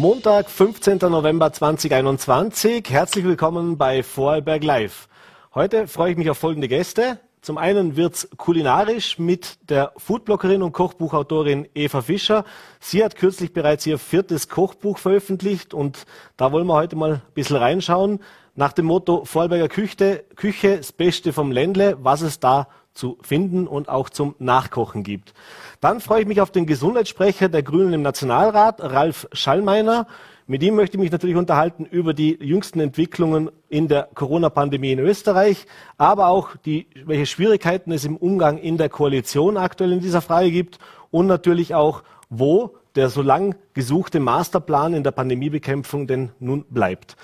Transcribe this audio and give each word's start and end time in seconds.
Montag, 0.00 0.48
15. 0.48 0.98
November 1.10 1.52
2021. 1.52 2.88
Herzlich 2.88 3.24
willkommen 3.24 3.78
bei 3.78 4.04
Vorarlberg 4.04 4.62
Live. 4.62 5.08
Heute 5.56 5.88
freue 5.88 6.12
ich 6.12 6.16
mich 6.16 6.30
auf 6.30 6.38
folgende 6.38 6.68
Gäste. 6.68 7.18
Zum 7.40 7.58
einen 7.58 7.96
wird's 7.96 8.28
kulinarisch 8.36 9.18
mit 9.18 9.58
der 9.68 9.90
Foodbloggerin 9.96 10.62
und 10.62 10.70
Kochbuchautorin 10.70 11.66
Eva 11.74 12.02
Fischer. 12.02 12.44
Sie 12.78 13.02
hat 13.02 13.16
kürzlich 13.16 13.52
bereits 13.52 13.86
ihr 13.88 13.98
viertes 13.98 14.48
Kochbuch 14.48 14.98
veröffentlicht 14.98 15.74
und 15.74 16.06
da 16.36 16.52
wollen 16.52 16.68
wir 16.68 16.74
heute 16.74 16.94
mal 16.94 17.14
ein 17.14 17.22
bisschen 17.34 17.56
reinschauen. 17.56 18.20
Nach 18.54 18.72
dem 18.72 18.86
Motto 18.86 19.24
Vorarlberger 19.24 19.68
Küche, 19.68 20.22
Küche, 20.36 20.76
das 20.76 20.92
Beste 20.92 21.32
vom 21.32 21.50
Ländle, 21.50 21.98
was 22.00 22.20
es 22.20 22.38
da 22.38 22.68
zu 22.98 23.16
finden 23.22 23.66
und 23.66 23.88
auch 23.88 24.10
zum 24.10 24.34
Nachkochen 24.38 25.02
gibt. 25.04 25.32
Dann 25.80 26.00
freue 26.00 26.22
ich 26.22 26.26
mich 26.26 26.40
auf 26.40 26.50
den 26.50 26.66
Gesundheitssprecher 26.66 27.48
der 27.48 27.62
Grünen 27.62 27.94
im 27.94 28.02
Nationalrat, 28.02 28.82
Ralf 28.82 29.28
Schallmeiner. 29.32 30.06
Mit 30.46 30.62
ihm 30.62 30.76
möchte 30.76 30.96
ich 30.96 31.00
mich 31.00 31.12
natürlich 31.12 31.36
unterhalten 31.36 31.84
über 31.84 32.12
die 32.12 32.38
jüngsten 32.40 32.80
Entwicklungen 32.80 33.50
in 33.68 33.86
der 33.86 34.08
Corona-Pandemie 34.14 34.92
in 34.92 34.98
Österreich, 34.98 35.66
aber 35.96 36.28
auch 36.28 36.56
die, 36.64 36.86
welche 37.04 37.26
Schwierigkeiten 37.26 37.92
es 37.92 38.04
im 38.04 38.16
Umgang 38.16 38.58
in 38.58 38.78
der 38.78 38.88
Koalition 38.88 39.56
aktuell 39.56 39.92
in 39.92 40.00
dieser 40.00 40.22
Frage 40.22 40.50
gibt 40.50 40.78
und 41.10 41.26
natürlich 41.26 41.74
auch, 41.74 42.02
wo 42.30 42.74
der 42.94 43.10
so 43.10 43.22
lang 43.22 43.54
gesuchte 43.74 44.18
Masterplan 44.18 44.94
in 44.94 45.04
der 45.04 45.12
Pandemiebekämpfung 45.12 46.06
denn 46.06 46.30
nun 46.40 46.64
bleibt. 46.68 47.16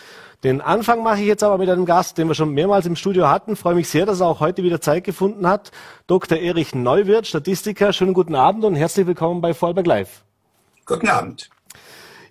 Den 0.45 0.61
Anfang 0.61 1.03
mache 1.03 1.21
ich 1.21 1.27
jetzt 1.27 1.43
aber 1.43 1.57
mit 1.57 1.71
einem 1.71 1.87
Gast, 1.87 2.19
den 2.19 2.29
wir 2.29 2.35
schon 2.35 2.53
mehrmals 2.53 2.85
im 2.85 2.97
Studio 2.97 3.29
hatten. 3.29 3.55
Ich 3.55 3.59
freue 3.59 3.75
mich 3.75 3.89
sehr, 3.89 4.05
dass 4.05 4.21
er 4.21 4.27
auch 4.27 4.41
heute 4.41 4.63
wieder 4.63 4.79
Zeit 4.79 5.03
gefunden 5.05 5.49
hat. 5.49 5.71
Dr. 6.07 6.37
Erich 6.37 6.75
Neuwirth, 6.75 7.27
Statistiker. 7.27 7.95
Schönen 7.95 8.13
guten 8.13 8.35
Abend 8.35 8.63
und 8.63 8.75
herzlich 8.75 9.07
willkommen 9.07 9.41
bei 9.41 9.55
Vollberg 9.55 9.87
Live. 9.87 10.23
Guten 10.85 11.09
Abend. 11.09 11.49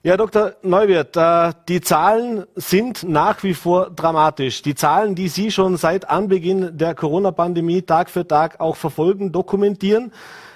Ja, 0.04 0.16
Dr. 0.16 0.54
Neuwirth, 0.62 1.18
äh, 1.18 1.54
die 1.68 1.82
Zahlen 1.82 2.46
sind 2.54 3.02
nach 3.02 3.42
wie 3.42 3.56
vor 3.56 3.90
dramatisch. 3.90 4.62
Die 4.62 4.76
Zahlen, 4.76 5.16
die 5.16 5.28
Sie 5.28 5.50
schon 5.50 5.76
seit 5.78 6.08
Anbeginn 6.08 6.78
der 6.78 6.94
Corona-Pandemie 6.94 7.82
Tag 7.82 8.12
für 8.12 8.28
Tag 8.28 8.60
auch 8.60 8.76
verfolgen, 8.76 9.32
dokumentieren. 9.32 10.12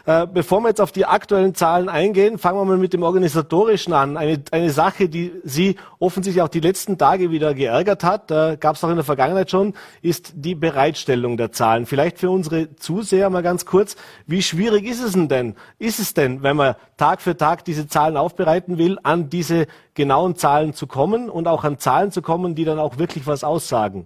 Äh, 0.07 0.25
bevor 0.25 0.61
wir 0.61 0.69
jetzt 0.69 0.79
auf 0.79 0.93
die 0.93 1.05
aktuellen 1.05 1.53
Zahlen 1.53 1.89
eingehen, 1.89 2.37
fangen 2.37 2.57
wir 2.57 2.63
mal 2.63 2.77
mit 2.77 2.93
dem 2.93 3.03
Organisatorischen 3.03 3.91
an. 3.91 4.15
Eine, 4.15 4.41
eine 4.51 4.69
Sache, 4.69 5.09
die 5.09 5.33
Sie 5.43 5.75
offensichtlich 5.99 6.41
auch 6.41 6.47
die 6.47 6.61
letzten 6.61 6.97
Tage 6.97 7.29
wieder 7.29 7.53
geärgert 7.53 8.05
hat, 8.05 8.31
äh, 8.31 8.55
gab 8.57 8.77
es 8.77 8.83
auch 8.85 8.89
in 8.89 8.95
der 8.95 9.03
Vergangenheit 9.03 9.51
schon, 9.51 9.73
ist 10.01 10.31
die 10.33 10.55
Bereitstellung 10.55 11.35
der 11.35 11.51
Zahlen. 11.51 11.85
Vielleicht 11.85 12.19
für 12.19 12.29
unsere 12.29 12.73
Zuseher 12.77 13.29
mal 13.29 13.43
ganz 13.43 13.65
kurz, 13.65 13.97
wie 14.25 14.41
schwierig 14.41 14.85
ist 14.85 15.03
es 15.03 15.11
denn, 15.11 15.55
ist 15.77 15.99
es 15.99 16.13
denn, 16.13 16.41
wenn 16.41 16.55
man 16.55 16.75
Tag 16.95 17.21
für 17.21 17.35
Tag 17.35 17.65
diese 17.65 17.89
Zahlen 17.89 18.15
aufbereiten 18.15 18.77
will, 18.77 18.97
an 19.03 19.29
diese 19.29 19.67
genauen 19.93 20.37
Zahlen 20.37 20.71
zu 20.71 20.87
kommen 20.87 21.29
und 21.29 21.49
auch 21.49 21.65
an 21.65 21.79
Zahlen 21.79 22.13
zu 22.13 22.21
kommen, 22.21 22.55
die 22.55 22.63
dann 22.63 22.79
auch 22.79 22.97
wirklich 22.97 23.27
was 23.27 23.43
aussagen? 23.43 24.05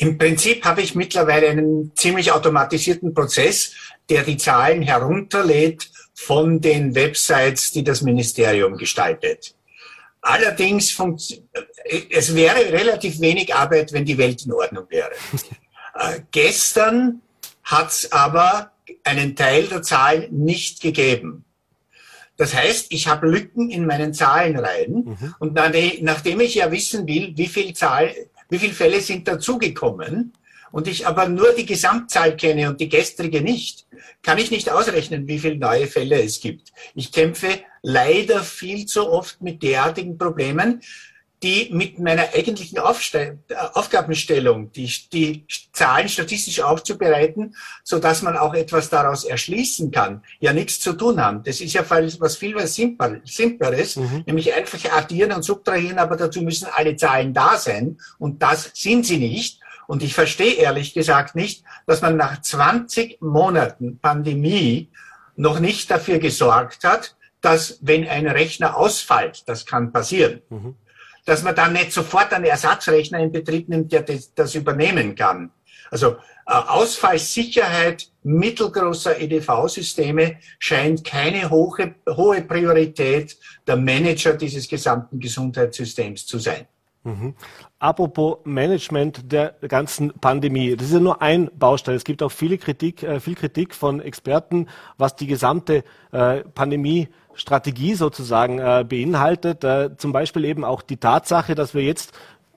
Im 0.00 0.16
Prinzip 0.16 0.64
habe 0.64 0.80
ich 0.80 0.94
mittlerweile 0.94 1.50
einen 1.50 1.92
ziemlich 1.94 2.32
automatisierten 2.32 3.12
Prozess, 3.12 3.74
der 4.08 4.22
die 4.22 4.38
Zahlen 4.38 4.80
herunterlädt 4.80 5.90
von 6.14 6.58
den 6.58 6.94
Websites, 6.94 7.70
die 7.70 7.84
das 7.84 8.00
Ministerium 8.00 8.78
gestaltet. 8.78 9.54
Allerdings, 10.22 10.98
es 12.10 12.34
wäre 12.34 12.72
relativ 12.72 13.20
wenig 13.20 13.54
Arbeit, 13.54 13.92
wenn 13.92 14.06
die 14.06 14.16
Welt 14.16 14.46
in 14.46 14.54
Ordnung 14.54 14.86
wäre. 14.88 15.10
äh, 15.94 16.20
gestern 16.30 17.20
hat 17.64 17.90
es 17.90 18.10
aber 18.10 18.72
einen 19.04 19.36
Teil 19.36 19.66
der 19.66 19.82
Zahlen 19.82 20.28
nicht 20.30 20.80
gegeben. 20.80 21.44
Das 22.38 22.54
heißt, 22.54 22.86
ich 22.88 23.06
habe 23.06 23.28
Lücken 23.28 23.68
in 23.68 23.84
meinen 23.84 24.14
Zahlenreihen 24.14 24.94
mhm. 24.94 25.34
und 25.40 25.52
nachdem 26.00 26.40
ich 26.40 26.54
ja 26.54 26.72
wissen 26.72 27.06
will, 27.06 27.34
wie 27.36 27.48
viel 27.48 27.74
Zahl, 27.74 28.14
wie 28.50 28.58
viele 28.58 28.74
Fälle 28.74 29.00
sind 29.00 29.26
dazugekommen 29.26 30.32
und 30.72 30.86
ich 30.86 31.06
aber 31.06 31.28
nur 31.28 31.52
die 31.52 31.66
Gesamtzahl 31.66 32.36
kenne 32.36 32.68
und 32.68 32.80
die 32.80 32.88
gestrige 32.88 33.40
nicht, 33.40 33.86
kann 34.22 34.38
ich 34.38 34.50
nicht 34.50 34.70
ausrechnen, 34.70 35.26
wie 35.26 35.38
viele 35.38 35.56
neue 35.56 35.86
Fälle 35.86 36.22
es 36.22 36.40
gibt. 36.40 36.72
Ich 36.94 37.10
kämpfe 37.10 37.48
leider 37.82 38.42
viel 38.42 38.86
zu 38.86 39.10
oft 39.10 39.40
mit 39.40 39.62
derartigen 39.62 40.18
Problemen, 40.18 40.80
die 41.42 41.70
mit 41.72 41.98
meiner 41.98 42.34
eigentlichen 42.34 42.78
Aufste 42.78 43.38
Aufgabenstellung, 43.72 44.72
die, 44.72 44.92
die 45.12 45.46
Zahlen 45.72 46.08
statistisch 46.08 46.60
aufzubereiten, 46.60 47.54
so 47.82 47.98
dass 47.98 48.20
man 48.20 48.36
auch 48.36 48.52
etwas 48.52 48.90
daraus 48.90 49.24
erschließen 49.24 49.90
kann, 49.90 50.22
ja 50.40 50.52
nichts 50.52 50.80
zu 50.80 50.92
tun 50.92 51.20
haben. 51.20 51.42
Das 51.42 51.60
ist 51.60 51.72
ja 51.72 51.88
was 51.88 52.36
viel 52.36 52.54
was 52.54 52.74
Simpleres, 52.74 53.96
mhm. 53.96 54.24
nämlich 54.26 54.52
einfach 54.52 54.78
addieren 54.92 55.32
und 55.32 55.42
subtrahieren, 55.42 55.98
aber 55.98 56.16
dazu 56.16 56.42
müssen 56.42 56.68
alle 56.74 56.96
Zahlen 56.96 57.32
da 57.32 57.56
sein 57.56 57.98
und 58.18 58.42
das 58.42 58.70
sind 58.74 59.06
sie 59.06 59.18
nicht. 59.18 59.60
Und 59.86 60.02
ich 60.02 60.14
verstehe 60.14 60.54
ehrlich 60.54 60.94
gesagt 60.94 61.34
nicht, 61.34 61.64
dass 61.86 62.00
man 62.00 62.16
nach 62.16 62.40
20 62.40 63.20
Monaten 63.22 63.98
Pandemie 63.98 64.88
noch 65.36 65.58
nicht 65.58 65.90
dafür 65.90 66.18
gesorgt 66.18 66.84
hat, 66.84 67.16
dass 67.40 67.78
wenn 67.80 68.06
ein 68.06 68.28
Rechner 68.28 68.76
ausfällt, 68.76 69.48
das 69.48 69.64
kann 69.64 69.90
passieren, 69.90 70.42
mhm 70.50 70.76
dass 71.24 71.42
man 71.42 71.54
dann 71.54 71.72
nicht 71.72 71.92
sofort 71.92 72.32
einen 72.32 72.44
Ersatzrechner 72.44 73.18
in 73.20 73.32
Betrieb 73.32 73.68
nimmt, 73.68 73.92
der 73.92 74.04
das, 74.34 74.54
übernehmen 74.54 75.14
kann. 75.14 75.50
Also 75.90 76.12
äh, 76.12 76.16
Ausfallsicherheit 76.46 78.08
mittelgroßer 78.22 79.20
EDV-Systeme 79.20 80.36
scheint 80.58 81.04
keine 81.04 81.50
hohe, 81.50 81.94
hohe 82.08 82.42
Priorität 82.42 83.36
der 83.66 83.76
Manager 83.76 84.34
dieses 84.34 84.68
gesamten 84.68 85.18
Gesundheitssystems 85.18 86.26
zu 86.26 86.38
sein. 86.38 86.66
Apropos 87.82 88.40
Management 88.44 89.32
der 89.32 89.54
ganzen 89.66 90.12
Pandemie, 90.12 90.76
das 90.76 90.88
ist 90.88 90.92
ja 90.92 91.00
nur 91.00 91.22
ein 91.22 91.50
Baustein. 91.58 91.94
Es 91.94 92.04
gibt 92.04 92.22
auch 92.22 92.30
viele 92.30 92.58
Kritik, 92.58 93.02
äh, 93.02 93.20
viel 93.20 93.34
Kritik 93.34 93.74
von 93.74 94.02
Experten, 94.02 94.66
was 94.98 95.16
die 95.16 95.26
gesamte 95.26 95.82
äh, 96.12 96.42
Pandemie 96.54 97.08
Strategie 97.32 97.94
sozusagen 97.94 98.58
äh, 98.58 98.84
beinhaltet. 98.86 99.64
Zum 99.98 100.12
Beispiel 100.12 100.44
eben 100.44 100.62
auch 100.62 100.82
die 100.82 100.98
Tatsache, 100.98 101.54
dass 101.54 101.72
wir 101.72 101.82
jetzt 101.82 102.12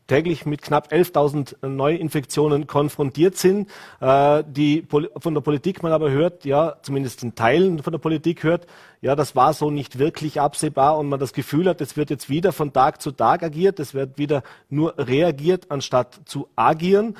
täglich 0.07 0.45
mit 0.45 0.61
knapp 0.61 0.91
11.000 0.91 1.65
Neuinfektionen 1.67 2.67
konfrontiert 2.67 3.37
sind, 3.37 3.69
äh, 3.99 4.43
die 4.45 4.85
von 4.89 5.33
der 5.33 5.41
Politik 5.41 5.83
man 5.83 5.91
aber 5.91 6.11
hört, 6.11 6.45
ja, 6.45 6.75
zumindest 6.81 7.23
in 7.23 7.35
Teilen 7.35 7.81
von 7.81 7.91
der 7.91 7.99
Politik 7.99 8.43
hört, 8.43 8.67
ja, 9.01 9.15
das 9.15 9.35
war 9.35 9.53
so 9.53 9.71
nicht 9.71 9.99
wirklich 9.99 10.39
absehbar 10.39 10.97
und 10.97 11.09
man 11.09 11.19
das 11.19 11.33
Gefühl 11.33 11.67
hat, 11.67 11.81
es 11.81 11.97
wird 11.97 12.09
jetzt 12.09 12.29
wieder 12.29 12.51
von 12.51 12.73
Tag 12.73 13.01
zu 13.01 13.11
Tag 13.11 13.43
agiert, 13.43 13.79
es 13.79 13.93
wird 13.93 14.17
wieder 14.17 14.43
nur 14.69 14.95
reagiert, 14.97 15.71
anstatt 15.71 16.21
zu 16.25 16.47
agieren. 16.55 17.15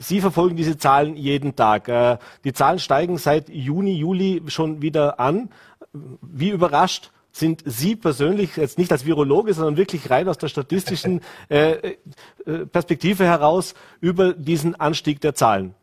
Sie 0.00 0.20
verfolgen 0.20 0.56
diese 0.56 0.78
Zahlen 0.78 1.16
jeden 1.16 1.56
Tag. 1.56 1.88
Äh, 1.88 2.18
die 2.44 2.52
Zahlen 2.52 2.78
steigen 2.78 3.18
seit 3.18 3.48
Juni, 3.48 3.94
Juli 3.94 4.42
schon 4.46 4.80
wieder 4.80 5.18
an. 5.18 5.50
Wie 5.92 6.50
überrascht 6.50 7.10
sind 7.38 7.62
Sie 7.64 7.96
persönlich, 7.96 8.56
jetzt 8.56 8.78
nicht 8.78 8.92
als 8.92 9.04
Virologe, 9.04 9.54
sondern 9.54 9.76
wirklich 9.76 10.10
rein 10.10 10.28
aus 10.28 10.38
der 10.38 10.48
statistischen 10.48 11.20
äh, 11.48 11.96
äh, 12.46 12.66
Perspektive 12.66 13.24
heraus 13.24 13.74
über 14.00 14.32
diesen 14.32 14.74
Anstieg 14.74 15.20
der 15.20 15.34
Zahlen? 15.34 15.74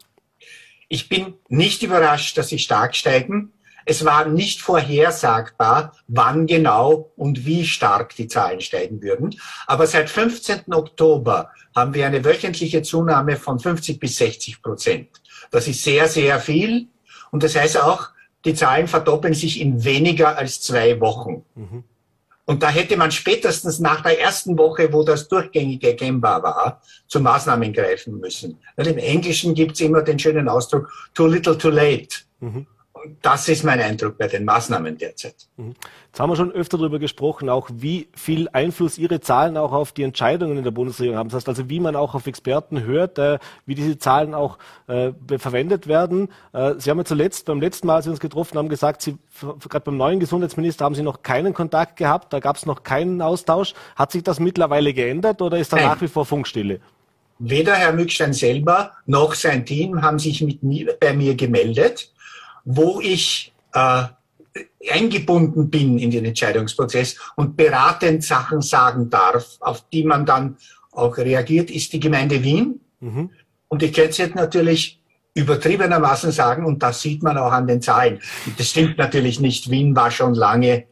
Ich 0.88 1.09
bin 1.09 1.33
nicht 1.47 1.81
überrascht, 1.83 2.38
dass 2.38 2.49
sie 2.49 2.59
stark 2.59 2.95
steigen. 2.95 3.51
Es 3.85 4.03
war 4.03 4.27
nicht 4.27 4.61
vorhersagbar, 4.61 5.95
wann 6.07 6.47
genau 6.47 7.11
und 7.16 7.45
wie 7.45 7.66
stark 7.66 8.16
die 8.16 8.27
Zahlen 8.27 8.61
steigen 8.61 9.01
würden. 9.01 9.35
Aber 9.67 9.85
seit 9.87 10.09
15. 10.09 10.73
Oktober 10.73 11.49
haben 11.75 11.93
wir 11.93 12.07
eine 12.07 12.23
wöchentliche 12.23 12.81
Zunahme 12.81 13.35
von 13.35 13.59
50 13.59 13.99
bis 13.99 14.17
60 14.17 14.61
Prozent. 14.61 15.09
Das 15.51 15.67
ist 15.67 15.83
sehr, 15.83 16.07
sehr 16.07 16.39
viel. 16.39 16.87
Und 17.31 17.43
das 17.43 17.55
heißt 17.55 17.77
auch, 17.81 18.09
die 18.45 18.53
Zahlen 18.53 18.88
verdoppeln 18.88 19.33
sich 19.33 19.59
in 19.59 19.83
weniger 19.83 20.38
als 20.38 20.61
zwei 20.61 21.00
Wochen. 21.00 21.43
Mhm. 21.55 21.84
Und 22.46 22.61
da 22.61 22.69
hätte 22.69 22.96
man 22.96 23.11
spätestens 23.11 23.79
nach 23.79 24.02
der 24.02 24.19
ersten 24.22 24.55
Woche, 24.58 24.93
wo 24.93 25.03
das 25.03 25.28
durchgängig 25.28 25.84
erkennbar 25.84 26.43
war, 26.43 26.81
zu 27.08 27.19
Maßnahmen 27.19 27.73
greifen 27.73 28.19
müssen. 28.19 28.59
Weil 28.75 28.87
im 28.87 28.99
Englischen 28.99 29.55
gibt's 29.55 29.81
immer 29.81 30.03
den 30.03 30.19
schönen 30.19 30.47
Ausdruck, 30.47 30.91
too 31.16 31.25
little, 31.25 31.58
too 31.58 31.69
late. 31.69 32.17
Mhm 32.40 32.67
das 33.22 33.47
ist 33.47 33.63
mein 33.63 33.79
Eindruck 33.79 34.17
bei 34.17 34.28
den 34.28 34.46
Maßnahmen 34.46 34.97
derzeit. 34.97 35.35
Mhm. 35.57 35.75
Jetzt 36.07 36.19
haben 36.19 36.29
wir 36.29 36.35
schon 36.35 36.52
öfter 36.52 36.78
darüber 36.78 36.99
gesprochen, 36.99 37.49
auch 37.49 37.69
wie 37.73 38.07
viel 38.16 38.47
Einfluss 38.53 38.97
Ihre 38.97 39.19
Zahlen 39.19 39.57
auch 39.57 39.72
auf 39.72 39.91
die 39.91 40.03
Entscheidungen 40.03 40.57
in 40.57 40.63
der 40.63 40.72
Bundesregierung 40.72 41.17
haben. 41.17 41.29
Das 41.29 41.37
heißt 41.37 41.49
also, 41.49 41.69
wie 41.69 41.79
man 41.79 41.96
auch 41.96 42.16
auf 42.16 42.28
Experten 42.28 42.84
hört, 42.84 43.19
äh, 43.19 43.40
wie 43.66 43.75
diese 43.75 43.97
Zahlen 43.97 44.34
auch 44.34 44.57
äh, 44.87 45.11
verwendet 45.37 45.87
werden. 45.87 46.29
Äh, 46.53 46.75
Sie 46.78 46.90
haben 46.90 46.97
ja 46.97 47.05
zuletzt, 47.05 47.46
beim 47.46 47.59
letzten 47.59 47.87
Mal, 47.87 47.96
als 47.96 48.05
wir 48.05 48.11
uns 48.11 48.19
getroffen 48.19 48.57
haben, 48.57 48.69
gesagt, 48.69 49.02
Sie, 49.02 49.17
gerade 49.41 49.84
beim 49.84 49.97
neuen 49.97 50.19
Gesundheitsminister 50.19 50.85
haben 50.85 50.96
Sie 50.96 51.03
noch 51.03 51.22
keinen 51.22 51.53
Kontakt 51.53 51.97
gehabt, 51.97 52.31
da 52.31 52.40
gab 52.40 52.55
es 52.55 52.66
noch 52.66 52.84
keinen 52.84 53.22
Austausch. 53.22 53.73
Hat 53.96 54.11
sich 54.11 54.23
das 54.23 54.40
mittlerweile 54.40 54.93
geändert 54.93 55.41
oder 55.41 55.57
ist 55.57 55.73
da 55.73 55.78
Nein. 55.78 55.85
nach 55.87 56.02
wie 56.02 56.07
vor 56.07 56.25
Funkstille? 56.25 56.79
Weder 57.40 57.73
Herr 57.73 57.91
Mückstein 57.91 58.31
selber 58.31 58.91
noch 59.05 59.34
sein 59.34 59.66
Team 59.66 60.02
haben 60.02 60.19
sich 60.19 60.41
mit 60.41 60.61
bei 60.99 61.13
mir 61.13 61.35
gemeldet 61.35 62.11
wo 62.66 63.00
ich 63.02 63.53
äh, 63.73 64.03
eingebunden 64.90 65.70
bin 65.70 65.97
in 65.97 66.12
den 66.12 66.26
Entscheidungsprozess 66.26 67.17
und 67.35 67.56
beratend 67.56 68.23
Sachen 68.23 68.62
sagen 68.62 69.09
darf, 69.09 69.58
auf 69.59 69.88
die 69.90 70.03
man 70.03 70.26
dann 70.26 70.58
auch 70.91 71.17
reagiert, 71.17 71.70
ist 71.70 71.94
die 71.94 72.00
Gemeinde 72.00 72.44
Wien. 72.44 72.79
Mhm. 73.00 73.29
Und 73.67 73.84
ich 73.84 73.94
könnte 73.94 74.23
jetzt 74.23 74.35
natürlich 74.35 75.00
übertriebenermaßen 75.34 76.32
sagen, 76.32 76.66
und 76.66 76.82
das 76.82 77.02
sieht 77.02 77.22
man 77.22 77.38
auch 77.38 77.52
an 77.52 77.67
den 77.67 77.82
Zahlen. 77.82 78.20
Das 78.58 78.70
stimmt 78.70 78.97
natürlich 78.97 79.40
nicht. 79.40 79.70
Wien 79.70 79.96
war 79.96 80.09
schon 80.09 80.34
lange 80.34 80.85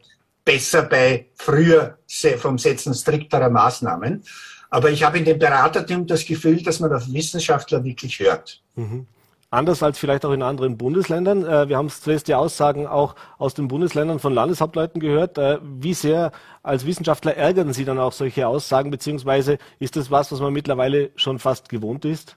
besser 0.44 0.82
bei 0.82 1.28
früher 1.34 1.98
vom 2.36 2.58
Setzen 2.58 2.94
strikterer 2.94 3.48
Maßnahmen. 3.48 4.22
Aber 4.68 4.90
ich 4.90 5.02
habe 5.02 5.18
in 5.18 5.24
dem 5.24 5.38
Beraterteam 5.38 6.06
das 6.06 6.26
Gefühl, 6.26 6.62
dass 6.62 6.80
man 6.80 6.92
auf 6.92 7.10
Wissenschaftler 7.10 7.82
wirklich 7.84 8.18
hört. 8.18 8.60
Mhm. 8.74 9.06
Anders 9.54 9.84
als 9.84 10.00
vielleicht 10.00 10.24
auch 10.24 10.32
in 10.32 10.42
anderen 10.42 10.76
Bundesländern. 10.76 11.46
Äh, 11.46 11.68
wir 11.68 11.76
haben 11.76 11.88
zuletzt 11.88 12.26
die 12.26 12.34
Aussagen 12.34 12.88
auch 12.88 13.14
aus 13.38 13.54
den 13.54 13.68
Bundesländern 13.68 14.18
von 14.18 14.34
Landeshauptleuten 14.34 15.00
gehört. 15.00 15.38
Äh, 15.38 15.58
wie 15.62 15.94
sehr 15.94 16.32
als 16.64 16.84
Wissenschaftler 16.86 17.36
ärgern 17.36 17.72
Sie 17.72 17.84
dann 17.84 18.00
auch 18.00 18.12
solche 18.12 18.48
Aussagen, 18.48 18.90
beziehungsweise 18.90 19.58
ist 19.78 19.94
das 19.94 20.10
was, 20.10 20.32
was 20.32 20.40
man 20.40 20.52
mittlerweile 20.52 21.12
schon 21.14 21.38
fast 21.38 21.68
gewohnt 21.68 22.04
ist? 22.04 22.36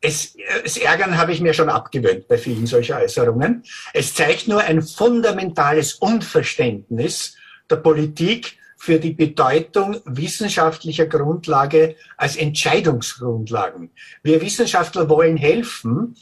Es, 0.00 0.36
das 0.62 0.76
Ärgern 0.76 1.18
habe 1.18 1.32
ich 1.32 1.40
mir 1.40 1.54
schon 1.54 1.68
abgewöhnt 1.68 2.28
bei 2.28 2.38
vielen 2.38 2.68
solcher 2.68 2.98
Äußerungen. 2.98 3.64
Es 3.92 4.14
zeigt 4.14 4.46
nur 4.46 4.60
ein 4.60 4.82
fundamentales 4.82 5.94
Unverständnis 5.94 7.36
der 7.68 7.76
Politik 7.76 8.59
für 8.80 8.98
die 8.98 9.12
Bedeutung 9.12 10.00
wissenschaftlicher 10.06 11.04
Grundlage 11.04 11.96
als 12.16 12.36
Entscheidungsgrundlagen. 12.36 13.90
Wir 14.22 14.40
Wissenschaftler 14.40 15.10
wollen 15.10 15.36
helfen 15.36 16.16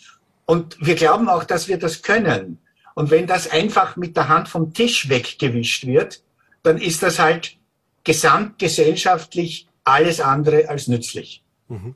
und 0.44 0.76
wir 0.84 0.96
glauben 0.96 1.28
auch, 1.28 1.44
dass 1.44 1.68
wir 1.68 1.78
das 1.78 2.02
können. 2.02 2.58
Und 2.96 3.12
wenn 3.12 3.28
das 3.28 3.48
einfach 3.48 3.94
mit 3.94 4.16
der 4.16 4.28
Hand 4.28 4.48
vom 4.48 4.74
Tisch 4.74 5.08
weggewischt 5.08 5.86
wird, 5.86 6.24
dann 6.64 6.78
ist 6.78 7.04
das 7.04 7.20
halt 7.20 7.56
gesamtgesellschaftlich 8.02 9.68
alles 9.84 10.20
andere 10.20 10.68
als 10.68 10.88
nützlich. 10.88 11.44
Mhm. 11.68 11.94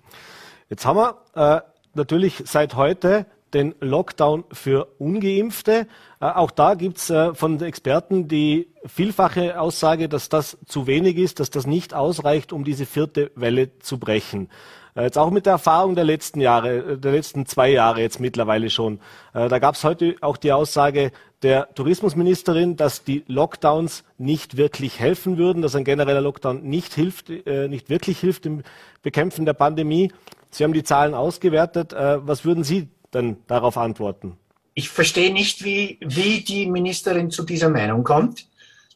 Jetzt 0.70 0.87
haben 0.87 0.97
wir 0.97 1.17
äh, 1.35 1.61
natürlich 1.94 2.41
seit 2.47 2.76
heute 2.76 3.26
den 3.54 3.75
Lockdown 3.81 4.44
für 4.52 4.88
ungeimpfte. 4.99 5.87
Äh, 6.20 6.26
auch 6.26 6.50
da 6.50 6.75
gibt's 6.75 7.10
äh, 7.10 7.34
von 7.34 7.60
Experten 7.60 8.28
die 8.28 8.69
vielfache 8.87 9.60
Aussage, 9.60 10.08
dass 10.08 10.28
das 10.28 10.58
zu 10.66 10.87
wenig 10.87 11.16
ist, 11.16 11.40
dass 11.40 11.50
das 11.50 11.66
nicht 11.66 11.94
ausreicht, 11.94 12.52
um 12.52 12.64
diese 12.64 12.87
vierte 12.87 13.31
Welle 13.34 13.78
zu 13.78 13.99
brechen. 13.99 14.49
Äh, 14.94 15.02
jetzt 15.04 15.19
auch 15.19 15.31
mit 15.31 15.46
der 15.46 15.54
Erfahrung 15.54 15.94
der 15.94 16.04
letzten 16.04 16.40
Jahre, 16.40 16.99
der 16.99 17.12
letzten 17.12 17.46
zwei 17.46 17.70
Jahre 17.70 18.00
jetzt 18.00 18.20
mittlerweile 18.20 18.70
schon. 18.70 19.00
Da 19.32 19.58
gab 19.58 19.75
es 19.75 19.84
heute 19.84 20.16
auch 20.20 20.37
die 20.37 20.52
Aussage 20.52 21.12
der 21.43 21.75
Tourismusministerin, 21.75 22.76
dass 22.76 23.02
die 23.02 23.25
Lockdowns 23.26 24.05
nicht 24.19 24.56
wirklich 24.56 25.00
helfen 25.00 25.38
würden, 25.38 25.62
dass 25.62 25.75
ein 25.75 25.84
genereller 25.84 26.20
Lockdown 26.20 26.62
nicht 26.62 26.94
hilft, 26.94 27.31
nicht 27.31 27.88
wirklich 27.88 28.20
hilft 28.20 28.46
im 28.46 28.62
Bekämpfen 29.02 29.44
der 29.46 29.55
Pandemie. 29.55 30.12
Sie 30.50 30.62
haben 30.62 30.75
die 30.75 30.84
Zahlen 30.84 31.14
ausgewertet. 31.14 31.94
Was 31.94 32.44
würden 32.44 32.62
Sie 32.62 32.88
dann 33.12 33.37
darauf 33.47 33.79
antworten? 33.79 34.37
Ich 34.75 34.88
verstehe 34.88 35.32
nicht, 35.32 35.62
wie, 35.64 35.99
wie 36.00 36.41
die 36.41 36.67
Ministerin 36.67 37.31
zu 37.31 37.44
dieser 37.44 37.69
Meinung 37.69 38.03
kommt. 38.03 38.47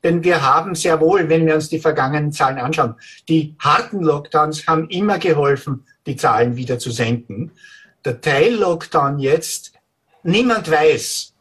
Denn 0.02 0.22
wir 0.22 0.42
haben 0.42 0.74
sehr 0.74 1.00
wohl, 1.00 1.28
wenn 1.28 1.46
wir 1.46 1.54
uns 1.54 1.68
die 1.68 1.78
vergangenen 1.78 2.32
Zahlen 2.32 2.58
anschauen, 2.58 2.94
die 3.28 3.54
harten 3.58 4.02
Lockdowns 4.02 4.66
haben 4.66 4.88
immer 4.88 5.18
geholfen, 5.18 5.84
die 6.06 6.16
Zahlen 6.16 6.56
wieder 6.56 6.78
zu 6.78 6.90
senken. 6.90 7.52
Der 8.04 8.20
Teil-Lockdown 8.20 9.18
jetzt, 9.18 9.72
niemand 10.22 10.70
weiß, 10.70 11.34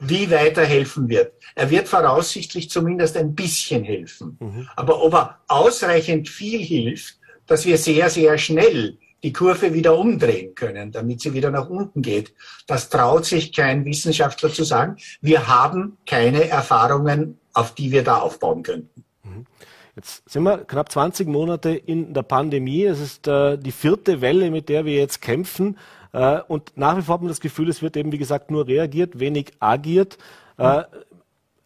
wie 0.00 0.30
weiter 0.30 0.64
helfen 0.64 1.08
wird. 1.08 1.34
Er 1.54 1.70
wird 1.70 1.86
voraussichtlich 1.86 2.68
zumindest 2.68 3.16
ein 3.16 3.34
bisschen 3.34 3.84
helfen. 3.84 4.36
Mhm. 4.40 4.68
Aber 4.74 5.02
ob 5.02 5.14
er 5.14 5.40
ausreichend 5.46 6.28
viel 6.28 6.60
hilft, 6.60 7.18
dass 7.46 7.64
wir 7.64 7.78
sehr, 7.78 8.10
sehr 8.10 8.36
schnell 8.38 8.98
die 9.24 9.32
Kurve 9.32 9.72
wieder 9.72 9.98
umdrehen 9.98 10.54
können, 10.54 10.92
damit 10.92 11.22
sie 11.22 11.32
wieder 11.32 11.50
nach 11.50 11.70
unten 11.70 12.02
geht. 12.02 12.34
Das 12.66 12.90
traut 12.90 13.24
sich 13.24 13.54
kein 13.54 13.86
Wissenschaftler 13.86 14.50
zu 14.50 14.64
sagen. 14.64 14.96
Wir 15.22 15.48
haben 15.48 15.96
keine 16.06 16.46
Erfahrungen, 16.46 17.38
auf 17.54 17.74
die 17.74 17.90
wir 17.90 18.04
da 18.04 18.18
aufbauen 18.18 18.62
könnten. 18.62 19.02
Mhm. 19.22 19.46
Jetzt 19.96 20.28
sind 20.28 20.42
wir 20.42 20.58
knapp 20.58 20.92
20 20.92 21.26
Monate 21.26 21.70
in 21.70 22.12
der 22.12 22.22
Pandemie. 22.22 22.84
Es 22.84 23.00
ist 23.00 23.26
äh, 23.26 23.56
die 23.56 23.72
vierte 23.72 24.20
Welle, 24.20 24.50
mit 24.50 24.68
der 24.68 24.84
wir 24.84 24.94
jetzt 24.94 25.22
kämpfen. 25.22 25.78
Äh, 26.12 26.40
und 26.46 26.76
nach 26.76 26.98
wie 26.98 27.02
vor 27.02 27.14
hat 27.14 27.22
man 27.22 27.28
das 27.28 27.40
Gefühl, 27.40 27.70
es 27.70 27.80
wird 27.80 27.96
eben, 27.96 28.12
wie 28.12 28.18
gesagt, 28.18 28.50
nur 28.50 28.66
reagiert, 28.66 29.18
wenig 29.18 29.52
agiert. 29.58 30.18
Äh, 30.58 30.82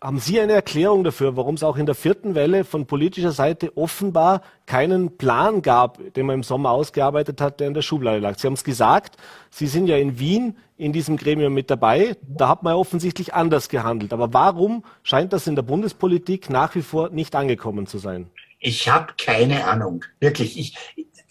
haben 0.00 0.20
Sie 0.20 0.40
eine 0.40 0.52
Erklärung 0.52 1.02
dafür, 1.02 1.36
warum 1.36 1.56
es 1.56 1.64
auch 1.64 1.76
in 1.76 1.86
der 1.86 1.96
vierten 1.96 2.36
Welle 2.36 2.64
von 2.64 2.86
politischer 2.86 3.32
Seite 3.32 3.76
offenbar 3.76 4.42
keinen 4.64 5.16
Plan 5.16 5.60
gab, 5.60 5.98
den 6.14 6.26
man 6.26 6.36
im 6.36 6.42
Sommer 6.44 6.70
ausgearbeitet 6.70 7.40
hat, 7.40 7.58
der 7.58 7.66
in 7.66 7.74
der 7.74 7.82
Schublade 7.82 8.20
lag? 8.20 8.38
Sie 8.38 8.46
haben 8.46 8.54
es 8.54 8.62
gesagt, 8.62 9.16
Sie 9.50 9.66
sind 9.66 9.88
ja 9.88 9.96
in 9.96 10.18
Wien 10.20 10.56
in 10.76 10.92
diesem 10.92 11.16
Gremium 11.16 11.52
mit 11.52 11.68
dabei. 11.68 12.16
Da 12.22 12.48
hat 12.48 12.62
man 12.62 12.74
ja 12.74 12.76
offensichtlich 12.76 13.34
anders 13.34 13.68
gehandelt. 13.68 14.12
Aber 14.12 14.32
warum 14.32 14.84
scheint 15.02 15.32
das 15.32 15.48
in 15.48 15.56
der 15.56 15.62
Bundespolitik 15.62 16.48
nach 16.48 16.76
wie 16.76 16.82
vor 16.82 17.10
nicht 17.10 17.34
angekommen 17.34 17.88
zu 17.88 17.98
sein? 17.98 18.30
Ich 18.60 18.88
habe 18.88 19.14
keine 19.18 19.66
Ahnung. 19.66 20.04
Wirklich. 20.20 20.58
Ich, 20.58 20.76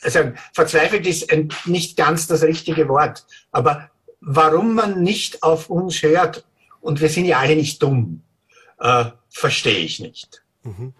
also 0.01 0.19
verzweifelt 0.53 1.07
ist 1.07 1.33
nicht 1.65 1.95
ganz 1.95 2.27
das 2.27 2.43
richtige 2.43 2.89
Wort. 2.89 3.25
Aber 3.53 3.89
warum 4.19 4.75
man 4.75 5.03
nicht 5.03 5.41
auf 5.41 5.69
uns 5.69 6.01
hört, 6.03 6.43
und 6.81 7.01
wir 7.01 7.09
sind 7.09 7.25
ja 7.25 7.39
alle 7.39 7.55
nicht 7.55 7.81
dumm 7.81 8.23
äh, 8.79 9.05
verstehe 9.29 9.79
ich 9.79 9.99
nicht. 9.99 10.43
Mhm. 10.63 10.93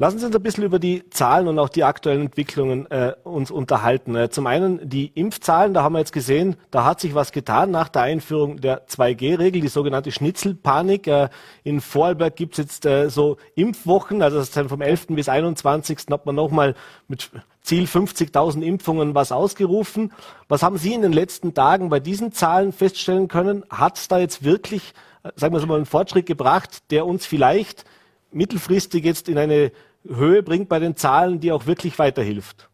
Lassen 0.00 0.18
Sie 0.18 0.24
uns 0.24 0.34
ein 0.34 0.42
bisschen 0.42 0.64
über 0.64 0.78
die 0.78 1.10
Zahlen 1.10 1.46
und 1.46 1.58
auch 1.58 1.68
die 1.68 1.84
aktuellen 1.84 2.22
Entwicklungen 2.22 2.90
äh, 2.90 3.12
uns 3.22 3.50
unterhalten. 3.50 4.16
Äh, 4.16 4.30
zum 4.30 4.46
einen 4.46 4.88
die 4.88 5.08
Impfzahlen, 5.08 5.74
da 5.74 5.82
haben 5.82 5.92
wir 5.92 5.98
jetzt 5.98 6.14
gesehen, 6.14 6.56
da 6.70 6.86
hat 6.86 7.00
sich 7.00 7.14
was 7.14 7.32
getan 7.32 7.70
nach 7.70 7.90
der 7.90 8.00
Einführung 8.00 8.62
der 8.62 8.86
2G-Regel, 8.86 9.60
die 9.60 9.68
sogenannte 9.68 10.10
Schnitzelpanik. 10.10 11.06
Äh, 11.06 11.28
in 11.64 11.82
Vorarlberg 11.82 12.34
gibt 12.34 12.54
es 12.54 12.64
jetzt 12.64 12.86
äh, 12.86 13.10
so 13.10 13.36
Impfwochen, 13.56 14.22
also 14.22 14.38
das 14.38 14.52
dann 14.52 14.70
vom 14.70 14.80
11. 14.80 15.08
bis 15.08 15.28
21. 15.28 15.98
hat 16.10 16.24
man 16.24 16.34
nochmal 16.34 16.74
mit 17.06 17.30
Ziel 17.60 17.84
50.000 17.84 18.62
Impfungen 18.62 19.14
was 19.14 19.32
ausgerufen. 19.32 20.14
Was 20.48 20.62
haben 20.62 20.78
Sie 20.78 20.94
in 20.94 21.02
den 21.02 21.12
letzten 21.12 21.52
Tagen 21.52 21.90
bei 21.90 22.00
diesen 22.00 22.32
Zahlen 22.32 22.72
feststellen 22.72 23.28
können? 23.28 23.64
Hat 23.68 23.98
es 23.98 24.08
da 24.08 24.18
jetzt 24.18 24.44
wirklich 24.44 24.94
sagen 25.36 25.54
wir 25.54 25.66
mal, 25.66 25.76
einen 25.76 25.86
Fortschritt 25.86 26.26
gebracht, 26.26 26.90
der 26.90 27.06
uns 27.06 27.26
vielleicht 27.26 27.84
mittelfristig 28.32 29.04
jetzt 29.04 29.28
in 29.28 29.38
eine 29.38 29.72
Höhe 30.06 30.42
bringt 30.42 30.68
bei 30.68 30.78
den 30.78 30.96
Zahlen, 30.96 31.40
die 31.40 31.52
auch 31.52 31.66
wirklich 31.66 31.98
weiterhilft? 31.98 32.68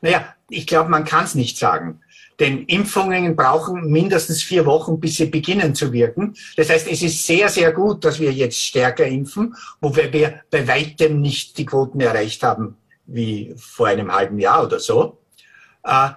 Naja, 0.00 0.34
ich 0.48 0.66
glaube, 0.66 0.90
man 0.90 1.04
kann 1.04 1.24
es 1.24 1.34
nicht 1.34 1.58
sagen. 1.58 2.00
Denn 2.40 2.64
Impfungen 2.66 3.34
brauchen 3.34 3.90
mindestens 3.90 4.42
vier 4.42 4.64
Wochen, 4.64 5.00
bis 5.00 5.16
sie 5.16 5.26
beginnen 5.26 5.74
zu 5.74 5.92
wirken. 5.92 6.34
Das 6.56 6.70
heißt, 6.70 6.86
es 6.86 7.02
ist 7.02 7.26
sehr, 7.26 7.48
sehr 7.48 7.72
gut, 7.72 8.04
dass 8.04 8.20
wir 8.20 8.32
jetzt 8.32 8.62
stärker 8.62 9.06
impfen, 9.06 9.56
wobei 9.80 10.12
wir 10.12 10.42
bei 10.50 10.68
weitem 10.68 11.20
nicht 11.20 11.58
die 11.58 11.66
Quoten 11.66 12.00
erreicht 12.00 12.42
haben 12.44 12.76
wie 13.06 13.54
vor 13.56 13.88
einem 13.88 14.12
halben 14.12 14.38
Jahr 14.38 14.64
oder 14.64 14.78
so. 14.78 15.18
Äh, 15.82 16.10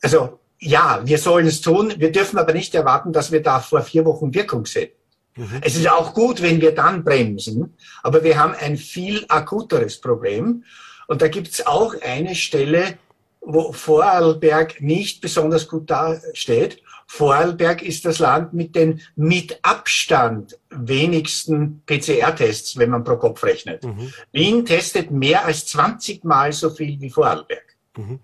also 0.00 0.38
ja, 0.60 1.00
wir 1.04 1.18
sollen 1.18 1.46
es 1.46 1.60
tun. 1.60 1.94
Wir 1.98 2.12
dürfen 2.12 2.38
aber 2.38 2.52
nicht 2.52 2.74
erwarten, 2.74 3.12
dass 3.12 3.32
wir 3.32 3.42
da 3.42 3.60
vor 3.60 3.82
vier 3.82 4.04
Wochen 4.04 4.34
Wirkung 4.34 4.66
sehen. 4.66 4.90
Mhm. 5.36 5.60
Es 5.62 5.76
ist 5.76 5.88
auch 5.88 6.14
gut, 6.14 6.42
wenn 6.42 6.60
wir 6.60 6.74
dann 6.74 7.04
bremsen, 7.04 7.76
aber 8.02 8.24
wir 8.24 8.38
haben 8.38 8.54
ein 8.54 8.76
viel 8.76 9.24
akuteres 9.28 10.00
Problem. 10.00 10.64
Und 11.06 11.22
da 11.22 11.28
gibt 11.28 11.48
es 11.48 11.66
auch 11.66 11.94
eine 12.02 12.34
Stelle, 12.34 12.98
wo 13.40 13.72
Vorarlberg 13.72 14.80
nicht 14.80 15.20
besonders 15.20 15.68
gut 15.68 15.88
dasteht. 15.88 16.82
Vorarlberg 17.06 17.82
ist 17.82 18.04
das 18.04 18.18
Land 18.18 18.52
mit 18.52 18.76
den 18.76 19.00
mit 19.16 19.58
Abstand 19.62 20.58
wenigsten 20.68 21.82
PCR-Tests, 21.86 22.76
wenn 22.76 22.90
man 22.90 23.04
pro 23.04 23.16
Kopf 23.16 23.42
rechnet. 23.44 23.84
Mhm. 23.84 24.12
Wien 24.32 24.66
testet 24.66 25.10
mehr 25.10 25.46
als 25.46 25.66
20 25.66 26.24
Mal 26.24 26.52
so 26.52 26.68
viel 26.68 27.00
wie 27.00 27.08
Vorarlberg. 27.08 27.76
Mhm. 27.96 28.20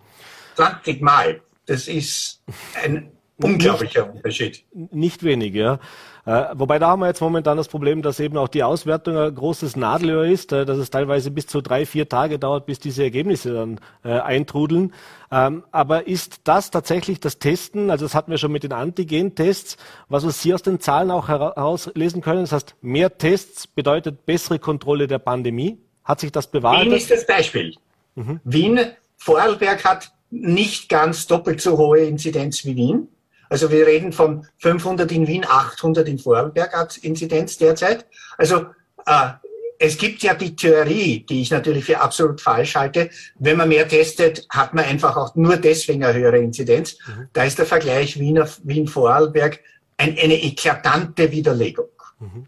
20 0.56 1.00
Mal. 1.00 1.40
Das 1.66 1.88
ist 1.88 2.42
ein 2.82 3.10
unglaublicher 3.36 4.06
nicht, 4.06 4.16
Unterschied. 4.16 4.64
Nicht 4.72 5.22
wenig, 5.22 5.54
ja. 5.54 5.78
Äh, 6.26 6.46
wobei 6.54 6.78
da 6.78 6.88
haben 6.88 7.00
wir 7.00 7.08
jetzt 7.08 7.20
momentan 7.20 7.58
das 7.58 7.68
Problem, 7.68 8.00
dass 8.00 8.18
eben 8.18 8.38
auch 8.38 8.48
die 8.48 8.62
Auswertung 8.62 9.16
ein 9.18 9.34
großes 9.34 9.76
Nadelöhr 9.76 10.24
ist, 10.24 10.52
äh, 10.52 10.64
dass 10.64 10.78
es 10.78 10.88
teilweise 10.88 11.30
bis 11.30 11.46
zu 11.46 11.60
drei, 11.60 11.84
vier 11.84 12.08
Tage 12.08 12.38
dauert, 12.38 12.64
bis 12.64 12.78
diese 12.78 13.02
Ergebnisse 13.02 13.52
dann 13.52 13.80
äh, 14.04 14.20
eintrudeln. 14.20 14.94
Ähm, 15.30 15.64
aber 15.70 16.06
ist 16.06 16.40
das 16.44 16.70
tatsächlich 16.70 17.20
das 17.20 17.38
Testen, 17.38 17.90
also 17.90 18.06
das 18.06 18.14
hatten 18.14 18.30
wir 18.30 18.38
schon 18.38 18.52
mit 18.52 18.62
den 18.62 18.72
Antigen-Tests, 18.72 19.76
was 20.08 20.24
wir 20.24 20.30
Sie 20.30 20.54
aus 20.54 20.62
den 20.62 20.80
Zahlen 20.80 21.10
auch 21.10 21.28
herauslesen 21.28 22.22
können, 22.22 22.40
das 22.40 22.52
heißt, 22.52 22.76
mehr 22.80 23.18
Tests 23.18 23.66
bedeutet 23.66 24.24
bessere 24.24 24.58
Kontrolle 24.58 25.06
der 25.06 25.18
Pandemie? 25.18 25.78
Hat 26.04 26.20
sich 26.20 26.32
das 26.32 26.50
bewahrt? 26.50 26.84
Wien 26.84 26.92
ist 26.92 27.10
das 27.10 27.26
Beispiel. 27.26 27.74
Mhm. 28.14 28.40
Wien, 28.44 28.80
Vorarlberg 29.16 29.84
hat 29.84 30.13
nicht 30.34 30.88
ganz 30.88 31.26
doppelt 31.26 31.60
so 31.60 31.78
hohe 31.78 32.00
Inzidenz 32.00 32.64
wie 32.64 32.76
Wien, 32.76 33.08
Also 33.48 33.70
wir 33.70 33.86
reden 33.86 34.12
von 34.12 34.46
500 34.58 35.10
in 35.12 35.28
Wien, 35.28 35.44
800 35.46 36.08
in 36.08 36.18
Vorarlberg 36.18 36.76
als 36.76 36.96
Inzidenz 36.96 37.56
derzeit. 37.56 38.06
Also 38.36 38.66
äh, 39.06 39.30
es 39.78 39.96
gibt 39.96 40.22
ja 40.22 40.34
die 40.34 40.56
Theorie, 40.56 41.24
die 41.28 41.42
ich 41.42 41.50
natürlich 41.50 41.84
für 41.84 42.00
absolut 42.00 42.40
falsch 42.40 42.74
halte. 42.74 43.10
Wenn 43.38 43.56
man 43.56 43.68
mehr 43.68 43.86
testet, 43.86 44.46
hat 44.50 44.74
man 44.74 44.84
einfach 44.84 45.16
auch 45.16 45.34
nur 45.36 45.56
deswegen 45.56 46.02
eine 46.02 46.18
höhere 46.18 46.38
Inzidenz. 46.38 46.96
Mhm. 47.06 47.28
Da 47.32 47.44
ist 47.44 47.58
der 47.58 47.66
Vergleich 47.66 48.18
Wien-Vorarlberg 48.18 49.60
ein, 49.98 50.16
eine 50.18 50.42
eklatante 50.42 51.30
Widerlegung. 51.30 51.88
Mhm. 52.18 52.46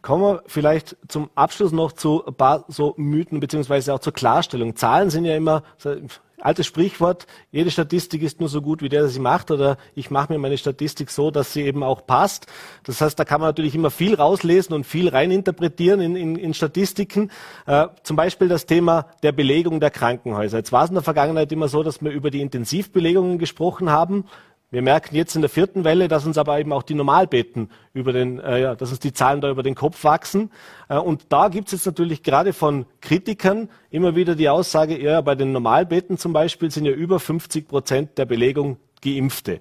Kommen 0.00 0.24
wir 0.24 0.42
vielleicht 0.46 0.96
zum 1.06 1.30
Abschluss 1.36 1.70
noch 1.70 1.92
zu 1.92 2.26
ein 2.26 2.34
paar 2.34 2.64
so 2.66 2.94
Mythen 2.96 3.38
beziehungsweise 3.38 3.94
auch 3.94 4.00
zur 4.00 4.12
Klarstellung. 4.12 4.74
Zahlen 4.74 5.10
sind 5.10 5.24
ja 5.24 5.36
immer 5.36 5.62
altes 6.42 6.66
Sprichwort, 6.66 7.26
jede 7.50 7.70
Statistik 7.70 8.22
ist 8.22 8.40
nur 8.40 8.48
so 8.48 8.60
gut 8.60 8.82
wie 8.82 8.88
der, 8.88 9.02
der 9.02 9.10
sie 9.10 9.20
macht, 9.20 9.50
oder 9.50 9.78
ich 9.94 10.10
mache 10.10 10.32
mir 10.32 10.38
meine 10.38 10.58
Statistik 10.58 11.10
so, 11.10 11.30
dass 11.30 11.52
sie 11.52 11.62
eben 11.62 11.82
auch 11.82 12.06
passt. 12.06 12.46
Das 12.84 13.00
heißt, 13.00 13.18
da 13.18 13.24
kann 13.24 13.40
man 13.40 13.48
natürlich 13.48 13.74
immer 13.74 13.90
viel 13.90 14.14
rauslesen 14.14 14.74
und 14.74 14.84
viel 14.84 15.08
reininterpretieren 15.08 16.00
in, 16.00 16.16
in, 16.16 16.36
in 16.36 16.54
Statistiken. 16.54 17.30
Äh, 17.66 17.88
zum 18.02 18.16
Beispiel 18.16 18.48
das 18.48 18.66
Thema 18.66 19.06
der 19.22 19.32
Belegung 19.32 19.80
der 19.80 19.90
Krankenhäuser. 19.90 20.58
Jetzt 20.58 20.72
war 20.72 20.84
es 20.84 20.90
in 20.90 20.94
der 20.94 21.04
Vergangenheit 21.04 21.52
immer 21.52 21.68
so, 21.68 21.82
dass 21.82 22.02
wir 22.02 22.10
über 22.10 22.30
die 22.30 22.40
Intensivbelegungen 22.40 23.38
gesprochen 23.38 23.90
haben. 23.90 24.24
Wir 24.72 24.80
merken 24.80 25.14
jetzt 25.14 25.36
in 25.36 25.42
der 25.42 25.50
vierten 25.50 25.84
Welle, 25.84 26.08
dass 26.08 26.24
uns 26.24 26.38
aber 26.38 26.58
eben 26.58 26.72
auch 26.72 26.82
die 26.82 26.94
Normalbetten 26.94 27.68
über 27.92 28.14
den, 28.14 28.40
äh, 28.40 28.62
ja, 28.62 28.74
dass 28.74 28.88
uns 28.88 29.00
die 29.00 29.12
Zahlen 29.12 29.42
da 29.42 29.50
über 29.50 29.62
den 29.62 29.74
Kopf 29.74 30.02
wachsen. 30.02 30.50
Äh, 30.88 30.96
und 30.96 31.26
da 31.28 31.48
gibt 31.48 31.68
es 31.68 31.72
jetzt 31.72 31.84
natürlich 31.84 32.22
gerade 32.22 32.54
von 32.54 32.86
Kritikern 33.02 33.68
immer 33.90 34.16
wieder 34.16 34.34
die 34.34 34.48
Aussage, 34.48 34.98
ja, 34.98 35.20
bei 35.20 35.34
den 35.34 35.52
Normalbetten 35.52 36.16
zum 36.16 36.32
Beispiel 36.32 36.70
sind 36.70 36.86
ja 36.86 36.92
über 36.92 37.20
50 37.20 37.68
Prozent 37.68 38.16
der 38.16 38.24
Belegung 38.24 38.78
Geimpfte. 39.04 39.60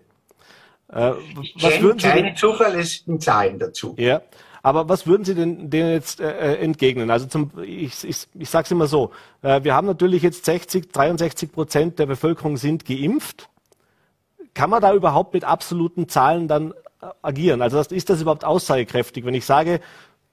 Äh, 0.87 1.11
was 1.59 1.81
würden 1.81 1.99
Sie 1.99 2.07
keine 2.07 2.23
denn, 2.23 2.35
zuverlässigen 2.37 3.19
Zahlen 3.19 3.59
dazu. 3.59 3.95
Ja. 3.97 4.21
Aber 4.63 4.87
was 4.87 5.07
würden 5.07 5.25
Sie 5.25 5.35
denn 5.35 5.69
denen 5.69 5.91
jetzt 5.91 6.21
äh, 6.21 6.53
äh 6.53 6.55
entgegnen? 6.63 7.11
Also 7.11 7.25
zum, 7.25 7.51
ich, 7.61 8.05
ich, 8.05 8.27
ich 8.33 8.49
sage 8.49 8.63
es 8.63 8.71
immer 8.71 8.87
so, 8.87 9.11
äh, 9.41 9.61
wir 9.61 9.75
haben 9.75 9.87
natürlich 9.87 10.23
jetzt 10.23 10.45
60, 10.45 10.89
63 10.93 11.51
Prozent 11.51 11.99
der 11.99 12.05
Bevölkerung 12.05 12.55
sind 12.55 12.85
geimpft 12.85 13.49
kann 14.53 14.69
man 14.69 14.81
da 14.81 14.93
überhaupt 14.93 15.33
mit 15.33 15.43
absoluten 15.43 16.07
Zahlen 16.07 16.47
dann 16.47 16.71
äh, 17.01 17.07
agieren? 17.21 17.61
Also 17.61 17.79
ist 17.79 18.09
das 18.09 18.21
überhaupt 18.21 18.45
aussagekräftig, 18.45 19.25
wenn 19.25 19.33
ich 19.33 19.45
sage, 19.45 19.79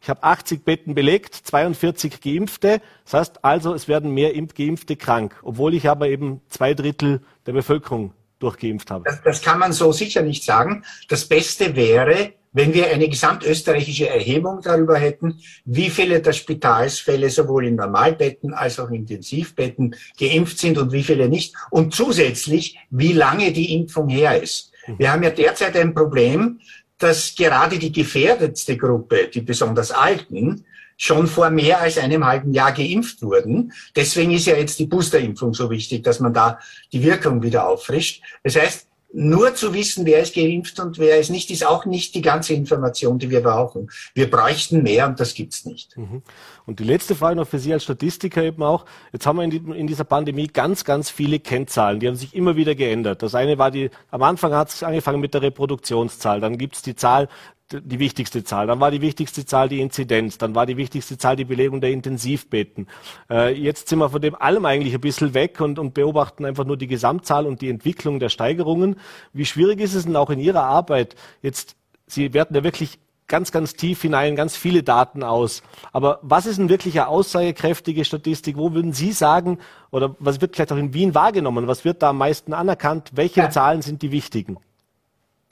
ich 0.00 0.08
habe 0.08 0.22
80 0.22 0.64
Betten 0.64 0.94
belegt, 0.94 1.34
42 1.34 2.20
Geimpfte. 2.20 2.80
Das 3.04 3.14
heißt 3.14 3.44
also, 3.44 3.75
es 3.75 3.88
werden 3.88 4.12
mehr 4.12 4.32
Geimpfte 4.32 4.96
krank, 4.96 5.34
obwohl 5.42 5.75
ich 5.75 5.88
aber 5.88 6.08
eben 6.08 6.40
zwei 6.48 6.75
Drittel 6.75 7.20
der 7.46 7.52
Bevölkerung 7.52 8.12
durchgeimpft 8.38 8.90
habe. 8.90 9.04
Das, 9.04 9.22
das 9.22 9.42
kann 9.42 9.58
man 9.58 9.72
so 9.72 9.90
sicher 9.90 10.22
nicht 10.22 10.44
sagen. 10.44 10.84
Das 11.08 11.26
Beste 11.26 11.75
wäre, 11.75 12.32
wenn 12.52 12.74
wir 12.74 12.88
eine 12.88 13.08
gesamtösterreichische 13.08 14.08
Erhebung 14.08 14.60
darüber 14.62 14.96
hätten, 14.96 15.40
wie 15.64 15.90
viele 15.90 16.20
der 16.20 16.32
Spitalsfälle 16.32 17.30
sowohl 17.30 17.66
in 17.66 17.76
Normalbetten 17.76 18.54
als 18.54 18.78
auch 18.78 18.88
in 18.88 18.96
Intensivbetten 18.96 19.94
geimpft 20.18 20.58
sind 20.58 20.78
und 20.78 20.92
wie 20.92 21.02
viele 21.02 21.28
nicht. 21.28 21.54
Und 21.70 21.94
zusätzlich, 21.94 22.78
wie 22.90 23.12
lange 23.12 23.52
die 23.52 23.74
Impfung 23.74 24.08
her 24.08 24.40
ist. 24.40 24.72
Mhm. 24.86 24.98
Wir 24.98 25.12
haben 25.12 25.22
ja 25.22 25.30
derzeit 25.30 25.76
ein 25.76 25.94
Problem, 25.94 26.60
dass 26.98 27.34
gerade 27.34 27.78
die 27.78 27.92
gefährdetste 27.92 28.76
Gruppe, 28.76 29.28
die 29.32 29.40
besonders 29.40 29.92
Alten, 29.92 30.64
schon 30.98 31.28
vor 31.28 31.48
mehr 31.50 31.80
als 31.80 31.96
einem 31.96 32.26
halben 32.26 32.52
Jahr 32.52 32.72
geimpft 32.72 33.22
wurden. 33.22 33.72
Deswegen 33.94 34.32
ist 34.32 34.46
ja 34.46 34.56
jetzt 34.56 34.78
die 34.80 34.86
Boosterimpfung 34.86 35.54
so 35.54 35.70
wichtig, 35.70 36.02
dass 36.02 36.18
man 36.18 36.34
da 36.34 36.58
die 36.92 37.02
Wirkung 37.04 37.40
wieder 37.40 37.68
auffrischt. 37.68 38.20
Das 38.42 38.56
heißt, 38.56 38.88
nur 39.12 39.54
zu 39.54 39.72
wissen, 39.72 40.04
wer 40.04 40.20
ist 40.20 40.34
geimpft 40.34 40.78
und 40.80 40.98
wer 40.98 41.18
ist 41.18 41.30
nicht, 41.30 41.50
ist 41.50 41.66
auch 41.66 41.86
nicht 41.86 42.14
die 42.14 42.20
ganze 42.20 42.52
Information, 42.52 43.18
die 43.18 43.30
wir 43.30 43.42
brauchen. 43.42 43.90
Wir 44.14 44.30
bräuchten 44.30 44.82
mehr 44.82 45.06
und 45.06 45.18
das 45.18 45.34
gibt's 45.34 45.64
nicht. 45.64 45.96
Mhm. 45.96 46.22
Und 46.66 46.80
die 46.80 46.84
letzte 46.84 47.14
Frage 47.14 47.36
noch 47.36 47.48
für 47.48 47.58
Sie 47.58 47.72
als 47.72 47.84
Statistiker 47.84 48.42
eben 48.42 48.62
auch. 48.62 48.84
Jetzt 49.12 49.26
haben 49.26 49.36
wir 49.36 49.44
in, 49.44 49.50
die, 49.50 49.56
in, 49.56 49.86
dieser 49.86 50.04
Pandemie 50.04 50.48
ganz, 50.48 50.84
ganz 50.84 51.08
viele 51.08 51.40
Kennzahlen. 51.40 52.00
Die 52.00 52.06
haben 52.06 52.16
sich 52.16 52.34
immer 52.34 52.56
wieder 52.56 52.74
geändert. 52.74 53.22
Das 53.22 53.34
eine 53.34 53.56
war 53.56 53.70
die, 53.70 53.90
am 54.10 54.22
Anfang 54.22 54.52
hat 54.52 54.68
es 54.68 54.82
angefangen 54.82 55.20
mit 55.20 55.32
der 55.32 55.40
Reproduktionszahl. 55.40 56.40
Dann 56.40 56.58
gibt's 56.58 56.82
die 56.82 56.94
Zahl 56.94 57.28
die 57.72 57.98
wichtigste 57.98 58.44
Zahl. 58.44 58.66
Dann 58.66 58.80
war 58.80 58.90
die 58.90 59.00
wichtigste 59.00 59.44
Zahl 59.44 59.68
die 59.68 59.80
Inzidenz. 59.80 60.38
Dann 60.38 60.54
war 60.54 60.66
die 60.66 60.76
wichtigste 60.76 61.18
Zahl 61.18 61.37
die 61.37 61.44
Belegung 61.44 61.80
der 61.80 61.90
Intensivbetten. 61.90 62.88
Äh, 63.30 63.54
jetzt 63.54 63.88
sind 63.88 63.98
wir 63.98 64.10
von 64.10 64.22
dem 64.22 64.34
allem 64.34 64.64
eigentlich 64.64 64.94
ein 64.94 65.00
bisschen 65.00 65.34
weg 65.34 65.60
und, 65.60 65.78
und 65.78 65.94
beobachten 65.94 66.44
einfach 66.44 66.64
nur 66.64 66.76
die 66.76 66.87
Gesamtzahl 66.87 67.46
und 67.46 67.60
die 67.60 67.68
Entwicklung 67.68 68.20
der 68.20 68.30
Steigerungen. 68.30 68.96
Wie 69.32 69.44
schwierig 69.44 69.80
ist 69.80 69.94
es 69.94 70.04
denn 70.04 70.16
auch 70.16 70.30
in 70.30 70.38
Ihrer 70.38 70.64
Arbeit 70.64 71.14
jetzt, 71.42 71.76
Sie 72.06 72.32
werten 72.32 72.54
ja 72.54 72.64
wirklich 72.64 72.98
ganz, 73.26 73.52
ganz 73.52 73.75
tief 73.75 74.00
hinein, 74.00 74.34
ganz 74.34 74.56
viele 74.56 74.82
Daten 74.82 75.22
aus. 75.22 75.62
Aber 75.92 76.18
was 76.22 76.46
ist 76.46 76.58
eine 76.58 76.70
wirklich 76.70 76.98
eine 76.98 77.08
aussagekräftige 77.08 78.06
Statistik? 78.06 78.56
Wo 78.56 78.72
würden 78.72 78.94
Sie 78.94 79.12
sagen, 79.12 79.58
oder 79.90 80.16
was 80.18 80.40
wird 80.40 80.56
vielleicht 80.56 80.72
auch 80.72 80.78
in 80.78 80.94
Wien 80.94 81.14
wahrgenommen? 81.14 81.66
Was 81.66 81.84
wird 81.84 82.02
da 82.02 82.10
am 82.10 82.18
meisten 82.18 82.54
anerkannt? 82.54 83.10
Welche 83.14 83.40
ja. 83.40 83.50
Zahlen 83.50 83.82
sind 83.82 84.00
die 84.00 84.10
wichtigen? 84.10 84.56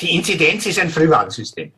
Die 0.01 0.17
Inzidenz 0.17 0.67
ist 0.67 0.79
ein 0.79 0.91
Frühwarnsystem. 0.91 1.73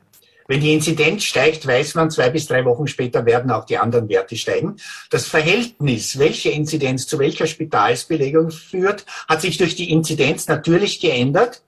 Wenn 0.49 0.61
die 0.61 0.73
Inzidenz 0.73 1.25
steigt, 1.25 1.67
weiß 1.67 1.95
man, 1.95 2.11
zwei 2.11 2.31
bis 2.31 2.47
drei 2.47 2.65
Wochen 2.65 2.87
später 2.87 3.27
werden 3.27 3.51
auch 3.51 3.67
die 3.67 3.77
anderen 3.77 4.09
Werte 4.09 4.35
steigen. 4.35 4.77
Das 5.11 5.27
Verhältnis, 5.27 6.19
welche 6.19 6.49
Inzidenz 6.49 7.07
zu 7.07 7.19
welcher 7.19 7.47
Spitalsbelegung 7.47 8.51
führt, 8.51 9.05
hat 9.29 9.43
sich 9.43 9.59
durch 9.59 9.77
die 9.77 9.93
Inzidenz 9.93 10.49
natürlich 10.49 11.01
geändert. 11.01 11.63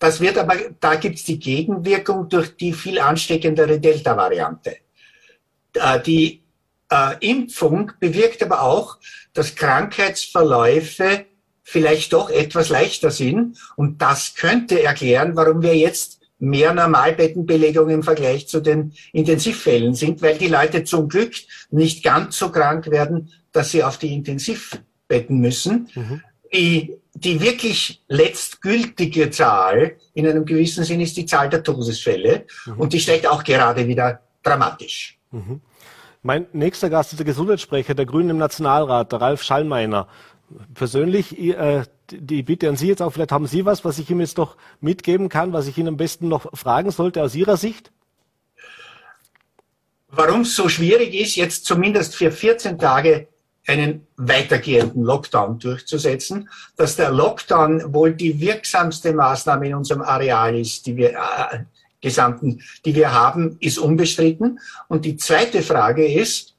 Das 0.00 0.20
wird 0.20 0.36
aber, 0.36 0.56
da 0.80 0.96
gibt 0.96 1.18
es 1.18 1.24
die 1.24 1.38
Gegenwirkung 1.38 2.28
durch 2.28 2.56
die 2.56 2.72
viel 2.72 2.98
ansteckendere 2.98 3.78
Delta-Variante. 3.78 4.78
Äh, 5.74 6.00
die 6.00 6.42
äh, 6.90 7.14
Impfung 7.20 7.92
bewirkt 8.00 8.42
aber 8.42 8.62
auch, 8.62 8.98
dass 9.32 9.54
Krankheitsverläufe 9.54 11.26
vielleicht 11.62 12.12
doch 12.12 12.30
etwas 12.30 12.68
leichter 12.68 13.12
sind. 13.12 13.58
Und 13.76 14.02
das 14.02 14.34
könnte 14.34 14.82
erklären, 14.82 15.36
warum 15.36 15.62
wir 15.62 15.76
jetzt 15.76 16.20
mehr 16.38 16.74
Normalbettenbelegung 16.74 17.90
im 17.90 18.02
Vergleich 18.02 18.48
zu 18.48 18.60
den 18.60 18.92
Intensivfällen 19.12 19.94
sind, 19.94 20.22
weil 20.22 20.36
die 20.36 20.48
Leute 20.48 20.84
zum 20.84 21.08
Glück 21.08 21.32
nicht 21.70 22.04
ganz 22.04 22.38
so 22.38 22.50
krank 22.50 22.90
werden, 22.90 23.30
dass 23.52 23.70
sie 23.70 23.84
auf 23.84 23.98
die 23.98 24.12
Intensivbetten 24.14 25.38
müssen. 25.38 25.88
Mhm. 25.94 26.22
Die, 26.52 26.96
die 27.14 27.40
wirklich 27.40 28.02
letztgültige 28.08 29.30
Zahl 29.30 29.96
in 30.12 30.26
einem 30.26 30.44
gewissen 30.44 30.84
Sinn 30.84 31.00
ist 31.00 31.16
die 31.16 31.26
Zahl 31.26 31.48
der 31.48 31.62
Todesfälle 31.62 32.46
mhm. 32.66 32.78
und 32.78 32.92
die 32.92 33.00
steigt 33.00 33.26
auch 33.26 33.42
gerade 33.42 33.86
wieder 33.86 34.20
dramatisch. 34.42 35.18
Mhm. 35.30 35.60
Mein 36.22 36.46
nächster 36.52 36.88
Gast 36.88 37.12
ist 37.12 37.18
der 37.18 37.26
Gesundheitssprecher 37.26 37.94
der 37.94 38.06
Grünen 38.06 38.30
im 38.30 38.38
Nationalrat, 38.38 39.12
der 39.12 39.20
Ralf 39.20 39.42
Schallmeiner 39.42 40.08
persönlich 40.74 41.38
äh, 41.38 41.84
die 42.10 42.42
Bitte 42.42 42.68
an 42.68 42.76
Sie 42.76 42.88
jetzt 42.88 43.02
auch, 43.02 43.12
vielleicht 43.12 43.32
haben 43.32 43.46
Sie 43.46 43.64
was, 43.64 43.84
was 43.84 43.98
ich 43.98 44.10
ihm 44.10 44.20
jetzt 44.20 44.36
noch 44.36 44.56
mitgeben 44.80 45.28
kann, 45.28 45.52
was 45.52 45.66
ich 45.66 45.78
ihn 45.78 45.88
am 45.88 45.96
besten 45.96 46.28
noch 46.28 46.46
fragen 46.56 46.90
sollte 46.90 47.22
aus 47.22 47.34
Ihrer 47.34 47.56
Sicht? 47.56 47.90
Warum 50.08 50.42
es 50.42 50.54
so 50.54 50.68
schwierig 50.68 51.14
ist, 51.14 51.34
jetzt 51.36 51.64
zumindest 51.64 52.14
für 52.14 52.30
14 52.30 52.78
Tage 52.78 53.28
einen 53.66 54.06
weitergehenden 54.16 55.02
Lockdown 55.02 55.58
durchzusetzen, 55.58 56.48
dass 56.76 56.96
der 56.96 57.10
Lockdown 57.10 57.94
wohl 57.94 58.14
die 58.14 58.38
wirksamste 58.38 59.12
Maßnahme 59.12 59.68
in 59.68 59.74
unserem 59.74 60.02
Areal 60.02 60.58
ist, 60.58 60.86
die 60.86 60.96
wir 60.96 61.12
äh, 61.12 61.64
gesamten, 62.00 62.62
die 62.84 62.94
wir 62.94 63.12
haben, 63.12 63.56
ist 63.60 63.78
unbestritten. 63.78 64.60
Und 64.88 65.04
die 65.06 65.16
zweite 65.16 65.62
Frage 65.62 66.06
ist, 66.06 66.53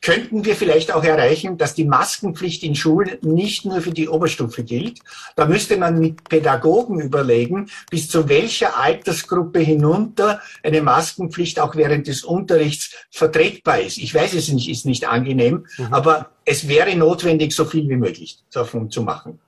könnten 0.00 0.44
wir 0.44 0.54
vielleicht 0.54 0.92
auch 0.92 1.02
erreichen, 1.02 1.58
dass 1.58 1.74
die 1.74 1.84
Maskenpflicht 1.84 2.62
in 2.62 2.74
Schulen 2.74 3.18
nicht 3.22 3.64
nur 3.64 3.80
für 3.80 3.90
die 3.90 4.08
Oberstufe 4.08 4.62
gilt. 4.62 5.00
Da 5.36 5.46
müsste 5.46 5.76
man 5.76 5.98
mit 5.98 6.28
Pädagogen 6.28 7.00
überlegen, 7.00 7.68
bis 7.90 8.08
zu 8.08 8.28
welcher 8.28 8.78
Altersgruppe 8.78 9.58
hinunter 9.58 10.40
eine 10.62 10.82
Maskenpflicht 10.82 11.58
auch 11.58 11.74
während 11.74 12.06
des 12.06 12.24
Unterrichts 12.24 12.94
vertretbar 13.10 13.80
ist. 13.80 13.98
Ich 13.98 14.14
weiß 14.14 14.34
es 14.34 14.48
nicht, 14.48 14.68
ist 14.68 14.86
nicht 14.86 15.08
angenehm, 15.08 15.66
mhm. 15.76 15.92
aber 15.92 16.30
es 16.44 16.68
wäre 16.68 16.94
notwendig, 16.96 17.54
so 17.54 17.64
viel 17.64 17.88
wie 17.88 17.96
möglich 17.96 18.38
davon 18.52 18.90
zu 18.90 19.02
machen. 19.02 19.40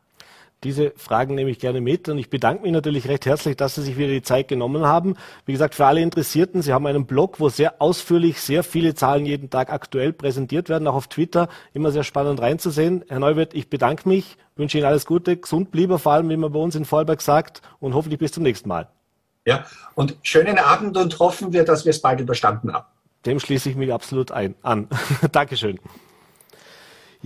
Diese 0.64 0.92
Fragen 0.96 1.34
nehme 1.34 1.50
ich 1.50 1.58
gerne 1.58 1.82
mit 1.82 2.08
und 2.08 2.16
ich 2.16 2.30
bedanke 2.30 2.62
mich 2.62 2.72
natürlich 2.72 3.06
recht 3.06 3.26
herzlich, 3.26 3.56
dass 3.56 3.74
Sie 3.74 3.82
sich 3.82 3.98
wieder 3.98 4.08
die 4.08 4.22
Zeit 4.22 4.48
genommen 4.48 4.86
haben. 4.86 5.14
Wie 5.44 5.52
gesagt, 5.52 5.74
für 5.74 5.84
alle 5.84 6.00
Interessierten, 6.00 6.62
Sie 6.62 6.72
haben 6.72 6.86
einen 6.86 7.04
Blog, 7.04 7.38
wo 7.38 7.50
sehr 7.50 7.82
ausführlich 7.82 8.40
sehr 8.40 8.64
viele 8.64 8.94
Zahlen 8.94 9.26
jeden 9.26 9.50
Tag 9.50 9.70
aktuell 9.70 10.14
präsentiert 10.14 10.70
werden, 10.70 10.88
auch 10.88 10.94
auf 10.94 11.08
Twitter. 11.08 11.48
Immer 11.74 11.90
sehr 11.90 12.02
spannend 12.02 12.40
reinzusehen. 12.40 13.04
Herr 13.08 13.18
Neuwirth, 13.18 13.52
ich 13.52 13.68
bedanke 13.68 14.08
mich, 14.08 14.38
wünsche 14.56 14.78
Ihnen 14.78 14.86
alles 14.86 15.04
Gute, 15.04 15.36
gesund 15.36 15.70
blieben 15.70 15.98
vor 15.98 16.12
allem, 16.12 16.30
wie 16.30 16.36
man 16.36 16.50
bei 16.50 16.58
uns 16.58 16.74
in 16.74 16.86
Vorarlberg 16.86 17.20
sagt 17.20 17.60
und 17.78 17.92
hoffentlich 17.94 18.18
bis 18.18 18.32
zum 18.32 18.42
nächsten 18.42 18.68
Mal. 18.68 18.88
Ja, 19.46 19.66
und 19.94 20.16
schönen 20.22 20.58
Abend 20.58 20.96
und 20.96 21.18
hoffen 21.18 21.52
wir, 21.52 21.64
dass 21.64 21.84
wir 21.84 21.90
es 21.90 22.00
bald 22.00 22.20
überstanden 22.20 22.72
haben. 22.72 22.86
Dem 23.26 23.38
schließe 23.38 23.68
ich 23.68 23.76
mich 23.76 23.92
absolut 23.92 24.32
ein, 24.32 24.54
an. 24.62 24.88
Dankeschön. 25.32 25.78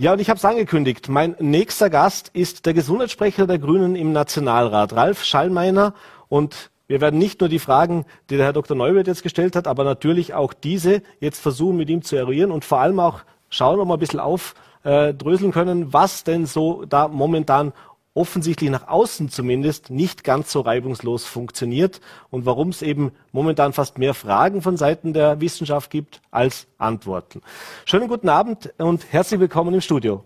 Ja, 0.01 0.13
und 0.13 0.21
ich 0.21 0.29
habe 0.29 0.37
es 0.37 0.45
angekündigt. 0.45 1.09
Mein 1.09 1.35
nächster 1.39 1.89
Gast 1.89 2.29
ist 2.31 2.65
der 2.65 2.73
Gesundheitssprecher 2.73 3.45
der 3.47 3.59
Grünen 3.59 3.97
im 3.97 4.13
Nationalrat, 4.13 4.93
Ralf 4.93 5.25
Schallmeiner. 5.25 5.93
Und 6.29 6.71
wir 6.87 7.01
werden 7.01 7.19
nicht 7.19 7.41
nur 7.41 7.49
die 7.49 7.59
Fragen, 7.59 8.05
die 8.29 8.37
der 8.37 8.45
Herr 8.45 8.53
Dr. 8.53 8.77
Neuwirth 8.77 9.07
jetzt 9.07 9.23
gestellt 9.23 9.57
hat, 9.57 9.67
aber 9.67 9.83
natürlich 9.83 10.33
auch 10.33 10.53
diese 10.53 11.01
jetzt 11.19 11.41
versuchen, 11.41 11.75
mit 11.75 11.89
ihm 11.89 12.01
zu 12.01 12.15
eruieren 12.15 12.49
und 12.49 12.63
vor 12.63 12.79
allem 12.79 12.97
auch 13.01 13.23
schauen, 13.49 13.81
ob 13.81 13.89
wir 13.89 13.95
ein 13.95 13.99
bisschen 13.99 14.21
aufdröseln 14.21 15.51
können, 15.51 15.91
was 15.91 16.23
denn 16.23 16.45
so 16.45 16.85
da 16.85 17.09
momentan 17.09 17.73
offensichtlich 18.13 18.69
nach 18.69 18.87
außen 18.87 19.29
zumindest 19.29 19.89
nicht 19.89 20.23
ganz 20.23 20.51
so 20.51 20.61
reibungslos 20.61 21.25
funktioniert 21.25 22.01
und 22.29 22.45
warum 22.45 22.69
es 22.69 22.81
eben 22.81 23.11
momentan 23.31 23.73
fast 23.73 23.97
mehr 23.97 24.13
Fragen 24.13 24.61
von 24.61 24.77
Seiten 24.77 25.13
der 25.13 25.39
Wissenschaft 25.41 25.89
gibt 25.89 26.21
als 26.31 26.67
Antworten. 26.77 27.41
Schönen 27.85 28.07
guten 28.07 28.29
Abend 28.29 28.73
und 28.77 29.11
herzlich 29.11 29.39
willkommen 29.39 29.73
im 29.73 29.81
Studio. 29.81 30.23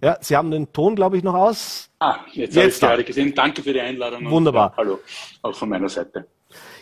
Ja, 0.00 0.18
Sie 0.20 0.36
haben 0.36 0.50
den 0.50 0.70
Ton, 0.72 0.96
glaube 0.96 1.16
ich, 1.16 1.22
noch 1.22 1.34
aus. 1.34 1.88
Ah, 1.98 2.18
jetzt, 2.32 2.54
jetzt 2.54 2.58
habe 2.58 2.68
ich 2.68 2.80
gerade 2.80 3.04
gesehen. 3.04 3.34
Danke 3.34 3.62
für 3.62 3.72
die 3.72 3.80
Einladung. 3.80 4.30
Wunderbar. 4.30 4.72
Ja, 4.72 4.76
hallo, 4.76 4.98
auch 5.40 5.54
von 5.54 5.68
meiner 5.68 5.88
Seite. 5.88 6.26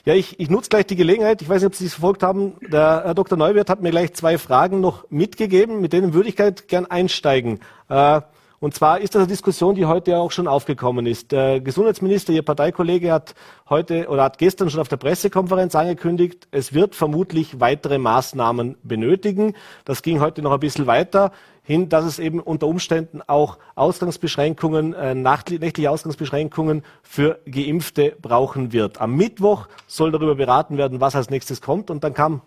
Ja, 0.04 0.14
ich, 0.14 0.40
ich 0.40 0.50
nutze 0.50 0.68
gleich 0.68 0.86
die 0.86 0.96
Gelegenheit. 0.96 1.40
Ich 1.40 1.48
weiß 1.48 1.62
nicht, 1.62 1.68
ob 1.68 1.74
Sie 1.76 1.86
es 1.86 1.94
verfolgt 1.94 2.24
haben. 2.24 2.54
Der 2.60 3.02
Herr 3.04 3.14
Dr. 3.14 3.38
Neuwirth 3.38 3.70
hat 3.70 3.80
mir 3.80 3.92
gleich 3.92 4.12
zwei 4.14 4.36
Fragen 4.38 4.80
noch 4.80 5.08
mitgegeben, 5.10 5.80
mit 5.80 5.92
denen 5.92 6.12
würde 6.12 6.28
ich 6.28 6.66
gern 6.66 6.86
einsteigen. 6.86 7.60
Äh, 7.88 8.22
und 8.62 8.74
zwar 8.74 9.00
ist 9.00 9.16
das 9.16 9.22
eine 9.22 9.26
Diskussion, 9.26 9.74
die 9.74 9.86
heute 9.86 10.12
ja 10.12 10.18
auch 10.20 10.30
schon 10.30 10.46
aufgekommen 10.46 11.04
ist. 11.04 11.32
Der 11.32 11.60
Gesundheitsminister, 11.60 12.32
Ihr 12.32 12.44
Parteikollege, 12.44 13.10
hat 13.10 13.34
heute 13.68 14.06
oder 14.08 14.22
hat 14.22 14.38
gestern 14.38 14.70
schon 14.70 14.78
auf 14.78 14.86
der 14.86 14.98
Pressekonferenz 14.98 15.74
angekündigt, 15.74 16.46
es 16.52 16.72
wird 16.72 16.94
vermutlich 16.94 17.58
weitere 17.58 17.98
Maßnahmen 17.98 18.76
benötigen. 18.84 19.54
Das 19.84 20.02
ging 20.02 20.20
heute 20.20 20.42
noch 20.42 20.52
ein 20.52 20.60
bisschen 20.60 20.86
weiter 20.86 21.32
hin, 21.64 21.88
dass 21.88 22.04
es 22.04 22.20
eben 22.20 22.38
unter 22.38 22.68
Umständen 22.68 23.20
auch 23.26 23.58
Ausgangsbeschränkungen, 23.74 24.94
äh, 24.94 25.16
nächtliche 25.16 25.90
Ausgangsbeschränkungen 25.90 26.84
für 27.02 27.40
Geimpfte 27.46 28.16
brauchen 28.22 28.72
wird. 28.72 29.00
Am 29.00 29.16
Mittwoch 29.16 29.66
soll 29.88 30.12
darüber 30.12 30.36
beraten 30.36 30.78
werden, 30.78 31.00
was 31.00 31.16
als 31.16 31.30
nächstes 31.30 31.62
kommt. 31.62 31.90
Und 31.90 32.04
dann 32.04 32.14
kam 32.14 32.42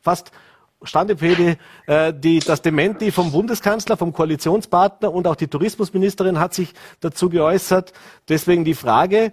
fast 0.00 0.32
Standepede, 0.84 1.56
äh, 1.86 2.12
die, 2.14 2.40
das 2.40 2.62
Dementi 2.62 3.10
vom 3.10 3.32
Bundeskanzler, 3.32 3.96
vom 3.96 4.12
Koalitionspartner 4.12 5.12
und 5.12 5.26
auch 5.26 5.36
die 5.36 5.48
Tourismusministerin 5.48 6.38
hat 6.38 6.54
sich 6.54 6.72
dazu 7.00 7.28
geäußert. 7.28 7.92
Deswegen 8.28 8.64
die 8.64 8.74
Frage, 8.74 9.32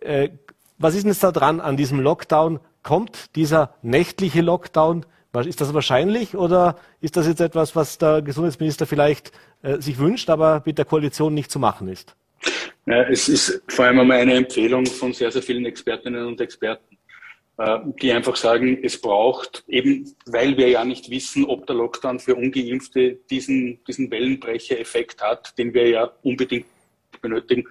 äh, 0.00 0.30
was 0.78 0.94
ist 0.94 1.04
denn 1.04 1.12
jetzt 1.12 1.22
da 1.22 1.32
dran 1.32 1.60
an 1.60 1.76
diesem 1.76 2.00
Lockdown? 2.00 2.60
Kommt 2.82 3.34
dieser 3.36 3.74
nächtliche 3.82 4.40
Lockdown? 4.40 5.06
Ist 5.44 5.60
das 5.60 5.74
wahrscheinlich 5.74 6.34
oder 6.34 6.76
ist 7.02 7.16
das 7.16 7.26
jetzt 7.26 7.40
etwas, 7.40 7.76
was 7.76 7.98
der 7.98 8.22
Gesundheitsminister 8.22 8.86
vielleicht 8.86 9.32
äh, 9.62 9.80
sich 9.80 9.98
wünscht, 9.98 10.30
aber 10.30 10.62
mit 10.64 10.78
der 10.78 10.86
Koalition 10.86 11.34
nicht 11.34 11.50
zu 11.50 11.58
machen 11.58 11.88
ist? 11.88 12.16
Ja, 12.86 13.02
es 13.02 13.28
ist 13.28 13.62
vor 13.68 13.84
allem 13.84 14.00
einmal 14.00 14.18
eine 14.18 14.34
Empfehlung 14.34 14.86
von 14.86 15.12
sehr, 15.12 15.30
sehr 15.30 15.42
vielen 15.42 15.66
Expertinnen 15.66 16.26
und 16.26 16.40
Experten 16.40 16.95
die 18.02 18.12
einfach 18.12 18.36
sagen, 18.36 18.80
es 18.82 19.00
braucht 19.00 19.64
eben, 19.66 20.14
weil 20.26 20.58
wir 20.58 20.68
ja 20.68 20.84
nicht 20.84 21.08
wissen, 21.08 21.46
ob 21.46 21.66
der 21.66 21.76
Lockdown 21.76 22.20
für 22.20 22.34
Ungeimpfte 22.34 23.18
diesen, 23.30 23.82
diesen 23.84 24.10
Wellenbrecher-Effekt 24.10 25.22
hat, 25.22 25.56
den 25.56 25.72
wir 25.72 25.88
ja 25.88 26.12
unbedingt 26.22 26.66
benötigen, 27.22 27.64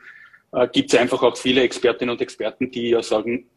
äh, 0.51 0.67
gibt 0.69 0.93
es 0.93 0.99
einfach 0.99 1.21
auch 1.21 1.37
viele 1.37 1.61
Expertinnen 1.61 2.13
und 2.13 2.21
Experten, 2.21 2.71
die 2.71 2.89
ja 2.89 3.03
sagen, 3.03 3.47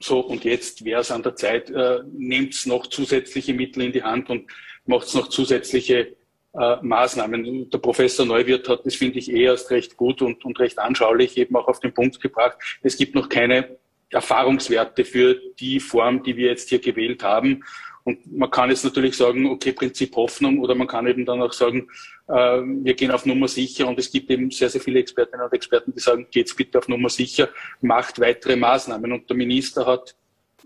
so 0.00 0.20
und 0.20 0.44
jetzt 0.44 0.84
wäre 0.84 1.00
es 1.00 1.10
an 1.10 1.22
der 1.22 1.36
Zeit, 1.36 1.70
äh, 1.70 2.00
nehmt 2.12 2.66
noch 2.66 2.86
zusätzliche 2.86 3.54
Mittel 3.54 3.82
in 3.82 3.92
die 3.92 4.02
Hand 4.02 4.30
und 4.30 4.50
macht 4.86 5.14
noch 5.14 5.28
zusätzliche 5.28 6.16
äh, 6.54 6.76
Maßnahmen. 6.82 7.68
Der 7.70 7.78
Professor 7.78 8.24
Neuwirth 8.24 8.68
hat 8.68 8.86
das, 8.86 8.94
finde 8.94 9.18
ich, 9.18 9.30
eh 9.30 9.44
erst 9.44 9.70
recht 9.70 9.96
gut 9.96 10.22
und, 10.22 10.44
und 10.44 10.58
recht 10.58 10.78
anschaulich 10.78 11.36
eben 11.36 11.56
auch 11.56 11.68
auf 11.68 11.80
den 11.80 11.92
Punkt 11.92 12.20
gebracht. 12.20 12.56
Es 12.82 12.96
gibt 12.96 13.14
noch 13.14 13.28
keine 13.28 13.76
Erfahrungswerte 14.10 15.04
für 15.04 15.34
die 15.58 15.80
Form, 15.80 16.22
die 16.22 16.36
wir 16.36 16.48
jetzt 16.48 16.68
hier 16.68 16.78
gewählt 16.78 17.22
haben. 17.22 17.64
Und 18.04 18.32
man 18.32 18.50
kann 18.50 18.70
jetzt 18.70 18.84
natürlich 18.84 19.16
sagen, 19.16 19.46
okay, 19.46 19.72
Prinzip 19.72 20.16
Hoffnung, 20.16 20.60
oder 20.60 20.74
man 20.74 20.86
kann 20.86 21.06
eben 21.06 21.26
dann 21.26 21.42
auch 21.42 21.52
sagen, 21.52 21.88
äh, 22.26 22.32
wir 22.32 22.94
gehen 22.94 23.10
auf 23.10 23.26
Nummer 23.26 23.48
sicher. 23.48 23.86
Und 23.86 23.98
es 23.98 24.10
gibt 24.10 24.30
eben 24.30 24.50
sehr, 24.50 24.70
sehr 24.70 24.80
viele 24.80 25.00
Expertinnen 25.00 25.44
und 25.44 25.52
Experten, 25.52 25.92
die 25.94 26.00
sagen, 26.00 26.26
geht's 26.30 26.54
bitte 26.54 26.78
auf 26.78 26.88
Nummer 26.88 27.10
sicher, 27.10 27.50
macht 27.82 28.18
weitere 28.18 28.56
Maßnahmen. 28.56 29.12
Und 29.12 29.28
der 29.28 29.36
Minister 29.36 29.84
hat 29.84 30.14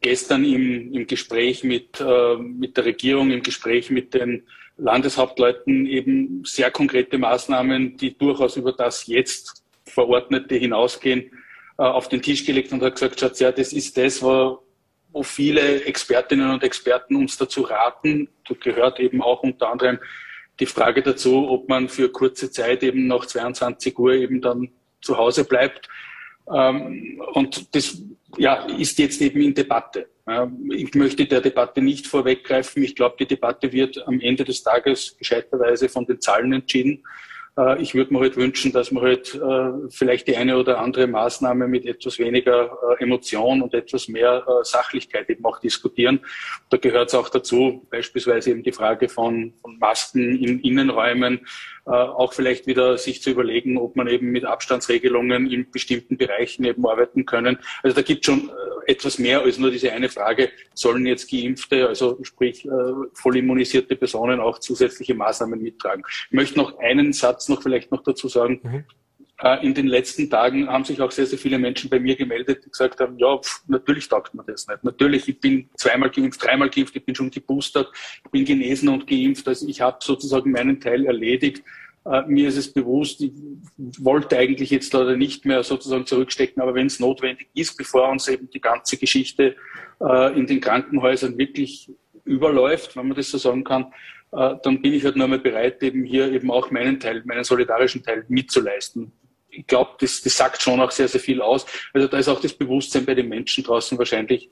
gestern 0.00 0.44
im, 0.44 0.92
im 0.92 1.06
Gespräch 1.06 1.64
mit, 1.64 2.00
äh, 2.00 2.36
mit 2.36 2.76
der 2.76 2.84
Regierung, 2.84 3.32
im 3.32 3.42
Gespräch 3.42 3.90
mit 3.90 4.14
den 4.14 4.46
Landeshauptleuten 4.76 5.86
eben 5.86 6.44
sehr 6.44 6.70
konkrete 6.70 7.18
Maßnahmen, 7.18 7.96
die 7.96 8.16
durchaus 8.16 8.56
über 8.56 8.72
das 8.72 9.06
jetzt 9.06 9.64
Verordnete 9.84 10.54
hinausgehen, 10.54 11.30
auf 11.76 12.08
den 12.08 12.22
Tisch 12.22 12.44
gelegt 12.44 12.72
und 12.72 12.82
hat 12.82 12.94
gesagt, 12.94 13.20
schaut, 13.20 13.38
ja, 13.40 13.52
das 13.52 13.72
ist 13.72 13.96
das, 13.96 14.22
wo, 14.22 14.62
wo 15.12 15.22
viele 15.22 15.84
Expertinnen 15.84 16.50
und 16.50 16.62
Experten 16.62 17.16
uns 17.16 17.36
dazu 17.36 17.62
raten. 17.62 18.28
Da 18.48 18.54
gehört 18.54 19.00
eben 19.00 19.22
auch 19.22 19.42
unter 19.42 19.70
anderem 19.70 19.98
die 20.60 20.66
Frage 20.66 21.02
dazu, 21.02 21.48
ob 21.48 21.68
man 21.68 21.88
für 21.88 22.10
kurze 22.10 22.50
Zeit 22.50 22.82
eben 22.82 23.06
nach 23.06 23.26
22 23.26 23.98
Uhr 23.98 24.12
eben 24.12 24.40
dann 24.40 24.70
zu 25.00 25.16
Hause 25.16 25.44
bleibt. 25.44 25.88
Ähm, 26.52 27.20
und 27.32 27.74
das 27.74 28.02
ja, 28.38 28.64
ist 28.66 28.98
jetzt 28.98 29.20
eben 29.20 29.40
in 29.40 29.54
Debatte. 29.54 30.08
Ich 30.70 30.94
möchte 30.94 31.26
der 31.26 31.40
Debatte 31.40 31.82
nicht 31.82 32.06
vorweggreifen. 32.06 32.82
Ich 32.84 32.94
glaube, 32.94 33.16
die 33.18 33.26
Debatte 33.26 33.72
wird 33.72 34.06
am 34.06 34.20
Ende 34.20 34.44
des 34.44 34.62
Tages 34.62 35.16
gescheiterweise 35.18 35.88
von 35.88 36.06
den 36.06 36.20
Zahlen 36.20 36.52
entschieden. 36.52 37.02
Äh, 37.58 37.82
ich 37.82 37.94
würde 37.94 38.12
mir 38.12 38.20
halt 38.20 38.36
wünschen, 38.36 38.72
dass 38.72 38.92
man 38.92 39.04
halt 39.04 39.34
äh, 39.34 39.88
vielleicht 39.90 40.26
die 40.28 40.36
eine 40.36 40.56
oder 40.56 40.78
andere 40.78 41.06
Maßnahme 41.06 41.68
mit 41.68 41.86
etwas 41.86 42.18
weniger 42.18 42.70
äh, 42.98 43.02
Emotion 43.02 43.62
und 43.62 43.74
etwas 43.74 44.08
mehr 44.08 44.44
Sachlichkeit 44.62 45.28
eben 45.28 45.44
auch 45.44 45.58
diskutieren. 45.58 46.20
Da 46.70 46.76
gehört 46.76 47.08
es 47.08 47.14
auch 47.14 47.28
dazu, 47.28 47.86
beispielsweise 47.90 48.50
eben 48.50 48.62
die 48.62 48.72
Frage 48.72 49.08
von, 49.08 49.54
von 49.60 49.78
Masken 49.78 50.36
in 50.36 50.60
Innenräumen, 50.60 51.46
auch 51.84 52.32
vielleicht 52.32 52.66
wieder 52.66 52.96
sich 52.96 53.22
zu 53.22 53.30
überlegen, 53.30 53.76
ob 53.76 53.96
man 53.96 54.06
eben 54.06 54.30
mit 54.30 54.44
Abstandsregelungen 54.44 55.50
in 55.50 55.70
bestimmten 55.70 56.16
Bereichen 56.16 56.64
eben 56.64 56.86
arbeiten 56.86 57.26
können. 57.26 57.58
Also 57.82 57.96
da 57.96 58.02
gibt 58.02 58.20
es 58.20 58.32
schon 58.32 58.52
etwas 58.86 59.18
mehr 59.18 59.42
als 59.42 59.58
nur 59.58 59.70
diese 59.70 59.92
eine 59.92 60.08
Frage, 60.08 60.50
sollen 60.74 61.06
jetzt 61.06 61.30
Geimpfte, 61.30 61.88
also 61.88 62.18
sprich 62.22 62.68
voll 63.14 63.36
immunisierte 63.36 63.96
Personen 63.96 64.40
auch 64.40 64.58
zusätzliche 64.58 65.14
Maßnahmen 65.14 65.60
mittragen. 65.60 66.04
Ich 66.26 66.32
möchte 66.32 66.58
noch 66.58 66.78
einen 66.78 67.12
Satz 67.12 67.32
Satz 67.42 67.48
noch 67.48 67.62
vielleicht 67.62 67.90
noch 67.90 68.02
dazu 68.02 68.28
sagen. 68.28 68.60
Mhm. 68.62 68.84
Äh, 69.42 69.66
in 69.66 69.74
den 69.74 69.88
letzten 69.88 70.30
Tagen 70.30 70.68
haben 70.68 70.84
sich 70.84 71.00
auch 71.00 71.10
sehr, 71.10 71.26
sehr 71.26 71.38
viele 71.38 71.58
Menschen 71.58 71.90
bei 71.90 71.98
mir 71.98 72.14
gemeldet, 72.14 72.64
die 72.64 72.70
gesagt 72.70 73.00
haben, 73.00 73.18
ja, 73.18 73.36
pf, 73.36 73.62
natürlich 73.66 74.08
taugt 74.08 74.34
man 74.34 74.46
das 74.46 74.68
nicht. 74.68 74.84
Natürlich, 74.84 75.28
ich 75.28 75.40
bin 75.40 75.68
zweimal 75.76 76.10
geimpft, 76.10 76.44
dreimal 76.44 76.70
geimpft, 76.70 76.94
ich 76.94 77.04
bin 77.04 77.14
schon 77.14 77.30
geboostert, 77.30 77.88
ich 78.24 78.30
bin 78.30 78.44
genesen 78.44 78.88
und 78.88 79.06
geimpft. 79.06 79.48
Also 79.48 79.66
ich 79.66 79.80
habe 79.80 79.98
sozusagen 80.00 80.52
meinen 80.52 80.80
Teil 80.80 81.06
erledigt. 81.06 81.62
Uh, 82.04 82.22
mir 82.26 82.48
ist 82.48 82.56
es 82.56 82.72
bewusst, 82.72 83.20
ich 83.20 83.30
wollte 84.00 84.36
eigentlich 84.36 84.70
jetzt 84.70 84.92
leider 84.92 85.16
nicht 85.16 85.46
mehr 85.46 85.62
sozusagen 85.62 86.04
zurückstecken, 86.04 86.60
aber 86.60 86.74
wenn 86.74 86.88
es 86.88 86.98
notwendig 86.98 87.46
ist, 87.54 87.76
bevor 87.76 88.08
uns 88.08 88.26
eben 88.26 88.50
die 88.50 88.60
ganze 88.60 88.96
Geschichte 88.96 89.54
uh, 90.00 90.26
in 90.34 90.48
den 90.48 90.60
Krankenhäusern 90.60 91.38
wirklich 91.38 91.92
überläuft, 92.24 92.96
wenn 92.96 93.06
man 93.06 93.16
das 93.16 93.30
so 93.30 93.38
sagen 93.38 93.62
kann, 93.62 93.92
äh, 94.32 94.56
dann 94.62 94.80
bin 94.80 94.94
ich 94.94 95.04
halt 95.04 95.16
nur 95.16 95.28
mal 95.28 95.38
bereit, 95.38 95.82
eben 95.82 96.04
hier 96.04 96.32
eben 96.32 96.50
auch 96.50 96.70
meinen 96.70 96.98
Teil, 96.98 97.22
meinen 97.24 97.44
solidarischen 97.44 98.02
Teil 98.02 98.24
mitzuleisten. 98.28 99.12
Ich 99.52 99.66
glaube, 99.66 99.92
das, 100.00 100.22
das 100.22 100.36
sagt 100.36 100.62
schon 100.62 100.80
auch 100.80 100.90
sehr, 100.90 101.08
sehr 101.08 101.20
viel 101.20 101.40
aus. 101.42 101.66
Also 101.92 102.08
da 102.08 102.18
ist 102.18 102.28
auch 102.28 102.40
das 102.40 102.52
Bewusstsein 102.54 103.04
bei 103.04 103.14
den 103.14 103.28
Menschen 103.28 103.62
draußen 103.62 103.98
wahrscheinlich 103.98 104.50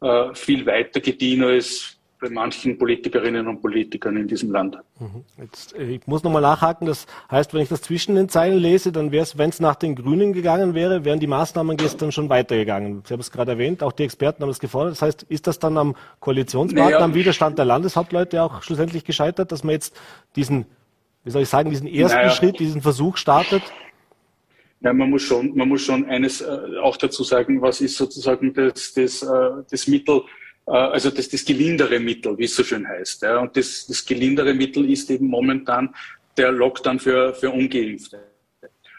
äh, 0.00 0.34
viel 0.34 0.66
weiter 0.66 1.00
gediehen 1.00 1.42
als 1.42 1.98
bei 2.24 2.30
manchen 2.30 2.78
Politikerinnen 2.78 3.46
und 3.48 3.60
Politikern 3.60 4.16
in 4.16 4.26
diesem 4.26 4.50
Land. 4.50 4.78
Mhm. 4.98 5.24
Jetzt, 5.38 5.74
äh, 5.76 5.84
ich 5.84 6.06
muss 6.06 6.22
nochmal 6.22 6.42
nachhaken. 6.42 6.86
Das 6.86 7.06
heißt, 7.30 7.52
wenn 7.52 7.60
ich 7.60 7.68
das 7.68 7.82
zwischen 7.82 8.14
den 8.14 8.28
Zeilen 8.28 8.58
lese, 8.58 8.92
dann 8.92 9.12
wäre 9.12 9.22
es, 9.22 9.36
wenn 9.36 9.50
es 9.50 9.60
nach 9.60 9.74
den 9.74 9.94
Grünen 9.94 10.32
gegangen 10.32 10.74
wäre, 10.74 11.04
wären 11.04 11.20
die 11.20 11.26
Maßnahmen 11.26 11.76
gestern 11.76 12.12
schon 12.12 12.28
weitergegangen. 12.28 13.02
Sie 13.06 13.12
haben 13.12 13.20
es 13.20 13.30
gerade 13.30 13.52
erwähnt, 13.52 13.82
auch 13.82 13.92
die 13.92 14.04
Experten 14.04 14.42
haben 14.42 14.50
es 14.50 14.60
gefordert. 14.60 14.92
Das 14.92 15.02
heißt, 15.02 15.24
ist 15.24 15.46
das 15.46 15.58
dann 15.58 15.76
am 15.76 15.96
Koalitionspartner, 16.20 16.92
naja. 16.92 17.04
am 17.04 17.14
Widerstand 17.14 17.58
der 17.58 17.66
Landeshauptleute 17.66 18.42
auch 18.42 18.62
schlussendlich 18.62 19.04
gescheitert, 19.04 19.52
dass 19.52 19.62
man 19.62 19.72
jetzt 19.72 19.94
diesen, 20.36 20.66
wie 21.24 21.30
soll 21.30 21.42
ich 21.42 21.48
sagen, 21.48 21.70
diesen 21.70 21.86
ersten 21.86 22.18
naja. 22.18 22.30
Schritt, 22.30 22.58
diesen 22.58 22.80
Versuch 22.80 23.16
startet? 23.18 23.62
Ja, 24.80 24.92
man 24.92 25.10
muss 25.10 25.22
schon, 25.22 25.56
man 25.56 25.68
muss 25.68 25.82
schon 25.82 26.04
eines 26.06 26.40
äh, 26.40 26.78
auch 26.82 26.96
dazu 26.96 27.24
sagen, 27.24 27.62
was 27.62 27.80
ist 27.80 27.96
sozusagen 27.96 28.52
das, 28.52 28.92
das, 28.92 29.22
äh, 29.22 29.50
das 29.70 29.86
Mittel, 29.86 30.22
äh, 30.66 30.72
also 30.72 31.10
das, 31.10 31.28
das 31.28 31.44
gelindere 31.44 31.98
Mittel, 32.00 32.36
wie 32.36 32.44
es 32.44 32.54
so 32.54 32.64
schön 32.64 32.86
heißt. 32.86 33.22
Ja. 33.22 33.38
Und 33.38 33.56
das, 33.56 33.86
das 33.86 34.04
gelindere 34.04 34.52
Mittel 34.52 34.90
ist 34.90 35.10
eben 35.10 35.26
momentan 35.26 35.94
der 36.36 36.52
Lockdown 36.52 36.98
für, 36.98 37.34
für 37.34 37.50
Ungeimpfte. 37.50 38.33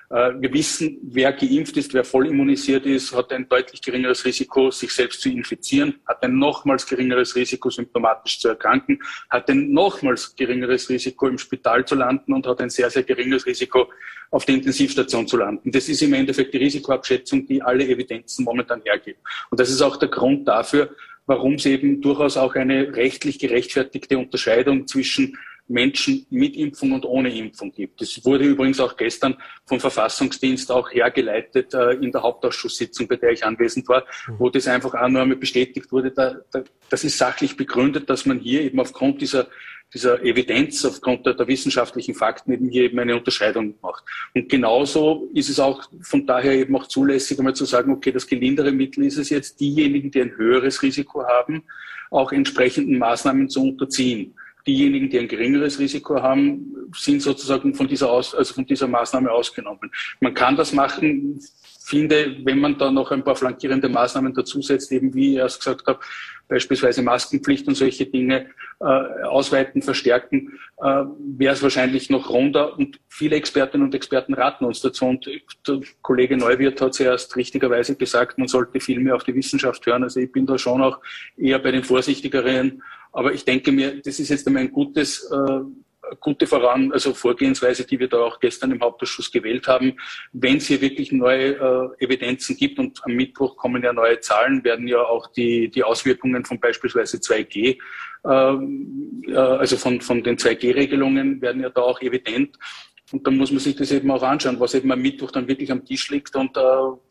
Äh, 0.09 0.33
wir 0.39 0.53
wissen, 0.53 0.97
wer 1.03 1.33
geimpft 1.33 1.77
ist, 1.77 1.93
wer 1.93 2.03
voll 2.03 2.27
immunisiert 2.27 2.85
ist, 2.85 3.15
hat 3.15 3.31
ein 3.31 3.47
deutlich 3.47 3.81
geringeres 3.81 4.23
Risiko, 4.25 4.71
sich 4.71 4.91
selbst 4.91 5.21
zu 5.21 5.29
infizieren, 5.29 5.95
hat 6.07 6.23
ein 6.23 6.37
nochmals 6.37 6.85
geringeres 6.85 7.35
Risiko, 7.35 7.69
symptomatisch 7.69 8.39
zu 8.39 8.49
erkranken, 8.49 8.99
hat 9.29 9.49
ein 9.49 9.71
nochmals 9.71 10.35
geringeres 10.35 10.89
Risiko, 10.89 11.27
im 11.27 11.37
Spital 11.37 11.85
zu 11.85 11.95
landen 11.95 12.33
und 12.33 12.45
hat 12.45 12.61
ein 12.61 12.69
sehr, 12.69 12.89
sehr 12.89 13.03
geringes 13.03 13.45
Risiko, 13.45 13.89
auf 14.31 14.45
der 14.45 14.55
Intensivstation 14.55 15.27
zu 15.27 15.37
landen. 15.37 15.71
Das 15.71 15.87
ist 15.87 16.01
im 16.01 16.13
Endeffekt 16.13 16.53
die 16.53 16.57
Risikoabschätzung, 16.57 17.45
die 17.47 17.61
alle 17.61 17.87
Evidenzen 17.87 18.43
momentan 18.43 18.81
hergeben. 18.83 19.19
Und 19.49 19.59
das 19.59 19.69
ist 19.69 19.81
auch 19.81 19.97
der 19.97 20.09
Grund 20.09 20.47
dafür, 20.47 20.89
warum 21.25 21.55
es 21.55 21.65
eben 21.65 22.01
durchaus 22.01 22.37
auch 22.37 22.55
eine 22.55 22.95
rechtlich 22.95 23.39
gerechtfertigte 23.39 24.17
Unterscheidung 24.17 24.87
zwischen 24.87 25.37
Menschen 25.67 26.25
mit 26.29 26.55
Impfung 26.55 26.91
und 26.91 27.05
ohne 27.05 27.35
Impfung 27.35 27.71
gibt. 27.71 28.01
Das 28.01 28.23
wurde 28.23 28.45
übrigens 28.45 28.79
auch 28.79 28.95
gestern 28.95 29.35
vom 29.65 29.79
Verfassungsdienst 29.79 30.71
auch 30.71 30.91
hergeleitet 30.91 31.73
äh, 31.73 31.93
in 31.93 32.11
der 32.11 32.21
Hauptausschusssitzung, 32.21 33.07
bei 33.07 33.15
der 33.15 33.31
ich 33.31 33.43
anwesend 33.43 33.87
war, 33.87 34.03
mhm. 34.27 34.35
wo 34.37 34.49
das 34.49 34.67
einfach 34.67 34.93
auch 34.93 35.07
nur 35.07 35.21
einmal 35.21 35.37
bestätigt 35.37 35.91
wurde. 35.91 36.11
Da, 36.11 36.35
da, 36.51 36.63
das 36.89 37.03
ist 37.03 37.17
sachlich 37.17 37.57
begründet, 37.57 38.09
dass 38.09 38.25
man 38.25 38.39
hier 38.39 38.61
eben 38.61 38.79
aufgrund 38.79 39.21
dieser, 39.21 39.47
dieser 39.91 40.23
Evidenz, 40.23 40.85
aufgrund 40.85 41.25
der, 41.25 41.33
der 41.33 41.47
wissenschaftlichen 41.47 42.13
Fakten 42.13 42.51
eben 42.51 42.69
hier 42.69 42.83
eben 42.83 42.99
eine 42.99 43.15
Unterscheidung 43.15 43.73
macht. 43.81 44.03
Und 44.35 44.49
genauso 44.49 45.29
ist 45.33 45.49
es 45.49 45.59
auch 45.59 45.83
von 46.01 46.27
daher 46.27 46.53
eben 46.53 46.75
auch 46.75 46.87
zulässig, 46.87 47.39
einmal 47.39 47.55
zu 47.55 47.65
sagen, 47.65 47.91
okay, 47.91 48.11
das 48.11 48.27
gelindere 48.27 48.71
Mittel 48.71 49.03
ist 49.05 49.17
es 49.17 49.31
jetzt, 49.31 49.59
diejenigen, 49.59 50.11
die 50.11 50.21
ein 50.21 50.37
höheres 50.37 50.83
Risiko 50.83 51.23
haben, 51.25 51.63
auch 52.11 52.31
entsprechenden 52.31 52.99
Maßnahmen 52.99 53.49
zu 53.49 53.63
unterziehen. 53.63 54.35
Diejenigen, 54.67 55.09
die 55.09 55.19
ein 55.19 55.27
geringeres 55.27 55.79
Risiko 55.79 56.21
haben, 56.21 56.89
sind 56.95 57.21
sozusagen 57.21 57.73
von 57.73 57.87
dieser, 57.87 58.09
Aus, 58.09 58.33
also 58.33 58.53
von 58.53 58.65
dieser 58.65 58.87
Maßnahme 58.87 59.31
ausgenommen. 59.31 59.91
Man 60.19 60.33
kann 60.33 60.55
das 60.55 60.73
machen, 60.73 61.39
finde, 61.85 62.37
wenn 62.43 62.59
man 62.59 62.77
da 62.77 62.91
noch 62.91 63.11
ein 63.11 63.23
paar 63.23 63.35
flankierende 63.35 63.89
Maßnahmen 63.89 64.33
dazusetzt, 64.33 64.91
eben 64.91 65.13
wie 65.13 65.33
ich 65.33 65.37
erst 65.37 65.59
gesagt 65.59 65.85
habe, 65.85 65.99
beispielsweise 66.47 67.01
Maskenpflicht 67.01 67.67
und 67.67 67.75
solche 67.75 68.05
Dinge 68.05 68.47
äh, 68.79 68.85
ausweiten, 68.85 69.81
verstärken, 69.81 70.59
äh, 70.77 71.03
wäre 71.37 71.53
es 71.53 71.61
wahrscheinlich 71.61 72.09
noch 72.09 72.29
runder. 72.29 72.77
Und 72.77 72.99
viele 73.07 73.35
Expertinnen 73.35 73.85
und 73.85 73.95
Experten 73.95 74.33
raten 74.33 74.65
uns 74.65 74.81
dazu. 74.81 75.05
Und 75.05 75.27
der 75.67 75.79
Kollege 76.01 76.37
Neuwirth 76.37 76.81
hat 76.81 76.93
zuerst 76.95 77.35
richtigerweise 77.35 77.95
gesagt, 77.95 78.37
man 78.37 78.47
sollte 78.47 78.79
viel 78.79 78.99
mehr 78.99 79.15
auf 79.15 79.23
die 79.23 79.35
Wissenschaft 79.35 79.85
hören. 79.85 80.03
Also 80.03 80.19
ich 80.19 80.31
bin 80.31 80.45
da 80.45 80.57
schon 80.57 80.81
auch 80.81 80.99
eher 81.37 81.59
bei 81.59 81.71
den 81.71 81.83
vorsichtigeren 81.83 82.81
aber 83.15 83.33
ich 83.33 83.45
denke 83.45 83.71
mir, 83.71 84.01
das 84.01 84.19
ist 84.19 84.27
jetzt 84.27 84.45
einmal 84.45 84.63
ein 84.63 84.73
gutes, 84.73 85.31
äh, 85.31 85.61
gute 86.19 86.47
Voran, 86.47 86.91
also 86.91 87.13
Vorgehensweise, 87.13 87.85
die 87.85 87.99
wir 87.99 88.07
da 88.07 88.17
auch 88.17 88.39
gestern 88.39 88.71
im 88.71 88.81
Hauptausschuss 88.81 89.31
gewählt 89.31 89.67
haben. 89.67 89.97
Wenn 90.33 90.57
es 90.57 90.67
hier 90.67 90.81
wirklich 90.81 91.11
neue 91.11 91.55
äh, 91.99 92.03
Evidenzen 92.03 92.57
gibt 92.57 92.79
und 92.79 92.99
am 93.03 93.13
Mittwoch 93.13 93.57
kommen 93.57 93.83
ja 93.83 93.93
neue 93.93 94.19
Zahlen, 94.19 94.63
werden 94.63 94.87
ja 94.87 95.01
auch 95.01 95.27
die, 95.27 95.69
die 95.69 95.83
Auswirkungen 95.83 96.45
von 96.45 96.59
beispielsweise 96.59 97.17
2G, 97.17 97.77
äh, 98.25 99.31
äh, 99.31 99.35
also 99.35 99.77
von, 99.77 100.01
von 100.01 100.23
den 100.23 100.37
2G-Regelungen 100.37 101.41
werden 101.41 101.61
ja 101.61 101.69
da 101.69 101.81
auch 101.81 102.01
evident. 102.01 102.57
Und 103.11 103.25
dann 103.27 103.37
muss 103.37 103.51
man 103.51 103.59
sich 103.59 103.75
das 103.75 103.91
eben 103.91 104.09
auch 104.09 104.23
anschauen, 104.23 104.59
was 104.59 104.73
eben 104.73 104.91
am 104.91 104.99
Mittwoch 104.99 105.29
dann 105.29 105.47
wirklich 105.47 105.71
am 105.71 105.85
Tisch 105.85 106.09
liegt 106.09 106.35
und 106.35 106.57
äh, 106.57 106.61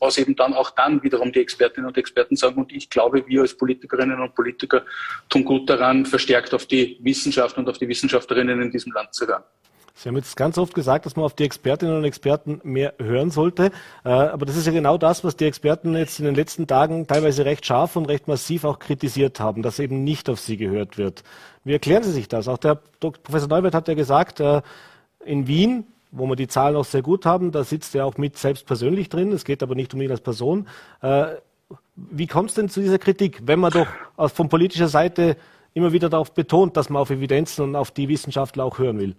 was 0.00 0.18
eben 0.18 0.34
dann 0.34 0.52
auch 0.52 0.70
dann 0.70 1.00
wiederum 1.04 1.30
die 1.30 1.38
Expertinnen 1.38 1.86
und 1.86 1.96
Experten 1.96 2.34
sagen. 2.34 2.56
Und 2.60 2.72
ich 2.72 2.90
glaube, 2.90 3.24
wir 3.28 3.42
als 3.42 3.56
Politikerinnen 3.56 4.20
und 4.20 4.34
Politiker 4.34 4.82
tun 5.28 5.44
gut 5.44 5.70
daran, 5.70 6.04
verstärkt 6.04 6.52
auf 6.52 6.66
die 6.66 6.98
Wissenschaft 7.00 7.56
und 7.58 7.68
auf 7.68 7.78
die 7.78 7.88
Wissenschaftlerinnen 7.88 8.60
in 8.60 8.70
diesem 8.72 8.92
Land 8.92 9.14
zu 9.14 9.26
hören. 9.26 9.44
Sie 9.96 10.08
haben 10.08 10.16
jetzt 10.16 10.36
ganz 10.36 10.58
oft 10.58 10.74
gesagt, 10.74 11.06
dass 11.06 11.14
man 11.14 11.24
auf 11.24 11.34
die 11.34 11.44
Expertinnen 11.44 11.96
und 11.96 12.04
Experten 12.04 12.60
mehr 12.64 12.94
hören 12.98 13.30
sollte. 13.30 13.70
Äh, 14.04 14.08
aber 14.08 14.44
das 14.44 14.56
ist 14.56 14.66
ja 14.66 14.72
genau 14.72 14.98
das, 14.98 15.22
was 15.22 15.36
die 15.36 15.44
Experten 15.44 15.94
jetzt 15.94 16.18
in 16.18 16.24
den 16.24 16.34
letzten 16.34 16.66
Tagen 16.66 17.06
teilweise 17.06 17.44
recht 17.44 17.64
scharf 17.64 17.94
und 17.94 18.06
recht 18.06 18.26
massiv 18.26 18.64
auch 18.64 18.80
kritisiert 18.80 19.38
haben, 19.38 19.62
dass 19.62 19.78
eben 19.78 20.02
nicht 20.02 20.28
auf 20.28 20.40
sie 20.40 20.56
gehört 20.56 20.98
wird. 20.98 21.22
Wie 21.62 21.72
erklären 21.72 22.02
Sie 22.02 22.10
sich 22.10 22.26
das? 22.26 22.48
Auch 22.48 22.58
der 22.58 22.74
Professor 22.98 23.48
Neuwirth 23.48 23.74
hat 23.74 23.86
ja 23.86 23.94
gesagt, 23.94 24.40
äh, 24.40 24.62
in 25.24 25.46
Wien, 25.46 25.84
wo 26.10 26.26
wir 26.26 26.36
die 26.36 26.48
Zahlen 26.48 26.76
auch 26.76 26.84
sehr 26.84 27.02
gut 27.02 27.26
haben, 27.26 27.50
da 27.50 27.64
sitzt 27.64 27.94
er 27.94 28.06
auch 28.06 28.16
mit 28.16 28.38
selbst 28.38 28.66
persönlich 28.66 29.08
drin. 29.08 29.32
Es 29.32 29.44
geht 29.44 29.62
aber 29.62 29.74
nicht 29.74 29.92
um 29.94 30.00
ihn 30.00 30.10
als 30.10 30.20
Person. 30.20 30.68
Äh, 31.02 31.26
wie 31.96 32.26
kommt 32.26 32.50
es 32.50 32.54
denn 32.54 32.68
zu 32.68 32.80
dieser 32.80 32.98
Kritik, 32.98 33.42
wenn 33.46 33.60
man 33.60 33.72
doch 33.72 33.86
von 34.30 34.48
politischer 34.48 34.88
Seite 34.88 35.36
immer 35.74 35.92
wieder 35.92 36.08
darauf 36.08 36.32
betont, 36.32 36.76
dass 36.76 36.88
man 36.88 37.02
auf 37.02 37.10
Evidenzen 37.10 37.64
und 37.64 37.76
auf 37.76 37.90
die 37.90 38.08
Wissenschaftler 38.08 38.64
auch 38.64 38.78
hören 38.78 38.98
will? 38.98 39.16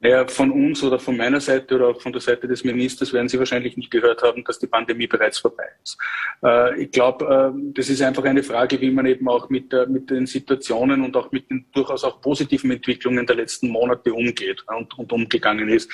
Naja, 0.00 0.26
von 0.28 0.50
uns 0.50 0.82
oder 0.82 0.98
von 0.98 1.16
meiner 1.16 1.40
Seite 1.40 1.74
oder 1.74 1.88
auch 1.88 2.00
von 2.00 2.12
der 2.12 2.20
Seite 2.20 2.46
des 2.46 2.64
Ministers 2.64 3.12
werden 3.12 3.28
Sie 3.28 3.38
wahrscheinlich 3.38 3.76
nicht 3.76 3.90
gehört 3.90 4.22
haben, 4.22 4.44
dass 4.44 4.58
die 4.58 4.66
Pandemie 4.66 5.06
bereits 5.06 5.38
vorbei 5.38 5.64
ist. 5.82 5.96
Äh, 6.44 6.82
ich 6.82 6.90
glaube, 6.90 7.24
äh, 7.54 7.72
das 7.74 7.88
ist 7.88 8.02
einfach 8.02 8.24
eine 8.24 8.42
Frage, 8.42 8.80
wie 8.80 8.90
man 8.90 9.06
eben 9.06 9.26
auch 9.28 9.48
mit, 9.48 9.72
äh, 9.72 9.86
mit 9.86 10.10
den 10.10 10.26
Situationen 10.26 11.02
und 11.02 11.16
auch 11.16 11.32
mit 11.32 11.48
den 11.50 11.64
durchaus 11.72 12.04
auch 12.04 12.20
positiven 12.20 12.70
Entwicklungen 12.70 13.26
der 13.26 13.36
letzten 13.36 13.68
Monate 13.68 14.12
umgeht 14.12 14.64
und, 14.68 14.98
und 14.98 15.12
umgegangen 15.12 15.68
ist. 15.70 15.90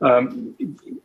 Ähm, 0.00 0.54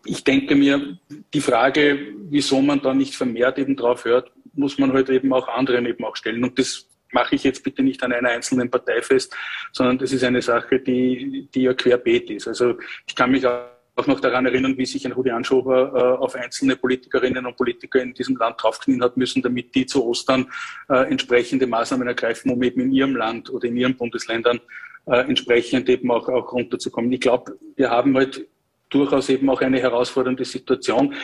ich 0.05 0.23
denke 0.23 0.55
mir, 0.55 0.97
die 1.33 1.41
Frage, 1.41 2.13
wieso 2.29 2.61
man 2.61 2.81
da 2.81 2.93
nicht 2.93 3.15
vermehrt 3.15 3.57
eben 3.57 3.75
drauf 3.75 4.05
hört, 4.05 4.31
muss 4.53 4.77
man 4.77 4.91
heute 4.91 5.13
halt 5.13 5.23
eben 5.23 5.33
auch 5.33 5.47
anderen 5.47 5.85
eben 5.85 6.03
auch 6.05 6.15
stellen. 6.15 6.43
Und 6.43 6.59
das 6.59 6.87
mache 7.13 7.35
ich 7.35 7.43
jetzt 7.43 7.63
bitte 7.63 7.83
nicht 7.83 8.03
an 8.03 8.13
einer 8.13 8.29
einzelnen 8.29 8.69
Partei 8.69 9.01
fest, 9.01 9.35
sondern 9.71 9.97
das 9.97 10.11
ist 10.11 10.23
eine 10.23 10.41
Sache, 10.41 10.79
die, 10.79 11.47
die 11.53 11.61
ja 11.61 11.73
querbeet 11.73 12.29
ist. 12.29 12.47
Also 12.47 12.75
ich 13.07 13.15
kann 13.15 13.31
mich 13.31 13.45
auch 13.45 14.07
noch 14.07 14.19
daran 14.19 14.45
erinnern, 14.45 14.77
wie 14.77 14.85
sich 14.85 15.05
ein 15.05 15.11
Rudi 15.11 15.29
Anschober 15.29 15.93
äh, 15.93 16.23
auf 16.23 16.35
einzelne 16.35 16.75
Politikerinnen 16.75 17.45
und 17.45 17.55
Politiker 17.55 18.01
in 18.01 18.13
diesem 18.13 18.35
Land 18.37 18.61
draufknien 18.61 19.03
hat 19.03 19.17
müssen, 19.17 19.41
damit 19.41 19.75
die 19.75 19.85
zu 19.85 20.03
Ostern 20.05 20.47
äh, 20.89 21.09
entsprechende 21.09 21.67
Maßnahmen 21.67 22.07
ergreifen, 22.07 22.51
um 22.51 22.61
eben 22.63 22.81
in 22.81 22.91
ihrem 22.91 23.15
Land 23.15 23.51
oder 23.51 23.67
in 23.67 23.77
ihren 23.77 23.95
Bundesländern 23.95 24.59
äh, 25.05 25.19
entsprechend 25.19 25.89
eben 25.89 26.09
auch, 26.11 26.27
auch 26.27 26.53
runterzukommen. 26.53 27.11
Ich 27.11 27.21
glaube, 27.21 27.57
wir 27.75 27.89
haben 27.89 28.15
halt 28.15 28.47
durchaus 28.89 29.29
eben 29.29 29.49
auch 29.49 29.61
eine 29.61 29.79
herausfordernde 29.79 30.45
Situation 30.45 31.15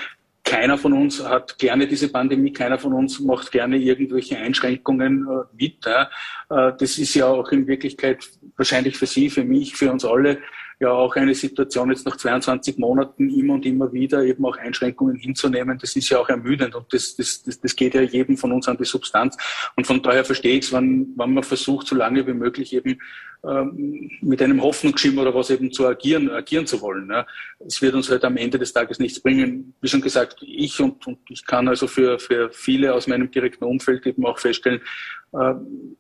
keiner 0.44 0.78
von 0.78 0.94
uns 0.94 1.24
hat 1.24 1.58
gerne 1.60 1.88
diese 1.88 2.12
Pandemie, 2.12 2.52
keiner 2.52 2.80
von 2.80 2.94
uns 2.94 3.20
macht 3.20 3.52
gerne 3.52 3.78
irgendwelche 3.78 4.38
Einschränkungen 4.38 5.28
äh, 5.28 5.44
mit. 5.56 5.86
Äh, 5.86 6.06
das 6.50 6.98
ist 6.98 7.14
ja 7.14 7.28
auch 7.28 7.52
in 7.52 7.68
Wirklichkeit 7.68 8.28
wahrscheinlich 8.58 8.98
für 8.98 9.06
Sie, 9.06 9.30
für 9.30 9.44
mich, 9.44 9.76
für 9.76 9.92
uns 9.92 10.06
alle 10.06 10.40
ja 10.80 10.92
auch 10.92 11.16
eine 11.16 11.36
Situation 11.36 11.90
jetzt 11.90 12.06
nach 12.06 12.16
22 12.16 12.78
Monaten 12.78 13.30
immer 13.30 13.56
und 13.56 13.66
immer 13.66 13.92
wieder 13.92 14.24
eben 14.24 14.46
auch 14.46 14.58
Einschränkungen 14.58 15.18
hinzunehmen, 15.18 15.78
das 15.78 15.96
ist 15.96 16.10
ja 16.10 16.20
auch 16.20 16.30
ermüdend 16.30 16.74
und 16.76 16.92
das, 16.94 17.16
das, 17.16 17.44
das, 17.44 17.60
das 17.60 17.76
geht 17.76 17.94
ja 17.94 18.02
jedem 18.02 18.38
von 18.38 18.52
uns 18.52 18.68
an 18.68 18.78
die 18.78 18.86
Substanz. 18.86 19.38
Und 19.76 19.86
von 19.86 20.02
daher 20.02 20.24
verstehe 20.24 20.58
ich 20.58 20.66
es, 20.66 20.74
wenn, 20.74 21.14
wenn 21.18 21.34
man 21.34 21.44
versucht, 21.44 21.88
so 21.88 21.96
lange 21.96 22.26
wie 22.26 22.34
möglich 22.34 22.74
eben 22.74 23.00
ähm, 23.44 24.12
mit 24.22 24.42
einem 24.42 24.62
Hoffnungsschimmer 24.62 25.22
oder 25.22 25.34
was 25.34 25.50
eben 25.50 25.72
zu 25.72 25.88
agieren, 25.88 26.30
agieren 26.30 26.66
zu 26.66 26.82
wollen. 26.82 27.10
Ja. 27.10 27.26
Es 27.66 27.82
wird 27.82 27.94
uns 27.94 28.10
halt 28.10 28.26
am 28.26 28.38
Ende 28.38 28.60
des 28.60 28.74
Tages 28.74 29.00
nichts 29.00 29.20
bringen. 29.22 29.74
Wie 29.82 29.88
schon 29.88 30.02
gesagt, 30.02 30.38
ich 30.42 30.80
und, 30.82 31.08
und 31.08 31.20
ich 31.30 31.46
kann 31.46 31.68
also 31.68 31.88
für, 31.88 32.20
für 32.20 32.52
viele 32.52 32.94
aus 32.94 33.08
meinem 33.08 33.32
direkten 33.32 33.64
Umfeld 33.64 34.06
eben 34.06 34.26
auch 34.26 34.40
feststellen, 34.40 34.82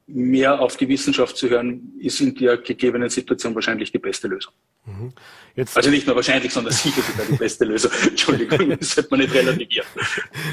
mehr 0.08 0.60
auf 0.60 0.78
die 0.78 0.88
Wissenschaft 0.88 1.38
zu 1.38 1.50
hören, 1.50 1.94
ist 2.00 2.20
in 2.22 2.34
der 2.36 2.58
gegebenen 2.58 3.10
Situation 3.10 3.54
wahrscheinlich 3.56 3.92
die 3.92 4.00
beste 4.00 4.28
Lösung. 4.28 4.54
Mhm. 4.89 5.13
Jetzt, 5.56 5.75
also 5.75 5.89
nicht 5.89 6.08
nur 6.08 6.15
wahrscheinlich, 6.15 6.54
sondern 6.54 6.71
sicher 6.73 7.02
sogar 7.02 7.25
die 7.30 7.36
beste 7.36 7.65
Lösung. 7.65 7.91
Entschuldigung, 8.08 8.69
das 8.80 8.91
sollte 8.91 9.10
man 9.12 9.19
nicht 9.19 9.34
relativieren. 9.34 9.88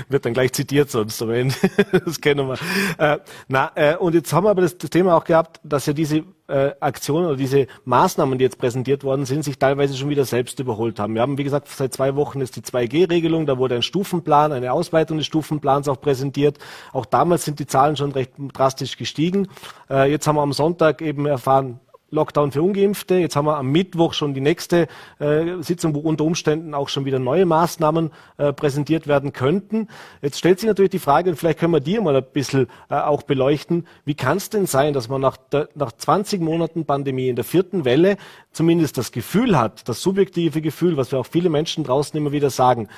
Wird 0.09 0.25
dann 0.25 0.35
gleich 0.35 0.53
zitiert 0.53 0.91
sonst 0.91 1.23
am 1.23 1.31
Ende. 1.31 1.55
Das 2.05 2.21
kennen 2.21 2.49
wir. 2.49 2.59
Äh, 2.99 3.19
na, 3.49 3.71
äh, 3.75 3.97
und 3.97 4.15
jetzt 4.15 4.33
haben 4.33 4.45
wir 4.45 4.51
aber 4.51 4.63
das, 4.63 4.77
das, 4.77 4.91
Thema 4.91 5.17
auch 5.17 5.25
gehabt, 5.25 5.61
dass 5.63 5.87
ja 5.87 5.93
diese 5.93 6.25
äh, 6.49 6.73
Aktionen 6.81 7.27
oder 7.27 7.37
diese 7.37 7.67
Maßnahmen, 7.85 8.39
die 8.39 8.45
jetzt 8.45 8.59
präsentiert 8.59 9.05
worden 9.05 9.27
sind, 9.27 9.45
sich 9.45 9.59
teilweise 9.59 9.97
schon 9.97 10.09
wieder 10.09 10.25
selbst 10.25 10.59
überholt 10.61 10.99
haben. 10.99 11.15
Wir 11.15 11.23
haben, 11.23 11.39
wie 11.39 11.45
gesagt, 11.45 11.69
seit 11.69 11.93
zwei 11.93 12.17
Wochen 12.17 12.41
ist 12.41 12.57
die 12.57 12.61
2G-Regelung, 12.61 13.47
da 13.47 13.59
wurde 13.59 13.77
ein 13.77 13.83
Stufenplan, 13.83 14.53
eine 14.53 14.73
Ausweitung 14.73 15.19
des 15.19 15.27
Stufenplans 15.27 15.89
auch 15.89 16.01
präsentiert. 16.01 16.59
Auch 16.93 17.07
damals 17.07 17.45
sind 17.45 17.59
die 17.59 17.67
Zahlen 17.67 17.97
schon 17.97 18.13
recht 18.13 18.33
drastisch 18.55 18.97
gestiegen. 18.97 19.49
Äh, 19.89 20.11
jetzt 20.11 20.27
haben 20.27 20.37
wir 20.37 20.43
am 20.43 20.53
Sonntag 20.53 21.03
eben 21.03 21.27
erfahren, 21.27 21.81
Lockdown 22.11 22.53
für 22.53 22.63
Ungeimpfte. 22.63 23.17
Jetzt 23.17 23.35
haben 23.35 23.47
wir 23.47 23.57
am 23.57 23.73
Mittwoch 23.73 24.15
schon 24.15 24.33
die 24.33 24.41
nächste 24.41 24.87
äh, 25.19 25.61
Sitzung, 25.61 25.95
wo 25.95 26.01
unter 26.01 26.25
Umständen 26.25 26.73
auch 26.73 26.89
schon 26.89 27.05
wieder 27.05 27.19
neue 27.19 27.47
Maßnahmen 27.47 28.11
äh, 28.37 28.53
präsentiert 28.53 29.09
werden 29.09 29.33
könnten. 29.33 29.89
Jetzt 30.23 30.39
stellt 30.39 30.61
sich 30.61 30.69
natürlich 30.69 30.91
die 30.91 31.01
Frage, 31.01 31.31
und 31.31 31.37
vielleicht 31.37 31.59
können 31.59 31.73
wir 31.73 31.81
die 31.81 31.99
mal 31.99 32.15
ein 32.15 32.25
bisschen 32.33 32.69
äh, 32.91 32.95
auch 32.95 33.23
beleuchten, 33.23 33.87
wie 34.05 34.15
kann 34.15 34.37
es 34.37 34.51
denn 34.51 34.67
sein, 34.67 34.93
dass 34.93 35.09
man 35.09 35.21
nach, 35.21 35.37
der, 35.37 35.69
nach 35.75 35.93
20 35.93 36.41
Monaten 36.41 36.87
Pandemie 36.87 37.29
in 37.29 37.37
der 37.37 37.45
vierten 37.45 37.85
Welle 37.85 38.17
zumindest 38.53 38.99
das 38.99 39.11
Gefühl 39.11 39.59
hat, 39.59 39.89
das 39.89 40.01
subjektive 40.01 40.61
Gefühl, 40.61 40.97
was 40.97 41.11
wir 41.11 41.19
auch 41.19 41.27
viele 41.27 41.51
Menschen 41.51 41.83
draußen 41.83 42.17
immer 42.17 42.31
wieder 42.31 42.51
sagen, 42.51 42.89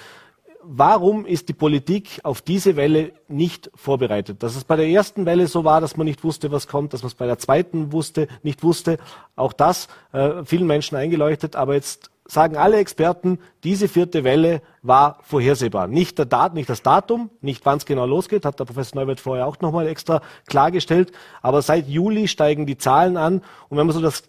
warum 0.70 1.24
ist 1.24 1.48
die 1.48 1.54
Politik 1.54 2.20
auf 2.22 2.42
diese 2.42 2.76
Welle 2.76 3.12
nicht 3.26 3.70
vorbereitet? 3.74 4.42
Dass 4.42 4.54
es 4.54 4.64
bei 4.64 4.76
der 4.76 4.88
ersten 4.88 5.24
Welle 5.24 5.46
so 5.46 5.64
war, 5.64 5.80
dass 5.80 5.96
man 5.96 6.06
nicht 6.06 6.22
wusste, 6.22 6.52
was 6.52 6.68
kommt, 6.68 6.92
dass 6.92 7.02
man 7.02 7.08
es 7.08 7.14
bei 7.14 7.26
der 7.26 7.38
zweiten 7.38 7.90
wusste, 7.92 8.28
nicht 8.42 8.62
wusste, 8.62 8.98
auch 9.34 9.54
das 9.54 9.88
äh, 10.12 10.44
vielen 10.44 10.66
Menschen 10.66 10.96
eingeleuchtet, 10.96 11.56
aber 11.56 11.74
jetzt 11.74 12.10
sagen 12.26 12.56
alle 12.58 12.76
Experten, 12.76 13.38
diese 13.64 13.88
vierte 13.88 14.22
Welle 14.22 14.60
war 14.82 15.18
vorhersehbar. 15.22 15.88
Nicht, 15.88 16.18
der 16.18 16.26
Dat, 16.26 16.52
nicht 16.52 16.68
das 16.68 16.82
Datum, 16.82 17.30
nicht 17.40 17.64
wann 17.64 17.78
es 17.78 17.86
genau 17.86 18.04
losgeht, 18.04 18.44
hat 18.44 18.60
der 18.60 18.66
Professor 18.66 19.00
Neuwirth 19.00 19.20
vorher 19.20 19.46
auch 19.46 19.58
nochmal 19.60 19.88
extra 19.88 20.20
klargestellt. 20.46 21.12
Aber 21.40 21.62
seit 21.62 21.88
Juli 21.88 22.28
steigen 22.28 22.66
die 22.66 22.76
Zahlen 22.76 23.16
an. 23.16 23.40
Und 23.70 23.78
wenn 23.78 23.86
man 23.86 23.94
so 23.94 24.02
das 24.02 24.24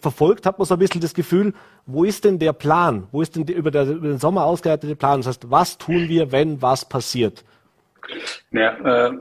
verfolgt, 0.00 0.46
hat 0.46 0.58
man 0.58 0.66
so 0.66 0.74
ein 0.74 0.80
bisschen 0.80 1.00
das 1.00 1.14
Gefühl, 1.14 1.54
wo 1.86 2.04
ist 2.04 2.24
denn 2.24 2.38
der 2.38 2.52
Plan? 2.52 3.06
Wo 3.12 3.22
ist 3.22 3.36
denn 3.36 3.46
die, 3.46 3.52
über, 3.52 3.70
der, 3.70 3.86
über 3.88 4.08
den 4.08 4.18
Sommer 4.18 4.44
ausgearbeitete 4.44 4.96
Plan? 4.96 5.20
Das 5.20 5.28
heißt, 5.28 5.50
was 5.50 5.78
tun 5.78 6.08
wir, 6.08 6.32
wenn 6.32 6.60
was 6.60 6.88
passiert? 6.88 7.44
Ja, 8.50 9.08
äh, 9.08 9.12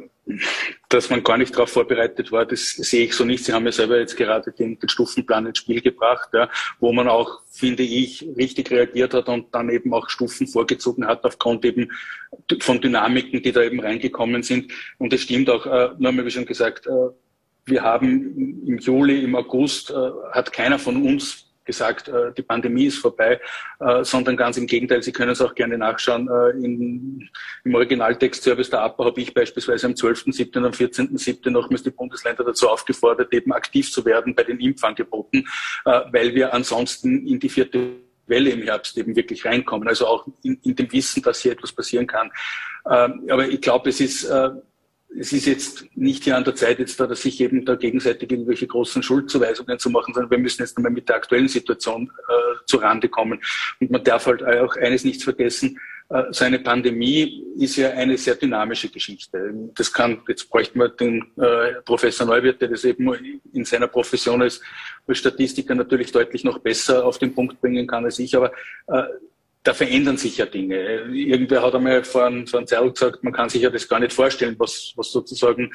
dass 0.90 1.10
man 1.10 1.24
gar 1.24 1.38
nicht 1.38 1.56
darauf 1.56 1.72
vorbereitet 1.72 2.32
war, 2.32 2.46
das 2.46 2.72
sehe 2.72 3.06
ich 3.06 3.14
so 3.14 3.26
nicht. 3.26 3.44
Sie 3.44 3.54
haben 3.54 3.66
ja 3.66 3.72
selber 3.72 4.00
jetzt 4.00 4.16
gerade 4.16 4.52
den, 4.52 4.78
den 4.78 4.90
Stufenplan 4.90 5.48
ins 5.48 5.60
Spiel 5.60 5.82
gebracht, 5.82 6.30
ja, 6.34 6.50
wo 6.80 6.92
man 6.92 7.08
auch, 7.08 7.42
finde 7.52 7.84
ich, 7.84 8.28
richtig 8.38 8.70
reagiert 8.72 9.14
hat 9.14 9.30
und 9.30 9.54
dann 9.54 9.70
eben 9.70 9.94
auch 9.94 10.10
Stufen 10.10 10.48
vorgezogen 10.48 11.08
hat 11.08 11.24
aufgrund 11.24 11.66
eben 11.66 11.92
von 12.62 12.82
Dynamiken, 12.82 13.42
die 13.42 13.52
da 13.52 13.62
eben 13.62 13.80
reingekommen 13.80 14.44
sind. 14.44 14.72
Und 14.98 15.14
es 15.14 15.22
stimmt 15.22 15.50
auch, 15.50 15.66
äh, 15.66 15.90
nur 15.98 16.12
mal 16.12 16.26
wie 16.26 16.32
schon 16.32 16.46
gesagt, 16.46 16.86
äh, 16.88 17.10
wir 17.70 17.84
haben 17.84 18.64
im 18.66 18.78
Juli, 18.78 19.24
im 19.24 19.36
August, 19.36 19.92
äh, 19.92 19.94
hat 20.32 20.52
keiner 20.52 20.80
von 20.80 21.06
uns 21.06 21.46
gesagt, 21.64 22.08
äh, 22.08 22.34
die 22.36 22.42
Pandemie 22.42 22.86
ist 22.86 22.98
vorbei, 22.98 23.40
äh, 23.80 24.04
sondern 24.04 24.36
ganz 24.36 24.58
im 24.58 24.66
Gegenteil. 24.66 25.04
Sie 25.04 25.12
können 25.12 25.32
es 25.32 25.42
auch 25.42 25.54
gerne 25.54 25.78
nachschauen. 25.78 26.28
In, 26.64 27.30
Im 27.64 27.76
Originaltext-Service 27.76 28.72
der 28.72 28.82
APA 28.82 29.06
habe 29.06 29.22
ich 29.22 29.34
beispielsweise 29.34 29.86
am 29.86 29.94
12.7. 29.94 30.58
und 30.58 30.66
am 30.66 30.72
14.7. 30.72 31.50
nochmals 31.52 31.84
die 31.84 31.92
Bundesländer 31.92 32.44
dazu 32.44 32.70
aufgefordert, 32.70 33.32
eben 33.34 33.52
aktiv 33.54 33.92
zu 33.92 34.04
werden 34.04 34.34
bei 34.34 34.44
den 34.44 34.60
Impfangeboten, 34.60 35.48
weil 35.84 36.34
wir 36.34 36.54
ansonsten 36.54 37.28
in 37.28 37.40
die 37.40 37.50
vierte 37.50 37.98
Welle 38.26 38.50
im 38.50 38.64
Herbst 38.64 38.98
eben 38.98 39.16
wirklich 39.16 39.46
reinkommen. 39.46 39.88
Also 39.88 40.08
auch 40.08 40.26
in, 40.42 40.60
in 40.64 40.76
dem 40.76 40.92
Wissen, 40.92 41.22
dass 41.22 41.42
hier 41.42 41.52
etwas 41.52 41.72
passieren 41.72 42.08
kann. 42.08 42.32
Ähm, 42.90 43.28
aber 43.30 43.48
ich 43.48 43.62
glaube, 43.62 43.90
es 43.90 44.00
ist 44.00 44.28
es 45.18 45.34
ist 45.34 45.46
jetzt 45.46 45.86
nicht 45.96 46.24
hier 46.24 46.38
an 46.38 46.44
der 46.44 46.56
Zeit, 46.56 46.80
jetzt 46.80 47.00
da, 47.00 47.08
dass 47.08 47.22
sich 47.22 47.42
eben 47.42 47.66
da 47.66 47.76
gegenseitig 47.76 48.32
irgendwelche 48.32 48.68
großen 48.68 49.02
Schuldzuweisungen 49.02 49.80
zu 49.80 49.90
machen, 49.90 50.14
sondern 50.14 50.32
wir 50.32 50.38
müssen 50.38 50.62
jetzt 50.62 50.78
einmal 50.78 50.92
mit 50.92 51.10
der 51.10 51.16
aktuellen 51.16 51.48
Situation 51.48 52.12
äh, 52.28 52.66
zu 52.66 52.78
Rande 52.78 53.10
kommen. 53.10 53.40
Und 53.80 53.92
man 53.92 54.04
darf 54.04 54.28
halt 54.28 54.44
auch 54.44 54.76
eines 54.78 55.04
nicht 55.04 55.24
vergessen, 55.24 55.80
äh, 56.10 56.24
so 56.32 56.46
eine 56.46 56.60
Pandemie 56.60 57.44
ist 57.58 57.76
ja 57.78 57.90
eine 57.92 58.18
sehr 58.18 58.36
dynamische 58.36 58.90
Geschichte. 58.90 59.54
Das 59.76 59.92
kann, 59.92 60.22
jetzt 60.28 60.50
bräuchten 60.50 60.80
wir 60.80 60.90
den 60.90 61.26
äh, 61.38 61.82
Professor 61.86 62.26
Neuwirth, 62.26 62.62
der 62.62 62.70
das 62.70 62.84
eben 62.84 63.14
in 63.54 63.66
seiner 63.66 63.88
Profession 63.88 64.42
als, 64.42 64.62
Statistiker 65.12 65.74
natürlich 65.74 66.12
deutlich 66.12 66.44
noch 66.44 66.60
besser 66.60 67.04
auf 67.04 67.18
den 67.18 67.34
Punkt 67.34 67.60
bringen 67.62 67.88
kann 67.88 68.06
als 68.06 68.20
ich, 68.20 68.36
aber 68.36 68.52
äh, 68.86 69.04
da 69.64 69.74
verändern 69.74 70.16
sich 70.16 70.38
ja 70.38 70.46
Dinge. 70.46 71.02
Irgendwer 71.12 71.62
hat 71.62 71.76
einmal 71.76 72.04
vor 72.04 72.26
einem, 72.26 72.48
vor 72.48 72.60
einem 72.60 72.68
Zeit 72.68 72.94
gesagt, 72.94 73.24
man 73.24 73.34
kann 73.34 73.50
sich 73.50 73.62
ja 73.62 73.70
das 73.70 73.88
gar 73.88 74.00
nicht 74.00 74.14
vorstellen, 74.14 74.56
was, 74.58 74.94
was 74.96 75.12
sozusagen 75.12 75.66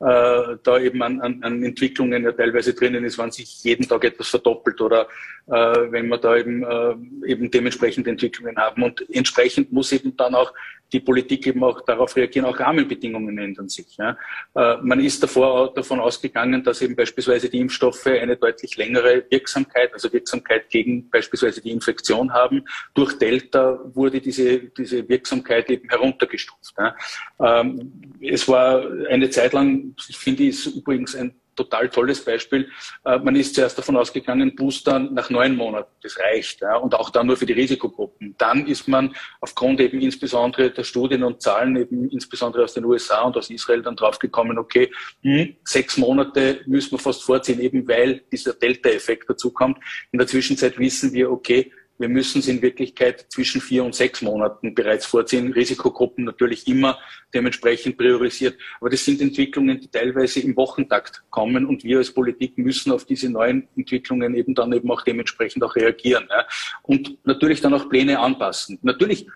äh, 0.00 0.56
da 0.62 0.78
eben 0.78 1.02
an, 1.02 1.20
an, 1.22 1.42
an 1.42 1.62
Entwicklungen 1.62 2.22
ja 2.22 2.32
teilweise 2.32 2.74
drinnen 2.74 3.04
ist, 3.04 3.18
wenn 3.18 3.30
sich 3.30 3.64
jeden 3.64 3.88
Tag 3.88 4.04
etwas 4.04 4.28
verdoppelt 4.28 4.80
oder 4.82 5.08
äh, 5.46 5.52
wenn 5.90 6.08
wir 6.08 6.18
da 6.18 6.36
eben, 6.36 6.62
äh, 6.62 7.30
eben 7.30 7.50
dementsprechend 7.50 8.06
Entwicklungen 8.06 8.56
haben. 8.58 8.82
Und 8.82 9.06
entsprechend 9.10 9.72
muss 9.72 9.92
eben 9.92 10.14
dann 10.16 10.34
auch 10.34 10.52
die 10.92 11.00
Politik 11.00 11.46
eben 11.46 11.62
auch 11.64 11.80
darauf 11.82 12.16
reagieren, 12.16 12.46
auch 12.46 12.58
Rahmenbedingungen 12.58 13.38
ändern 13.38 13.68
sich. 13.68 13.96
Ja. 13.96 14.16
Äh, 14.54 14.76
man 14.82 15.00
ist 15.00 15.22
davor 15.22 15.72
davon 15.74 16.00
ausgegangen, 16.00 16.62
dass 16.62 16.82
eben 16.82 16.96
beispielsweise 16.96 17.48
die 17.48 17.60
Impfstoffe 17.60 18.06
eine 18.06 18.36
deutlich 18.36 18.76
längere 18.76 19.24
Wirksamkeit, 19.30 19.92
also 19.92 20.12
Wirksamkeit 20.12 20.68
gegen 20.70 21.08
beispielsweise 21.10 21.60
die 21.60 21.70
Infektion 21.70 22.32
haben. 22.32 22.64
Durch 22.94 23.18
Delta 23.18 23.78
wurde 23.94 24.20
diese, 24.20 24.58
diese 24.58 25.08
Wirksamkeit 25.08 25.70
eben 25.70 25.88
heruntergestuft. 25.88 26.74
Ja. 26.78 26.96
Ähm, 27.40 27.92
es 28.20 28.48
war 28.48 28.84
eine 29.08 29.30
Zeit 29.30 29.52
lang, 29.52 29.94
ich 30.08 30.16
finde, 30.16 30.44
ist 30.44 30.66
übrigens 30.66 31.14
ein 31.14 31.34
total 31.64 31.88
tolles 31.88 32.24
Beispiel. 32.24 32.68
Äh, 33.04 33.18
man 33.18 33.36
ist 33.36 33.54
zuerst 33.54 33.76
davon 33.78 33.96
ausgegangen, 33.96 34.54
Booster 34.54 34.98
nach 34.98 35.30
neun 35.30 35.56
Monaten, 35.56 35.90
das 36.02 36.18
reicht. 36.18 36.60
Ja, 36.60 36.76
und 36.76 36.94
auch 36.94 37.10
dann 37.10 37.26
nur 37.26 37.36
für 37.36 37.46
die 37.46 37.52
Risikogruppen. 37.52 38.34
Dann 38.38 38.66
ist 38.66 38.88
man 38.88 39.14
aufgrund 39.40 39.80
eben 39.80 40.00
insbesondere 40.00 40.70
der 40.70 40.84
Studien 40.84 41.22
und 41.22 41.42
Zahlen, 41.42 41.76
eben 41.76 42.08
insbesondere 42.10 42.64
aus 42.64 42.74
den 42.74 42.84
USA 42.84 43.22
und 43.22 43.36
aus 43.36 43.50
Israel, 43.50 43.82
dann 43.82 43.96
draufgekommen, 43.96 44.58
okay, 44.58 44.90
hm, 45.22 45.56
sechs 45.64 45.96
Monate 45.96 46.60
müssen 46.66 46.92
wir 46.92 46.98
fast 46.98 47.22
vorziehen, 47.22 47.60
eben 47.60 47.86
weil 47.88 48.22
dieser 48.32 48.54
Delta-Effekt 48.54 49.28
dazukommt. 49.28 49.78
In 50.12 50.18
der 50.18 50.26
Zwischenzeit 50.26 50.78
wissen 50.78 51.12
wir, 51.12 51.30
okay, 51.30 51.72
wir 52.00 52.08
müssen 52.08 52.38
es 52.38 52.48
in 52.48 52.62
Wirklichkeit 52.62 53.26
zwischen 53.28 53.60
vier 53.60 53.84
und 53.84 53.94
sechs 53.94 54.22
Monaten 54.22 54.74
bereits 54.74 55.04
vorziehen. 55.04 55.52
Risikogruppen 55.52 56.24
natürlich 56.24 56.66
immer 56.66 56.98
dementsprechend 57.34 57.98
priorisiert. 57.98 58.58
Aber 58.80 58.88
das 58.88 59.04
sind 59.04 59.20
Entwicklungen, 59.20 59.78
die 59.80 59.88
teilweise 59.88 60.40
im 60.40 60.56
Wochentakt 60.56 61.22
kommen 61.28 61.66
und 61.66 61.84
wir 61.84 61.98
als 61.98 62.12
Politik 62.12 62.56
müssen 62.56 62.90
auf 62.90 63.04
diese 63.04 63.28
neuen 63.28 63.68
Entwicklungen 63.76 64.34
eben 64.34 64.54
dann 64.54 64.72
eben 64.72 64.90
auch 64.90 65.02
dementsprechend 65.02 65.62
auch 65.62 65.76
reagieren. 65.76 66.26
Ja. 66.30 66.46
Und 66.82 67.18
natürlich 67.24 67.60
dann 67.60 67.74
auch 67.74 67.88
Pläne 67.90 68.18
anpassen. 68.18 68.78
Natürlich 68.80 69.26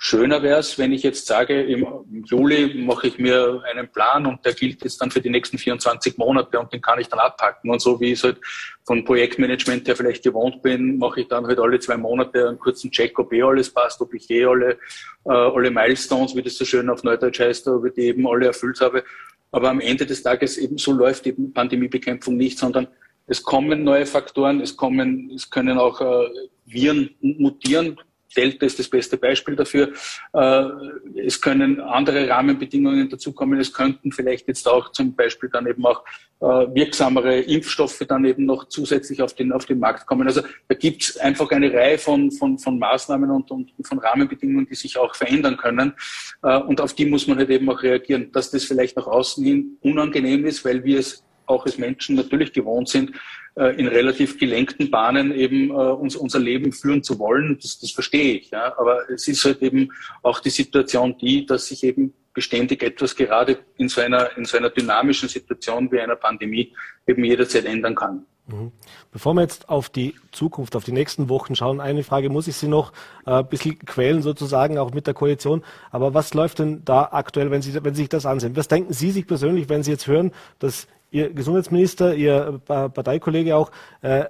Schöner 0.00 0.44
wäre 0.44 0.60
es, 0.60 0.78
wenn 0.78 0.92
ich 0.92 1.02
jetzt 1.02 1.26
sage, 1.26 1.60
im, 1.60 1.84
Juli 2.24 2.84
mache 2.84 3.08
ich 3.08 3.18
mir 3.18 3.64
einen 3.68 3.88
Plan 3.88 4.26
und 4.26 4.44
der 4.44 4.52
gilt 4.52 4.84
jetzt 4.84 5.00
dann 5.00 5.10
für 5.10 5.20
die 5.20 5.28
nächsten 5.28 5.58
24 5.58 6.16
Monate 6.18 6.60
und 6.60 6.72
den 6.72 6.80
kann 6.80 7.00
ich 7.00 7.08
dann 7.08 7.18
abpacken. 7.18 7.68
Und 7.68 7.82
so 7.82 8.00
wie 8.00 8.12
ich 8.12 8.18
es 8.18 8.22
halt 8.22 8.38
von 8.86 9.04
Projektmanagement 9.04 9.88
her 9.88 9.96
vielleicht 9.96 10.22
gewohnt 10.22 10.62
bin, 10.62 10.98
mache 10.98 11.22
ich 11.22 11.28
dann 11.28 11.44
halt 11.48 11.58
alle 11.58 11.80
zwei 11.80 11.96
Monate 11.96 12.48
einen 12.48 12.60
kurzen 12.60 12.92
Check, 12.92 13.18
ob 13.18 13.32
eh 13.32 13.42
alles 13.42 13.70
passt, 13.70 14.00
ob 14.00 14.14
ich 14.14 14.30
eh 14.30 14.44
alle, 14.44 14.78
äh, 15.24 15.32
alle 15.32 15.68
Milestones, 15.72 16.36
wie 16.36 16.42
das 16.42 16.56
so 16.56 16.64
schön 16.64 16.88
auf 16.88 17.02
Neudeutsch 17.02 17.40
heißt, 17.40 17.66
ob 17.66 17.84
ich 17.86 17.94
die 17.94 18.02
eben 18.02 18.24
alle 18.28 18.46
erfüllt 18.46 18.80
habe. 18.80 19.02
Aber 19.50 19.68
am 19.68 19.80
Ende 19.80 20.06
des 20.06 20.22
Tages 20.22 20.58
eben 20.58 20.78
so 20.78 20.92
läuft 20.92 21.26
eben 21.26 21.52
Pandemiebekämpfung 21.52 22.36
nicht, 22.36 22.56
sondern 22.56 22.86
es 23.26 23.42
kommen 23.42 23.82
neue 23.82 24.06
Faktoren, 24.06 24.60
es 24.60 24.76
kommen, 24.76 25.32
es 25.34 25.50
können 25.50 25.76
auch 25.76 26.00
äh, 26.00 26.28
Viren 26.66 27.10
mutieren, 27.20 27.98
Delta 28.36 28.66
ist 28.66 28.78
das 28.78 28.88
beste 28.88 29.16
Beispiel 29.16 29.56
dafür. 29.56 29.92
Äh, 30.32 30.64
es 31.24 31.40
können 31.40 31.80
andere 31.80 32.28
Rahmenbedingungen 32.28 33.08
dazukommen. 33.08 33.58
Es 33.58 33.72
könnten 33.72 34.12
vielleicht 34.12 34.48
jetzt 34.48 34.68
auch 34.68 34.92
zum 34.92 35.14
Beispiel 35.14 35.48
dann 35.50 35.66
eben 35.66 35.84
auch 35.86 36.04
äh, 36.40 36.46
wirksamere 36.46 37.40
Impfstoffe 37.40 38.04
dann 38.06 38.24
eben 38.24 38.46
noch 38.46 38.68
zusätzlich 38.68 39.22
auf 39.22 39.34
den, 39.34 39.52
auf 39.52 39.66
den 39.66 39.78
Markt 39.78 40.06
kommen. 40.06 40.26
Also 40.26 40.42
da 40.68 40.74
gibt 40.74 41.02
es 41.02 41.16
einfach 41.16 41.50
eine 41.50 41.72
Reihe 41.72 41.98
von, 41.98 42.30
von, 42.30 42.58
von 42.58 42.78
Maßnahmen 42.78 43.30
und, 43.30 43.50
und 43.50 43.72
von 43.82 43.98
Rahmenbedingungen, 43.98 44.66
die 44.66 44.74
sich 44.74 44.98
auch 44.98 45.14
verändern 45.14 45.56
können. 45.56 45.94
Äh, 46.42 46.58
und 46.58 46.80
auf 46.80 46.94
die 46.94 47.06
muss 47.06 47.26
man 47.26 47.38
halt 47.38 47.50
eben 47.50 47.68
auch 47.70 47.82
reagieren. 47.82 48.30
Dass 48.32 48.50
das 48.50 48.64
vielleicht 48.64 48.96
nach 48.96 49.06
außen 49.06 49.44
hin 49.44 49.78
unangenehm 49.80 50.46
ist, 50.46 50.64
weil 50.64 50.84
wir 50.84 51.00
es 51.00 51.24
auch 51.48 51.66
als 51.66 51.78
Menschen 51.78 52.16
natürlich 52.16 52.52
gewohnt 52.52 52.88
sind, 52.88 53.12
äh, 53.56 53.74
in 53.76 53.88
relativ 53.88 54.38
gelenkten 54.38 54.90
Bahnen 54.90 55.34
eben 55.34 55.70
äh, 55.70 55.72
uns, 55.72 56.16
unser 56.16 56.38
Leben 56.38 56.72
führen 56.72 57.02
zu 57.02 57.18
wollen. 57.18 57.58
Das, 57.60 57.78
das 57.78 57.90
verstehe 57.90 58.34
ich. 58.34 58.50
Ja. 58.50 58.78
Aber 58.78 59.10
es 59.10 59.26
ist 59.28 59.44
halt 59.44 59.62
eben 59.62 59.90
auch 60.22 60.40
die 60.40 60.50
Situation 60.50 61.16
die, 61.18 61.46
dass 61.46 61.66
sich 61.66 61.82
eben 61.84 62.14
beständig 62.32 62.82
etwas 62.82 63.16
gerade 63.16 63.58
in 63.76 63.88
so 63.88 64.00
einer, 64.00 64.36
in 64.36 64.44
so 64.44 64.56
einer 64.56 64.70
dynamischen 64.70 65.28
Situation 65.28 65.90
wie 65.90 66.00
einer 66.00 66.14
Pandemie 66.16 66.72
eben 67.06 67.24
jederzeit 67.24 67.64
ändern 67.64 67.96
kann. 67.96 68.26
Mhm. 68.48 68.72
Bevor 69.12 69.34
wir 69.34 69.42
jetzt 69.42 69.68
auf 69.68 69.88
die 69.88 70.14
Zukunft, 70.32 70.74
auf 70.74 70.84
die 70.84 70.92
nächsten 70.92 71.28
Wochen 71.28 71.54
schauen, 71.54 71.80
eine 71.80 72.02
Frage 72.02 72.30
muss 72.30 72.48
ich 72.48 72.56
Sie 72.56 72.68
noch 72.68 72.92
äh, 73.26 73.32
ein 73.32 73.48
bisschen 73.48 73.78
quälen 73.80 74.22
sozusagen, 74.22 74.78
auch 74.78 74.92
mit 74.92 75.06
der 75.06 75.14
Koalition. 75.14 75.64
Aber 75.90 76.14
was 76.14 76.32
läuft 76.32 76.60
denn 76.60 76.82
da 76.84 77.08
aktuell, 77.12 77.50
wenn 77.50 77.60
Sie, 77.60 77.74
wenn 77.84 77.94
Sie 77.94 78.02
sich 78.02 78.08
das 78.08 78.24
ansehen? 78.24 78.56
Was 78.56 78.68
denken 78.68 78.92
Sie 78.92 79.10
sich 79.10 79.26
persönlich, 79.26 79.68
wenn 79.68 79.82
Sie 79.82 79.90
jetzt 79.90 80.06
hören, 80.06 80.32
dass 80.60 80.86
Ihr 81.10 81.32
Gesundheitsminister, 81.32 82.14
Ihr 82.14 82.60
Parteikollege 82.66 83.56
auch, 83.56 83.70
äh, 84.02 84.26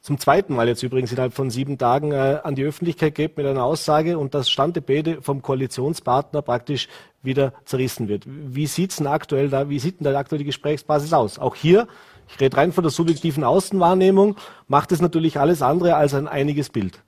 zum 0.00 0.18
zweiten 0.18 0.54
Mal 0.54 0.66
jetzt 0.66 0.82
übrigens 0.82 1.12
innerhalb 1.12 1.34
von 1.34 1.50
sieben 1.50 1.76
Tagen 1.76 2.12
äh, 2.12 2.40
an 2.42 2.54
die 2.54 2.64
Öffentlichkeit 2.64 3.14
geht 3.14 3.36
mit 3.36 3.46
einer 3.46 3.64
Aussage 3.64 4.18
und 4.18 4.34
das 4.34 4.48
Standebede 4.48 5.20
vom 5.20 5.42
Koalitionspartner 5.42 6.40
praktisch 6.40 6.88
wieder 7.22 7.52
zerrissen 7.66 8.08
wird. 8.08 8.24
Wie 8.26 8.66
sieht's 8.66 8.96
denn 8.96 9.06
aktuell 9.06 9.50
da, 9.50 9.68
wie 9.68 9.78
sieht 9.78 10.00
denn 10.00 10.10
da 10.10 10.18
aktuell 10.18 10.38
die 10.38 10.46
Gesprächsbasis 10.46 11.12
aus? 11.12 11.38
Auch 11.38 11.54
hier, 11.54 11.86
ich 12.28 12.40
rede 12.40 12.56
rein 12.56 12.72
von 12.72 12.82
der 12.82 12.90
subjektiven 12.90 13.44
Außenwahrnehmung, 13.44 14.36
macht 14.68 14.90
es 14.90 15.02
natürlich 15.02 15.38
alles 15.38 15.60
andere 15.60 15.96
als 15.96 16.14
ein 16.14 16.28
einiges 16.28 16.70
Bild. 16.70 17.02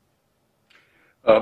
Äh, 1.24 1.40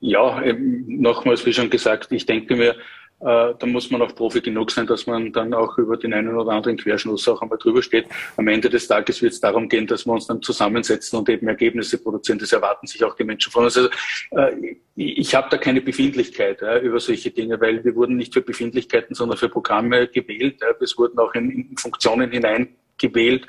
ja, 0.00 0.42
nochmals, 0.86 1.46
wie 1.46 1.54
schon 1.54 1.70
gesagt, 1.70 2.12
ich 2.12 2.26
denke 2.26 2.54
mir, 2.54 2.76
äh, 3.22 3.54
da 3.56 3.66
muss 3.66 3.88
man 3.90 4.02
auch 4.02 4.14
Profi 4.14 4.40
genug 4.40 4.72
sein, 4.72 4.86
dass 4.86 5.06
man 5.06 5.32
dann 5.32 5.54
auch 5.54 5.78
über 5.78 5.96
den 5.96 6.12
einen 6.12 6.34
oder 6.34 6.50
anderen 6.50 6.76
Querschluss 6.76 7.28
auch 7.28 7.40
einmal 7.40 7.58
drüber 7.58 7.80
steht. 7.80 8.06
Am 8.36 8.48
Ende 8.48 8.68
des 8.68 8.88
Tages 8.88 9.22
wird 9.22 9.32
es 9.32 9.40
darum 9.40 9.68
gehen, 9.68 9.86
dass 9.86 10.04
wir 10.06 10.12
uns 10.12 10.26
dann 10.26 10.42
zusammensetzen 10.42 11.20
und 11.20 11.28
eben 11.28 11.46
Ergebnisse 11.46 11.98
produzieren. 11.98 12.40
Das 12.40 12.52
erwarten 12.52 12.88
sich 12.88 13.04
auch 13.04 13.14
die 13.14 13.22
Menschen 13.22 13.52
von 13.52 13.64
uns. 13.64 13.76
Also, 13.76 13.90
äh, 14.32 14.76
ich 14.96 15.34
habe 15.36 15.46
da 15.50 15.56
keine 15.56 15.80
Befindlichkeit 15.80 16.60
ja, 16.62 16.78
über 16.78 16.98
solche 16.98 17.30
Dinge, 17.30 17.60
weil 17.60 17.84
wir 17.84 17.94
wurden 17.94 18.16
nicht 18.16 18.34
für 18.34 18.42
Befindlichkeiten, 18.42 19.14
sondern 19.14 19.38
für 19.38 19.48
Programme 19.48 20.08
gewählt. 20.08 20.56
Ja. 20.60 20.68
Es 20.80 20.98
wurden 20.98 21.18
auch 21.20 21.34
in, 21.34 21.50
in 21.50 21.76
Funktionen 21.76 22.30
hineingewählt, 22.30 23.46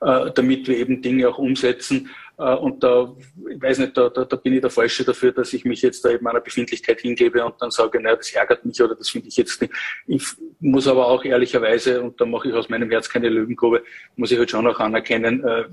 äh, 0.00 0.30
damit 0.34 0.66
wir 0.66 0.78
eben 0.78 1.02
Dinge 1.02 1.28
auch 1.28 1.38
umsetzen. 1.38 2.08
Äh, 2.40 2.54
und 2.54 2.82
da, 2.82 3.14
ich 3.50 3.60
weiß 3.60 3.78
nicht, 3.80 3.96
da, 3.96 4.08
da, 4.08 4.24
da 4.24 4.36
bin 4.36 4.54
ich 4.54 4.60
der 4.62 4.70
Falsche 4.70 5.04
dafür, 5.04 5.32
dass 5.32 5.52
ich 5.52 5.64
mich 5.64 5.82
jetzt 5.82 6.02
da 6.04 6.10
eben 6.10 6.26
einer 6.26 6.40
Befindlichkeit 6.40 7.00
hingebe 7.00 7.44
und 7.44 7.54
dann 7.60 7.70
sage, 7.70 8.00
naja, 8.00 8.16
das 8.16 8.32
ärgert 8.32 8.64
mich 8.64 8.80
oder 8.80 8.94
das 8.94 9.10
finde 9.10 9.28
ich 9.28 9.36
jetzt 9.36 9.60
nicht. 9.60 9.74
Ich 10.06 10.24
muss 10.58 10.88
aber 10.88 11.06
auch 11.06 11.22
ehrlicherweise, 11.24 12.00
und 12.02 12.18
da 12.20 12.24
mache 12.24 12.48
ich 12.48 12.54
aus 12.54 12.70
meinem 12.70 12.90
Herz 12.90 13.10
keine 13.10 13.28
Lügengrube, 13.28 13.82
muss 14.16 14.32
ich 14.32 14.38
halt 14.38 14.50
schon 14.50 14.66
auch 14.66 14.80
anerkennen, 14.80 15.44
äh, 15.44 15.64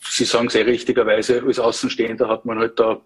Sie 0.00 0.24
sagen 0.24 0.48
sehr 0.48 0.66
richtigerweise, 0.66 1.42
als 1.46 1.60
Außenstehender 1.60 2.28
hat 2.28 2.44
man 2.44 2.58
halt 2.58 2.78
da 2.80 3.00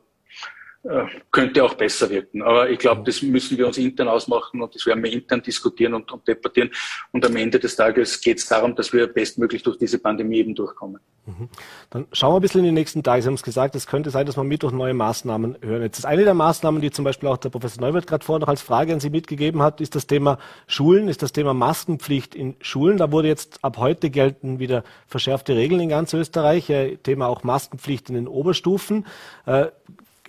könnte 1.30 1.62
auch 1.62 1.74
besser 1.74 2.08
wirken. 2.08 2.42
Aber 2.42 2.70
ich 2.70 2.78
glaube, 2.78 3.02
das 3.04 3.20
müssen 3.20 3.58
wir 3.58 3.66
uns 3.66 3.76
intern 3.76 4.08
ausmachen 4.08 4.62
und 4.62 4.74
das 4.74 4.86
werden 4.86 5.02
wir 5.02 5.12
intern 5.12 5.42
diskutieren 5.42 5.92
und, 5.92 6.10
und 6.10 6.26
debattieren. 6.26 6.70
Und 7.12 7.24
am 7.26 7.36
Ende 7.36 7.58
des 7.58 7.76
Tages 7.76 8.20
geht 8.20 8.38
es 8.38 8.46
darum, 8.46 8.74
dass 8.74 8.92
wir 8.92 9.06
bestmöglich 9.06 9.62
durch 9.62 9.76
diese 9.76 9.98
Pandemie 9.98 10.38
eben 10.38 10.54
durchkommen. 10.54 11.00
Mhm. 11.26 11.48
Dann 11.90 12.06
schauen 12.12 12.32
wir 12.32 12.38
ein 12.38 12.42
bisschen 12.42 12.60
in 12.60 12.66
die 12.66 12.72
nächsten 12.72 13.02
Tage. 13.02 13.20
Sie 13.20 13.28
haben 13.28 13.34
es 13.34 13.42
gesagt, 13.42 13.74
es 13.74 13.86
könnte 13.86 14.08
sein, 14.08 14.24
dass 14.24 14.38
wir 14.38 14.44
Mittwoch 14.44 14.72
neue 14.72 14.94
Maßnahmen 14.94 15.58
hören. 15.60 15.82
Jetzt 15.82 15.98
ist 15.98 16.06
eine 16.06 16.24
der 16.24 16.32
Maßnahmen, 16.32 16.80
die 16.80 16.90
zum 16.90 17.04
Beispiel 17.04 17.28
auch 17.28 17.36
der 17.36 17.50
Professor 17.50 17.82
Neuwirth 17.82 18.06
gerade 18.06 18.24
vorher 18.24 18.40
noch 18.40 18.48
als 18.48 18.62
Frage 18.62 18.94
an 18.94 19.00
Sie 19.00 19.10
mitgegeben 19.10 19.62
hat, 19.62 19.82
ist 19.82 19.94
das 19.94 20.06
Thema 20.06 20.38
Schulen, 20.66 21.08
ist 21.08 21.22
das 21.22 21.32
Thema 21.32 21.52
Maskenpflicht 21.52 22.34
in 22.34 22.56
Schulen. 22.62 22.96
Da 22.96 23.12
wurde 23.12 23.28
jetzt 23.28 23.62
ab 23.62 23.76
heute 23.76 24.08
gelten 24.08 24.60
wieder 24.60 24.82
verschärfte 25.06 25.54
Regeln 25.56 25.82
in 25.82 25.88
ganz 25.90 26.14
Österreich. 26.14 26.72
Thema 27.02 27.26
auch 27.26 27.44
Maskenpflicht 27.44 28.08
in 28.08 28.14
den 28.14 28.28
Oberstufen. 28.28 29.04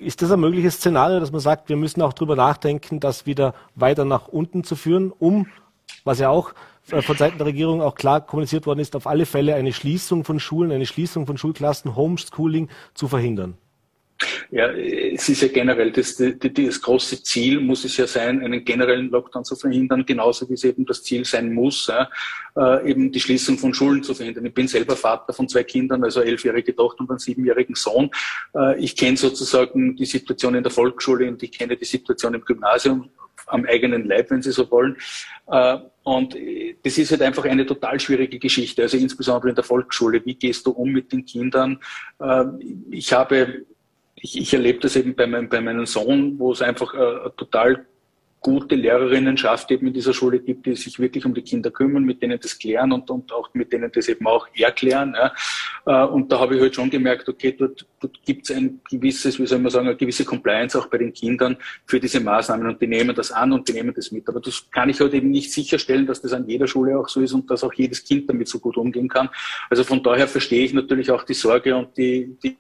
Ist 0.02 0.24
das 0.24 0.32
ein 0.32 0.40
mögliches 0.40 0.78
Szenario, 0.78 1.20
dass 1.20 1.32
man 1.32 1.42
sagt, 1.42 1.70
wir 1.70 1.76
müssen 1.76 2.02
auch 2.02 2.14
darüber 2.14 2.36
nachdenken, 2.36 3.00
das 3.00 3.28
wieder 3.28 3.54
weiter 3.76 4.04
nach 4.04 4.28
unten 4.28 4.64
zu 4.64 4.76
führen, 4.76 5.12
um, 5.12 5.46
was 6.04 6.18
ja 6.18 6.30
auch 6.30 6.54
äh, 6.90 7.04
von 7.04 7.16
Seiten 7.16 7.38
der 7.38 7.46
Regierung 7.46 7.84
auch 7.84 7.94
klar 7.94 8.20
kommuniziert 8.20 8.66
worden 8.66 8.80
ist, 8.80 8.96
auf 8.96 9.06
alle 9.06 9.28
Fälle 9.28 9.54
eine 9.54 9.74
Schließung 9.74 10.24
von 10.24 10.40
Schulen, 10.40 10.72
eine 10.72 10.88
Schließung 10.88 11.28
von 11.28 11.38
Schulklassen, 11.38 11.96
Homeschooling 11.96 12.70
zu 12.96 13.08
verhindern? 13.08 13.58
Ja, 14.52 14.70
es 14.72 15.30
ist 15.30 15.42
ja 15.42 15.48
generell 15.48 15.92
das, 15.92 16.16
das, 16.16 16.34
das, 16.40 16.82
große 16.82 17.24
Ziel 17.24 17.60
muss 17.60 17.86
es 17.86 17.98
ja 17.98 18.08
sein, 18.08 18.44
einen 18.44 18.64
generellen 18.64 19.10
Lockdown 19.10 19.44
zu 19.44 19.56
verhindern, 19.56 20.06
genauso 20.06 20.50
wie 20.50 20.54
es 20.54 20.64
eben 20.64 20.86
das 20.86 21.04
Ziel 21.04 21.26
sein 21.26 21.54
muss, 21.54 21.90
äh, 21.90 22.90
eben 22.90 23.12
die 23.12 23.20
Schließung 23.20 23.58
von 23.58 23.74
Schulen 23.74 24.04
zu 24.04 24.14
verhindern. 24.14 24.46
Ich 24.46 24.54
bin 24.54 24.68
selber 24.68 24.96
Vater 24.96 25.34
von 25.34 25.48
zwei 25.48 25.64
Kindern, 25.64 26.04
also 26.04 26.22
elfjährige 26.22 26.76
Tochter 26.76 27.02
und 27.02 27.10
einen 27.10 27.20
siebenjährigen 27.20 27.76
Sohn. 27.76 28.10
Äh, 28.56 28.80
ich 28.80 28.96
kenne 28.96 29.18
sozusagen 29.18 29.96
die 29.96 30.06
Situation 30.06 30.56
in 30.56 30.64
der 30.64 30.72
Volksschule 30.72 31.28
und 31.28 31.42
ich 31.42 31.52
kenne 31.52 31.78
die 31.78 31.86
Situation 31.86 32.34
im 32.34 32.44
Gymnasium 32.44 33.10
am 33.48 33.66
eigenen 33.66 34.06
Leib, 34.06 34.32
wenn 34.32 34.42
Sie 34.42 34.52
so 34.52 34.70
wollen. 34.72 34.98
Äh, 35.48 35.78
und 36.04 36.36
das 36.84 36.98
ist 36.98 37.12
halt 37.12 37.22
einfach 37.22 37.46
eine 37.46 37.66
total 37.66 38.00
schwierige 38.00 38.40
Geschichte, 38.40 38.82
also 38.82 38.98
insbesondere 38.98 39.50
in 39.50 39.56
der 39.56 39.64
Volksschule. 39.64 40.26
Wie 40.26 40.34
gehst 40.34 40.66
du 40.66 40.72
um 40.72 40.90
mit 40.90 41.12
den 41.12 41.26
Kindern? 41.26 41.80
Äh, 42.20 42.46
ich 42.90 43.14
habe 43.14 43.66
ich, 44.22 44.40
ich 44.40 44.54
erlebe 44.54 44.80
das 44.80 44.96
eben 44.96 45.16
bei, 45.16 45.28
mein, 45.28 45.50
bei 45.50 45.62
meinem 45.62 45.86
Sohn, 45.86 46.38
wo 46.38 46.52
es 46.52 46.62
einfach 46.62 46.94
äh, 46.94 47.30
total 47.38 47.86
gute 48.44 48.74
Lehrerinnenschaft 48.74 49.70
eben 49.70 49.88
in 49.88 49.94
dieser 49.94 50.14
Schule 50.14 50.40
gibt, 50.40 50.66
die 50.66 50.76
sich 50.76 51.00
wirklich 51.00 51.26
um 51.26 51.34
die 51.36 51.44
Kinder 51.44 51.70
kümmern, 51.70 52.04
mit 52.04 52.24
denen 52.24 52.40
das 52.40 52.58
klären 52.58 52.92
und, 52.92 53.08
und 53.12 53.32
auch 53.32 53.50
mit 53.54 53.72
denen 53.72 53.92
das 53.92 54.08
eben 54.08 54.26
auch 54.26 54.48
erklären. 54.56 55.16
Ja. 55.16 55.32
Äh, 55.86 56.08
und 56.08 56.32
da 56.32 56.40
habe 56.40 56.56
ich 56.56 56.62
halt 56.62 56.74
schon 56.74 56.90
gemerkt, 56.90 57.30
okay, 57.30 57.56
dort, 57.58 57.86
dort 58.00 58.20
gibt 58.26 58.50
es 58.50 58.56
ein 58.56 58.82
gewisses, 58.90 59.40
wie 59.40 59.46
soll 59.46 59.60
man 59.60 59.72
sagen, 59.72 59.88
eine 59.88 59.96
gewisse 59.96 60.26
Compliance 60.26 60.78
auch 60.78 60.88
bei 60.88 60.98
den 60.98 61.14
Kindern 61.14 61.56
für 61.86 62.00
diese 62.00 62.20
Maßnahmen 62.20 62.66
und 62.66 62.82
die 62.82 62.88
nehmen 62.88 63.16
das 63.16 63.32
an 63.32 63.54
und 63.54 63.68
die 63.68 63.74
nehmen 63.74 63.94
das 63.94 64.12
mit. 64.12 64.28
Aber 64.28 64.40
das 64.40 64.68
kann 64.72 64.90
ich 64.90 65.00
halt 65.00 65.14
eben 65.14 65.30
nicht 65.30 65.52
sicherstellen, 65.52 66.08
dass 66.08 66.20
das 66.20 66.34
an 66.34 66.48
jeder 66.48 66.66
Schule 66.66 66.98
auch 66.98 67.10
so 67.10 67.22
ist 67.22 67.34
und 67.34 67.50
dass 67.52 67.64
auch 67.64 67.74
jedes 67.74 68.04
Kind 68.04 68.28
damit 68.28 68.48
so 68.48 68.60
gut 68.60 68.76
umgehen 68.76 69.08
kann. 69.08 69.30
Also 69.70 69.84
von 69.84 70.02
daher 70.02 70.28
verstehe 70.28 70.66
ich 70.66 70.74
natürlich 70.74 71.12
auch 71.12 71.24
die 71.24 71.36
Sorge 71.36 71.76
und 71.76 71.96
die, 71.96 72.36
die 72.44 72.58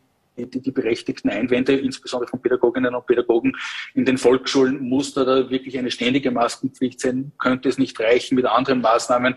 die, 0.47 0.61
die 0.61 0.71
berechtigten 0.71 1.29
Einwände, 1.29 1.75
insbesondere 1.75 2.29
von 2.29 2.41
Pädagoginnen 2.41 2.93
und 2.95 3.05
Pädagogen 3.05 3.53
in 3.93 4.05
den 4.05 4.17
Volksschulen, 4.17 4.81
muss 4.81 5.13
da, 5.13 5.49
wirklich 5.49 5.77
eine 5.77 5.91
ständige 5.91 6.31
Maskenpflicht 6.31 6.99
sein? 6.99 7.31
Könnte 7.37 7.69
es 7.69 7.77
nicht 7.77 7.99
reichen 7.99 8.35
mit 8.35 8.45
anderen 8.45 8.81
Maßnahmen, 8.81 9.35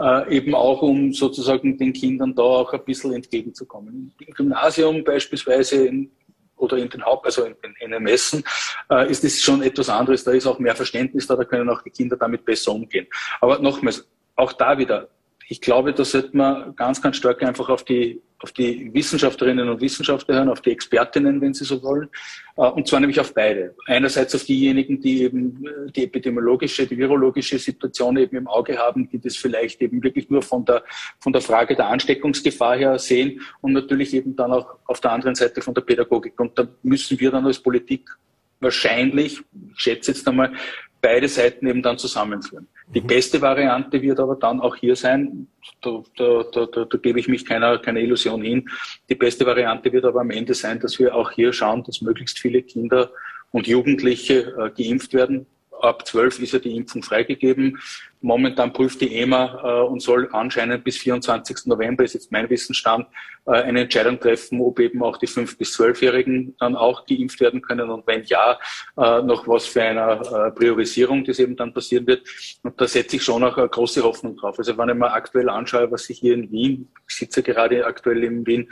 äh, 0.00 0.36
eben 0.36 0.54
auch 0.54 0.82
um 0.82 1.12
sozusagen 1.12 1.78
den 1.78 1.92
Kindern 1.92 2.34
da 2.34 2.42
auch 2.42 2.72
ein 2.72 2.84
bisschen 2.84 3.12
entgegenzukommen? 3.12 4.12
Im 4.18 4.34
Gymnasium 4.34 5.04
beispielsweise 5.04 5.86
in, 5.86 6.10
oder 6.56 6.78
in 6.78 6.88
den 6.88 7.04
Haupt, 7.04 7.26
also 7.26 7.44
in 7.44 7.54
den 7.62 7.90
NMSen, 7.90 8.44
äh, 8.90 9.10
ist 9.10 9.24
es 9.24 9.42
schon 9.42 9.62
etwas 9.62 9.88
anderes. 9.88 10.24
Da 10.24 10.32
ist 10.32 10.46
auch 10.46 10.58
mehr 10.58 10.74
Verständnis 10.74 11.26
da, 11.26 11.36
da 11.36 11.44
können 11.44 11.68
auch 11.68 11.82
die 11.82 11.90
Kinder 11.90 12.16
damit 12.16 12.44
besser 12.44 12.72
umgehen. 12.72 13.06
Aber 13.40 13.58
nochmals, 13.58 14.06
auch 14.36 14.52
da 14.52 14.76
wieder, 14.78 15.08
ich 15.48 15.60
glaube, 15.60 15.92
da 15.92 16.04
sollte 16.04 16.36
man 16.36 16.74
ganz, 16.74 17.00
ganz 17.00 17.16
stark 17.16 17.42
einfach 17.42 17.68
auf 17.68 17.84
die, 17.84 18.20
auf 18.40 18.52
die 18.52 18.92
Wissenschaftlerinnen 18.92 19.68
und 19.68 19.80
Wissenschaftler 19.80 20.36
hören, 20.36 20.48
auf 20.48 20.60
die 20.60 20.72
Expertinnen, 20.72 21.40
wenn 21.40 21.54
sie 21.54 21.64
so 21.64 21.82
wollen, 21.82 22.08
äh, 22.56 22.62
und 22.62 22.88
zwar 22.88 23.00
nämlich 23.00 23.20
auf 23.20 23.32
beide. 23.32 23.74
Einerseits 23.86 24.34
auf 24.34 24.44
diejenigen, 24.44 25.00
die 25.00 25.22
eben 25.22 25.64
äh, 25.64 25.92
die 25.92 26.04
epidemiologische, 26.04 26.86
die 26.86 26.98
virologische 26.98 27.58
Situation 27.58 28.16
eben 28.16 28.36
im 28.36 28.48
Auge 28.48 28.76
haben, 28.76 29.08
die 29.08 29.20
das 29.20 29.36
vielleicht 29.36 29.80
eben 29.82 30.02
wirklich 30.02 30.28
nur 30.30 30.42
von 30.42 30.64
der, 30.64 30.82
von 31.20 31.32
der 31.32 31.42
Frage 31.42 31.76
der 31.76 31.88
Ansteckungsgefahr 31.88 32.76
her 32.76 32.98
sehen 32.98 33.40
und 33.60 33.72
natürlich 33.72 34.14
eben 34.14 34.34
dann 34.34 34.52
auch 34.52 34.76
auf 34.86 35.00
der 35.00 35.12
anderen 35.12 35.36
Seite 35.36 35.60
von 35.60 35.74
der 35.74 35.82
Pädagogik. 35.82 36.38
Und 36.40 36.58
da 36.58 36.66
müssen 36.82 37.20
wir 37.20 37.30
dann 37.30 37.46
als 37.46 37.60
Politik 37.60 38.10
wahrscheinlich, 38.58 39.42
ich 39.74 39.80
schätze 39.80 40.10
jetzt 40.10 40.26
einmal, 40.26 40.52
beide 41.00 41.28
Seiten 41.28 41.68
eben 41.68 41.82
dann 41.82 41.98
zusammenführen. 41.98 42.66
Die 42.94 43.00
mhm. 43.00 43.06
beste 43.06 43.40
Variante 43.40 44.00
wird 44.00 44.20
aber 44.20 44.36
dann 44.36 44.60
auch 44.60 44.76
hier 44.76 44.96
sein, 44.96 45.48
da, 45.80 46.02
da, 46.16 46.44
da, 46.52 46.66
da, 46.66 46.98
gebe 46.98 47.18
ich 47.18 47.28
mich 47.28 47.44
keiner, 47.44 47.78
keiner 47.78 48.00
Illusion 48.00 48.42
hin. 48.42 48.68
Die 49.08 49.14
beste 49.14 49.44
Variante 49.44 49.92
wird 49.92 50.04
aber 50.04 50.20
am 50.20 50.30
Ende 50.30 50.54
sein, 50.54 50.78
dass 50.78 50.98
wir 50.98 51.14
auch 51.14 51.30
hier 51.32 51.52
schauen, 51.52 51.82
dass 51.82 52.00
möglichst 52.00 52.38
viele 52.38 52.62
Kinder 52.62 53.10
und 53.50 53.66
Jugendliche 53.66 54.54
äh, 54.58 54.70
geimpft 54.70 55.14
werden 55.14 55.46
ab 55.80 56.06
12 56.06 56.40
ist 56.40 56.52
ja 56.52 56.58
die 56.58 56.76
Impfung 56.76 57.02
freigegeben. 57.02 57.78
Momentan 58.22 58.72
prüft 58.72 59.00
die 59.00 59.14
EMA 59.14 59.60
äh, 59.62 59.86
und 59.86 60.00
soll 60.00 60.28
anscheinend 60.32 60.82
bis 60.84 60.96
24. 60.98 61.66
November, 61.66 62.02
ist 62.02 62.14
jetzt 62.14 62.32
mein 62.32 62.48
Wissensstand, 62.50 63.06
äh, 63.46 63.52
eine 63.52 63.82
Entscheidung 63.82 64.18
treffen, 64.18 64.60
ob 64.60 64.80
eben 64.80 65.02
auch 65.02 65.16
die 65.18 65.28
5- 65.28 65.56
bis 65.58 65.78
12-Jährigen 65.78 66.56
dann 66.58 66.74
auch 66.74 67.06
geimpft 67.06 67.40
werden 67.40 67.62
können 67.62 67.90
und 67.90 68.06
wenn 68.06 68.24
ja, 68.24 68.58
äh, 68.96 69.22
noch 69.22 69.46
was 69.46 69.66
für 69.66 69.82
eine 69.82 70.20
äh, 70.22 70.50
Priorisierung, 70.50 71.24
das 71.24 71.38
eben 71.38 71.56
dann 71.56 71.72
passieren 71.72 72.06
wird. 72.06 72.26
Und 72.62 72.80
da 72.80 72.88
setze 72.88 73.16
ich 73.16 73.22
schon 73.22 73.44
auch 73.44 73.56
eine 73.56 73.68
große 73.68 74.02
Hoffnung 74.02 74.36
drauf. 74.36 74.58
Also 74.58 74.76
wenn 74.76 74.88
ich 74.88 74.94
mir 74.96 75.12
aktuell 75.12 75.48
anschaue, 75.48 75.90
was 75.90 76.04
sich 76.04 76.18
hier 76.18 76.34
in 76.34 76.50
Wien, 76.50 76.88
ich 77.08 77.16
sitze 77.16 77.42
gerade 77.42 77.86
aktuell 77.86 78.24
in 78.24 78.46
Wien, 78.46 78.68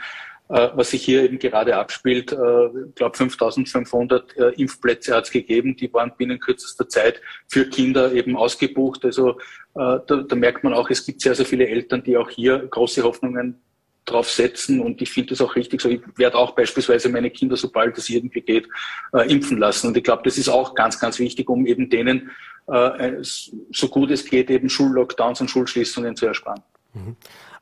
was 0.47 0.91
sich 0.91 1.03
hier 1.03 1.23
eben 1.23 1.39
gerade 1.39 1.75
abspielt. 1.75 2.31
Äh, 2.31 2.65
ich 2.87 2.95
glaube, 2.95 3.17
5500 3.17 4.37
äh, 4.37 4.49
Impfplätze 4.61 5.15
hat 5.15 5.25
es 5.25 5.31
gegeben. 5.31 5.75
Die 5.75 5.91
waren 5.93 6.11
binnen 6.17 6.39
kürzester 6.39 6.87
Zeit 6.87 7.21
für 7.47 7.65
Kinder 7.65 8.13
eben 8.13 8.35
ausgebucht. 8.35 9.05
Also 9.05 9.39
da, 9.73 9.97
da 9.97 10.35
merkt 10.37 10.63
man 10.63 10.73
auch, 10.73 10.89
es 10.89 11.05
gibt 11.05 11.19
sehr, 11.19 11.35
sehr 11.35 11.45
viele 11.45 11.67
Eltern, 11.67 12.01
die 12.01 12.15
auch 12.15 12.29
hier 12.29 12.59
große 12.59 13.03
Hoffnungen 13.03 13.61
drauf 14.05 14.29
setzen 14.29 14.79
und 14.79 15.01
ich 15.01 15.11
finde 15.11 15.31
das 15.31 15.41
auch 15.41 15.55
richtig 15.55 15.81
so. 15.81 15.89
Ich 15.89 16.01
werde 16.15 16.37
auch 16.37 16.51
beispielsweise 16.51 17.09
meine 17.09 17.31
Kinder, 17.31 17.57
sobald 17.57 17.97
es 17.97 18.09
irgendwie 18.09 18.41
geht, 18.41 18.67
äh, 19.13 19.29
impfen 19.31 19.57
lassen. 19.57 19.87
Und 19.87 19.97
ich 19.97 20.03
glaube, 20.03 20.21
das 20.23 20.37
ist 20.37 20.47
auch 20.47 20.75
ganz, 20.75 20.99
ganz 20.99 21.19
wichtig, 21.19 21.49
um 21.49 21.65
eben 21.65 21.89
denen, 21.89 22.31
äh, 22.67 23.17
so 23.21 23.87
gut 23.89 24.11
es 24.11 24.25
geht, 24.25 24.49
eben 24.49 24.69
Schullockdowns 24.69 25.41
und 25.41 25.49
Schulschließungen 25.49 26.15
zu 26.15 26.27
ersparen. 26.27 26.61
Mhm. 26.93 27.15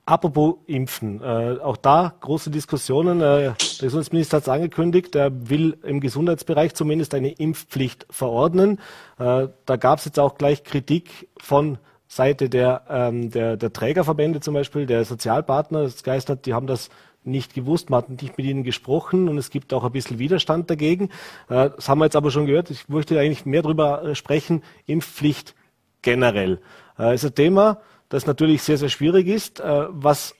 Apropos 0.05 0.55
Impfen, 0.67 1.21
äh, 1.21 1.59
auch 1.61 1.77
da 1.77 2.13
große 2.19 2.49
Diskussionen. 2.49 3.21
Äh, 3.21 3.23
der 3.23 3.55
Gesundheitsminister 3.79 4.37
hat 4.37 4.43
es 4.43 4.49
angekündigt, 4.49 5.15
er 5.15 5.49
will 5.49 5.77
im 5.83 6.01
Gesundheitsbereich 6.01 6.73
zumindest 6.75 7.13
eine 7.13 7.31
Impfpflicht 7.31 8.05
verordnen. 8.09 8.79
Äh, 9.17 9.47
da 9.65 9.75
gab 9.77 9.99
es 9.99 10.05
jetzt 10.05 10.19
auch 10.19 10.35
gleich 10.35 10.65
Kritik 10.65 11.29
von 11.37 11.77
Seite 12.09 12.49
der, 12.49 12.83
ähm, 12.89 13.31
der, 13.31 13.55
der 13.55 13.71
Trägerverbände 13.71 14.41
zum 14.41 14.53
Beispiel, 14.53 14.85
der 14.85 15.05
Sozialpartner. 15.05 15.83
Das 15.83 16.03
geistert, 16.03 16.45
die 16.45 16.53
haben 16.53 16.67
das 16.67 16.89
nicht 17.23 17.53
gewusst, 17.53 17.89
man 17.89 18.01
hat 18.01 18.09
nicht 18.09 18.37
mit 18.37 18.45
ihnen 18.45 18.63
gesprochen 18.63 19.29
und 19.29 19.37
es 19.37 19.49
gibt 19.49 19.73
auch 19.73 19.85
ein 19.85 19.93
bisschen 19.93 20.19
Widerstand 20.19 20.69
dagegen. 20.69 21.05
Äh, 21.47 21.69
das 21.75 21.87
haben 21.87 21.99
wir 21.99 22.05
jetzt 22.05 22.17
aber 22.17 22.29
schon 22.29 22.45
gehört. 22.45 22.69
Ich 22.69 22.89
möchte 22.89 23.17
eigentlich 23.17 23.45
mehr 23.45 23.61
darüber 23.61 24.03
äh, 24.03 24.15
sprechen. 24.15 24.63
Impfpflicht 24.85 25.55
generell. 26.01 26.59
Äh, 26.99 27.15
ist 27.15 27.23
ein 27.23 27.35
Thema, 27.35 27.79
das 28.13 28.27
natürlich 28.27 28.61
sehr, 28.61 28.77
sehr 28.77 28.89
schwierig 28.89 29.27
ist. 29.27 29.59
Äh, 29.59 29.85
was 29.89 30.35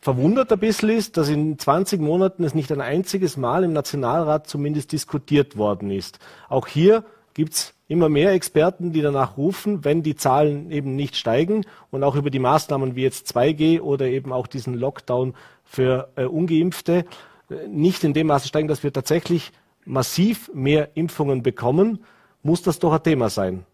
verwundert 0.00 0.50
ein 0.50 0.58
bisschen 0.58 0.88
ist, 0.88 1.18
dass 1.18 1.28
in 1.28 1.58
20 1.58 2.00
Monaten 2.00 2.42
es 2.42 2.54
nicht 2.54 2.72
ein 2.72 2.80
einziges 2.80 3.36
Mal 3.36 3.64
im 3.64 3.74
Nationalrat 3.74 4.46
zumindest 4.46 4.92
diskutiert 4.92 5.58
worden 5.58 5.90
ist. 5.90 6.18
Auch 6.48 6.66
hier 6.66 7.04
gibt 7.34 7.52
es 7.52 7.74
immer 7.86 8.08
mehr 8.08 8.32
Experten, 8.32 8.92
die 8.92 9.02
danach 9.02 9.36
rufen, 9.36 9.84
wenn 9.84 10.02
die 10.02 10.16
Zahlen 10.16 10.70
eben 10.70 10.96
nicht 10.96 11.16
steigen 11.16 11.66
und 11.90 12.02
auch 12.02 12.16
über 12.16 12.30
die 12.30 12.38
Maßnahmen 12.38 12.96
wie 12.96 13.02
jetzt 13.02 13.36
2G 13.36 13.80
oder 13.82 14.06
eben 14.06 14.32
auch 14.32 14.46
diesen 14.46 14.72
Lockdown 14.72 15.34
für 15.64 16.08
äh, 16.16 16.24
ungeimpfte 16.24 17.04
äh, 17.50 17.68
nicht 17.68 18.04
in 18.04 18.14
dem 18.14 18.28
Maße 18.28 18.48
steigen, 18.48 18.68
dass 18.68 18.82
wir 18.82 18.92
tatsächlich 18.92 19.52
massiv 19.84 20.50
mehr 20.54 20.96
Impfungen 20.96 21.42
bekommen, 21.42 22.02
muss 22.42 22.62
das 22.62 22.78
doch 22.78 22.92
ein 22.94 23.02
Thema 23.02 23.28
sein. 23.28 23.66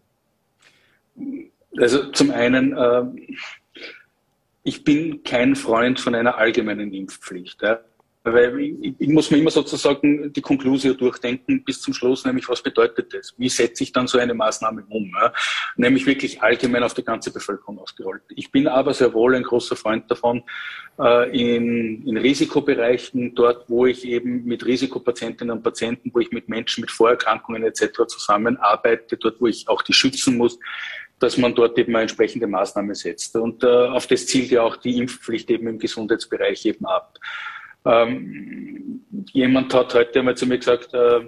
Also 1.77 2.11
zum 2.11 2.31
einen, 2.31 2.77
äh, 2.77 3.03
ich 4.63 4.83
bin 4.83 5.23
kein 5.23 5.55
Freund 5.55 5.99
von 5.99 6.15
einer 6.15 6.37
allgemeinen 6.37 6.93
Impfpflicht. 6.93 7.61
Ja. 7.61 7.79
Weil 8.25 8.57
ich, 8.61 8.95
ich, 8.99 9.09
muss 9.09 9.31
mir 9.31 9.37
immer 9.37 9.51
sozusagen 9.51 10.31
die 10.31 10.39
Konklusion 10.39 10.95
durchdenken 10.95 11.61
bis 11.65 11.81
zum 11.81 11.93
Schluss, 11.93 12.23
nämlich 12.23 12.47
was 12.47 12.63
bedeutet 12.63 13.13
das? 13.13 13.33
Wie 13.37 13.49
setze 13.49 13.83
ich 13.83 13.91
dann 13.91 14.07
so 14.07 14.17
eine 14.17 14.33
Maßnahme 14.33 14.85
um? 14.87 15.11
Ja? 15.19 15.33
Nämlich 15.75 16.05
wirklich 16.05 16.41
allgemein 16.41 16.83
auf 16.83 16.93
die 16.93 17.03
ganze 17.03 17.33
Bevölkerung 17.33 17.79
ausgerollt. 17.79 18.21
Ich 18.29 18.49
bin 18.49 18.69
aber 18.69 18.93
sehr 18.93 19.13
wohl 19.13 19.35
ein 19.35 19.43
großer 19.43 19.75
Freund 19.75 20.09
davon, 20.09 20.41
äh, 20.99 21.37
in, 21.37 22.07
in 22.07 22.15
Risikobereichen, 22.15 23.35
dort 23.35 23.69
wo 23.69 23.87
ich 23.87 24.05
eben 24.05 24.45
mit 24.45 24.65
Risikopatientinnen 24.65 25.57
und 25.57 25.63
Patienten, 25.63 26.09
wo 26.13 26.19
ich 26.19 26.31
mit 26.31 26.47
Menschen 26.47 26.79
mit 26.79 26.91
Vorerkrankungen 26.91 27.63
etc. 27.63 28.07
zusammenarbeite, 28.07 29.17
dort 29.17 29.41
wo 29.41 29.47
ich 29.47 29.67
auch 29.67 29.81
die 29.81 29.93
schützen 29.93 30.37
muss, 30.37 30.57
dass 31.19 31.37
man 31.37 31.55
dort 31.55 31.77
eben 31.77 31.95
eine 31.95 32.03
entsprechende 32.03 32.47
Maßnahme 32.47 32.95
setzt. 32.95 33.35
Und 33.35 33.63
äh, 33.63 33.67
auf 33.67 34.07
das 34.07 34.25
zielt 34.25 34.51
ja 34.51 34.61
auch 34.63 34.77
die 34.77 34.97
Impfpflicht 34.97 35.49
eben 35.49 35.67
im 35.67 35.79
Gesundheitsbereich 35.79 36.65
eben 36.65 36.85
ab. 36.85 37.17
Ähm, 37.85 39.05
jemand 39.31 39.73
hat 39.73 39.93
heute 39.93 40.19
einmal 40.19 40.35
zu 40.35 40.45
mir 40.45 40.57
gesagt, 40.57 40.93
äh, 40.93 41.21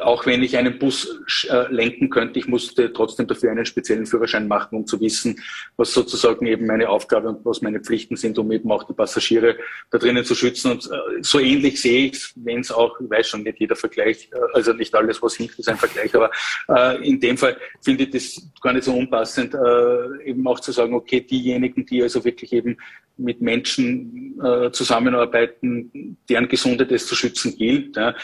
auch 0.00 0.26
wenn 0.26 0.42
ich 0.42 0.56
einen 0.56 0.78
Bus 0.78 1.08
äh, 1.48 1.72
lenken 1.72 2.10
könnte, 2.10 2.38
ich 2.38 2.46
musste 2.46 2.92
trotzdem 2.92 3.26
dafür 3.26 3.50
einen 3.50 3.64
speziellen 3.64 4.06
Führerschein 4.06 4.46
machen, 4.46 4.78
um 4.78 4.86
zu 4.86 5.00
wissen, 5.00 5.40
was 5.76 5.92
sozusagen 5.92 6.46
eben 6.46 6.66
meine 6.66 6.88
Aufgabe 6.88 7.28
und 7.28 7.44
was 7.44 7.62
meine 7.62 7.80
Pflichten 7.80 8.16
sind, 8.16 8.38
um 8.38 8.52
eben 8.52 8.70
auch 8.70 8.84
die 8.84 8.92
Passagiere 8.92 9.56
da 9.90 9.98
drinnen 9.98 10.24
zu 10.24 10.34
schützen. 10.34 10.72
Und 10.72 10.84
äh, 10.86 11.22
so 11.22 11.40
ähnlich 11.40 11.80
sehe 11.80 12.06
ich 12.06 12.12
es, 12.12 12.32
wenn 12.36 12.60
es 12.60 12.70
auch, 12.70 13.00
ich 13.00 13.08
weiß 13.08 13.28
schon, 13.28 13.42
nicht 13.42 13.60
jeder 13.60 13.76
Vergleich, 13.76 14.28
äh, 14.32 14.38
also 14.52 14.74
nicht 14.74 14.94
alles, 14.94 15.22
was 15.22 15.36
hinkt, 15.36 15.58
ist 15.58 15.68
ein 15.68 15.76
Vergleich, 15.76 16.14
aber 16.14 16.30
äh, 16.68 17.08
in 17.08 17.18
dem 17.18 17.38
Fall 17.38 17.56
finde 17.82 18.04
ich 18.04 18.10
das 18.10 18.50
gar 18.60 18.74
nicht 18.74 18.84
so 18.84 18.94
unpassend, 18.94 19.54
äh, 19.54 20.28
eben 20.28 20.46
auch 20.46 20.60
zu 20.60 20.70
sagen, 20.70 20.94
okay, 20.94 21.20
diejenigen, 21.22 21.86
die 21.86 22.02
also 22.02 22.24
wirklich 22.24 22.52
eben 22.52 22.76
mit 23.16 23.40
Menschen 23.40 24.40
äh, 24.40 24.70
zusammenarbeiten, 24.70 26.16
deren 26.28 26.46
Gesundheit 26.46 26.92
es 26.92 27.08
zu 27.08 27.16
schützen 27.16 27.56
gilt, 27.56 27.96
ja, 27.96 28.14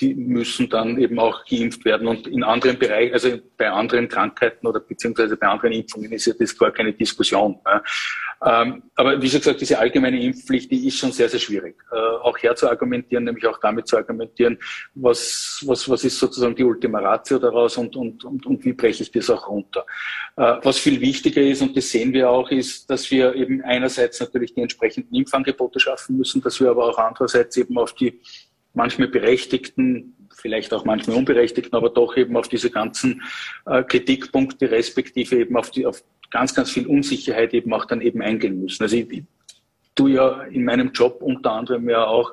die 0.00 0.16
müssen 0.16 0.68
dann 0.68 0.85
eben 0.98 1.18
auch 1.18 1.44
geimpft 1.44 1.84
werden. 1.84 2.06
Und 2.06 2.26
in 2.26 2.42
anderen 2.42 2.78
Bereichen, 2.78 3.12
also 3.12 3.30
bei 3.56 3.70
anderen 3.70 4.08
Krankheiten 4.08 4.66
oder 4.66 4.80
beziehungsweise 4.80 5.36
bei 5.36 5.46
anderen 5.46 5.72
Impfungen 5.72 6.12
ist 6.12 6.26
ja 6.26 6.34
das 6.38 6.56
gar 6.56 6.70
keine 6.70 6.92
Diskussion. 6.92 7.58
Ähm, 8.44 8.82
aber 8.94 9.20
wie 9.20 9.30
schon 9.30 9.40
gesagt, 9.40 9.60
diese 9.60 9.78
allgemeine 9.78 10.20
Impfpflicht, 10.22 10.70
die 10.70 10.86
ist 10.86 10.98
schon 10.98 11.10
sehr, 11.10 11.28
sehr 11.28 11.40
schwierig. 11.40 11.76
Äh, 11.90 11.96
auch 11.96 12.36
herzuargumentieren, 12.38 13.24
nämlich 13.24 13.46
auch 13.46 13.58
damit 13.58 13.88
zu 13.88 13.96
argumentieren, 13.96 14.58
was, 14.94 15.64
was, 15.66 15.88
was 15.88 16.04
ist 16.04 16.18
sozusagen 16.18 16.54
die 16.54 16.64
Ultima 16.64 17.00
Ratio 17.00 17.38
daraus 17.38 17.78
und, 17.78 17.96
und, 17.96 18.24
und, 18.24 18.44
und 18.44 18.64
wie 18.64 18.74
breche 18.74 19.02
ich 19.02 19.10
das 19.10 19.30
auch 19.30 19.48
runter. 19.48 19.86
Äh, 20.36 20.56
was 20.62 20.78
viel 20.78 21.00
wichtiger 21.00 21.40
ist, 21.40 21.62
und 21.62 21.76
das 21.76 21.90
sehen 21.90 22.12
wir 22.12 22.30
auch, 22.30 22.50
ist, 22.50 22.90
dass 22.90 23.10
wir 23.10 23.34
eben 23.34 23.62
einerseits 23.62 24.20
natürlich 24.20 24.54
die 24.54 24.60
entsprechenden 24.60 25.14
Impfangebote 25.14 25.80
schaffen 25.80 26.18
müssen, 26.18 26.42
dass 26.42 26.60
wir 26.60 26.70
aber 26.70 26.86
auch 26.90 26.98
andererseits 26.98 27.56
eben 27.56 27.78
auf 27.78 27.94
die 27.94 28.20
manchmal 28.74 29.08
berechtigten 29.08 30.15
vielleicht 30.46 30.72
auch 30.72 30.84
manchmal 30.84 31.16
unberechtigten, 31.16 31.74
aber 31.74 31.90
doch 31.90 32.16
eben 32.16 32.36
auf 32.36 32.46
diese 32.46 32.70
ganzen 32.70 33.22
äh, 33.66 33.82
Kritikpunkte 33.82 34.70
respektive 34.70 35.40
eben 35.40 35.56
auf 35.56 35.72
die 35.72 35.84
auf 35.84 36.04
ganz, 36.30 36.54
ganz 36.54 36.70
viel 36.70 36.86
Unsicherheit 36.86 37.52
eben 37.52 37.72
auch 37.72 37.84
dann 37.84 38.00
eben 38.00 38.22
eingehen 38.22 38.60
müssen. 38.60 38.84
Also 38.84 38.94
ich, 38.94 39.10
ich 39.10 39.24
tue 39.96 40.12
ja 40.12 40.42
in 40.42 40.64
meinem 40.64 40.92
Job 40.92 41.20
unter 41.20 41.50
anderem 41.50 41.88
ja 41.88 42.06
auch 42.06 42.32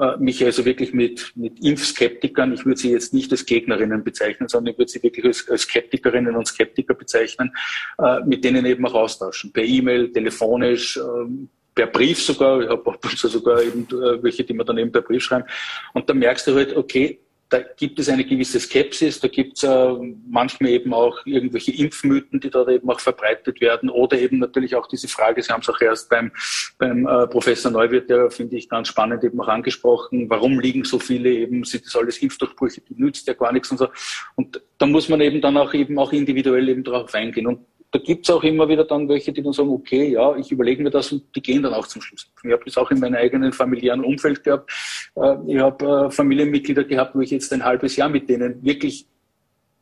äh, 0.00 0.16
mich 0.18 0.44
also 0.44 0.64
wirklich 0.64 0.92
mit, 0.92 1.32
mit 1.36 1.64
Impfskeptikern, 1.64 2.52
ich 2.52 2.66
würde 2.66 2.80
sie 2.80 2.90
jetzt 2.90 3.14
nicht 3.14 3.30
als 3.30 3.46
Gegnerinnen 3.46 4.02
bezeichnen, 4.02 4.48
sondern 4.48 4.72
ich 4.72 4.78
würde 4.78 4.90
sie 4.90 5.02
wirklich 5.04 5.24
als, 5.24 5.48
als 5.48 5.62
Skeptikerinnen 5.62 6.34
und 6.34 6.48
Skeptiker 6.48 6.94
bezeichnen, 6.94 7.52
äh, 7.98 8.18
mit 8.24 8.42
denen 8.42 8.66
eben 8.66 8.84
auch 8.86 8.94
austauschen. 8.94 9.52
Per 9.52 9.62
E-Mail, 9.62 10.10
telefonisch, 10.10 10.96
äh, 10.96 11.46
per 11.74 11.86
Brief 11.86 12.22
sogar, 12.22 12.60
ich 12.60 12.68
habe 12.68 12.98
sogar 13.14 13.62
eben 13.62 13.86
äh, 13.90 14.22
welche, 14.22 14.44
die 14.44 14.54
man 14.54 14.66
dann 14.66 14.78
eben 14.78 14.92
per 14.92 15.02
Brief 15.02 15.22
schreiben. 15.24 15.44
Und 15.92 16.08
da 16.08 16.14
merkst 16.14 16.46
du 16.46 16.54
halt, 16.54 16.76
okay, 16.76 17.20
da 17.52 17.60
gibt 17.60 17.98
es 17.98 18.08
eine 18.08 18.24
gewisse 18.24 18.58
Skepsis, 18.58 19.20
da 19.20 19.28
gibt 19.28 19.58
es 19.58 19.64
äh, 19.64 19.94
manchmal 20.26 20.70
eben 20.70 20.94
auch 20.94 21.18
irgendwelche 21.26 21.72
Impfmythen, 21.72 22.40
die 22.40 22.48
dort 22.48 22.70
eben 22.70 22.88
auch 22.88 23.00
verbreitet 23.00 23.60
werden 23.60 23.90
oder 23.90 24.18
eben 24.18 24.38
natürlich 24.38 24.74
auch 24.74 24.86
diese 24.86 25.06
Frage, 25.06 25.42
Sie 25.42 25.52
haben 25.52 25.60
es 25.60 25.68
auch 25.68 25.80
erst 25.80 26.08
beim, 26.08 26.32
beim 26.78 27.06
äh, 27.06 27.26
Professor 27.26 27.70
Neuwirth, 27.70 28.08
der 28.08 28.30
finde 28.30 28.56
ich 28.56 28.70
ganz 28.70 28.88
spannend 28.88 29.22
eben 29.22 29.38
auch 29.40 29.48
angesprochen, 29.48 30.30
warum 30.30 30.60
liegen 30.60 30.84
so 30.84 30.98
viele 30.98 31.30
eben, 31.30 31.64
sind 31.64 31.84
das 31.84 31.94
alles 31.94 32.18
Impfdurchbrüche, 32.22 32.80
die 32.80 32.94
nützt 32.94 33.26
ja 33.28 33.34
gar 33.34 33.52
nichts 33.52 33.70
und 33.70 33.78
so. 33.78 33.88
Und 34.34 34.62
da 34.78 34.86
muss 34.86 35.10
man 35.10 35.20
eben 35.20 35.42
dann 35.42 35.56
auch 35.58 35.74
eben 35.74 35.98
auch 35.98 36.12
individuell 36.12 36.68
eben 36.70 36.84
darauf 36.84 37.12
eingehen. 37.14 37.46
Und 37.46 37.66
da 37.92 37.98
gibt's 37.98 38.30
auch 38.30 38.42
immer 38.42 38.68
wieder 38.68 38.84
dann 38.84 39.06
welche, 39.08 39.32
die 39.32 39.42
dann 39.42 39.52
sagen, 39.52 39.68
okay, 39.68 40.12
ja, 40.12 40.34
ich 40.36 40.50
überlege 40.50 40.82
mir 40.82 40.90
das 40.90 41.12
und 41.12 41.24
die 41.36 41.42
gehen 41.42 41.62
dann 41.62 41.74
auch 41.74 41.86
zum 41.86 42.00
Schluss. 42.00 42.26
Ich 42.42 42.50
habe 42.50 42.62
das 42.64 42.78
auch 42.78 42.90
in 42.90 42.98
meinem 42.98 43.16
eigenen 43.16 43.52
familiären 43.52 44.02
Umfeld 44.02 44.42
gehabt. 44.42 44.70
Äh, 45.14 45.36
ich 45.46 45.58
habe 45.58 46.06
äh, 46.06 46.10
Familienmitglieder 46.10 46.84
gehabt, 46.84 47.14
wo 47.14 47.20
ich 47.20 47.30
jetzt 47.30 47.52
ein 47.52 47.64
halbes 47.64 47.96
Jahr 47.96 48.08
mit 48.08 48.30
denen 48.30 48.64
wirklich 48.64 49.06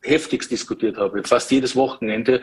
heftigst 0.03 0.51
diskutiert 0.51 0.97
habe, 0.97 1.23
fast 1.23 1.49
jedes 1.51 1.75
Wochenende 1.75 2.41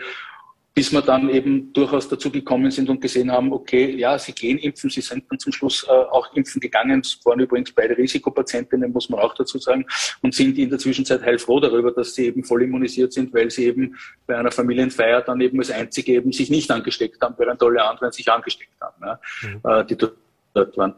bis 0.78 0.92
wir 0.92 1.02
dann 1.02 1.28
eben 1.28 1.72
durchaus 1.72 2.08
dazu 2.08 2.30
gekommen 2.30 2.70
sind 2.70 2.88
und 2.88 3.00
gesehen 3.00 3.32
haben, 3.32 3.52
okay, 3.52 3.96
ja, 3.96 4.16
sie 4.16 4.30
gehen 4.30 4.58
impfen, 4.58 4.88
sie 4.88 5.00
sind 5.00 5.24
dann 5.28 5.36
zum 5.40 5.52
Schluss 5.52 5.84
äh, 5.88 5.90
auch 5.90 6.32
impfen 6.34 6.60
gegangen. 6.60 7.00
Es 7.00 7.18
waren 7.24 7.40
übrigens 7.40 7.72
beide 7.72 7.98
Risikopatientinnen, 7.98 8.92
muss 8.92 9.10
man 9.10 9.18
auch 9.18 9.34
dazu 9.34 9.58
sagen, 9.58 9.84
und 10.22 10.36
sind 10.36 10.56
in 10.56 10.70
der 10.70 10.78
Zwischenzeit 10.78 11.20
heilfroh 11.22 11.58
darüber, 11.58 11.90
dass 11.90 12.14
sie 12.14 12.26
eben 12.26 12.44
voll 12.44 12.62
immunisiert 12.62 13.12
sind, 13.12 13.34
weil 13.34 13.50
sie 13.50 13.64
eben 13.64 13.96
bei 14.28 14.36
einer 14.36 14.52
Familienfeier 14.52 15.20
dann 15.22 15.40
eben 15.40 15.58
als 15.58 15.72
einzige 15.72 16.12
eben 16.12 16.30
sich 16.30 16.48
nicht 16.48 16.70
angesteckt 16.70 17.20
haben, 17.22 17.34
während 17.38 17.60
alle 17.60 17.82
anderen 17.82 18.12
sich 18.12 18.30
angesteckt 18.30 18.80
haben, 18.80 19.04
ja, 19.04 19.20
mhm. 19.42 19.60
äh, 19.64 19.84
die 19.84 19.96
dort 19.96 20.76
waren. 20.76 20.94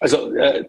Also 0.00 0.34
äh, 0.34 0.64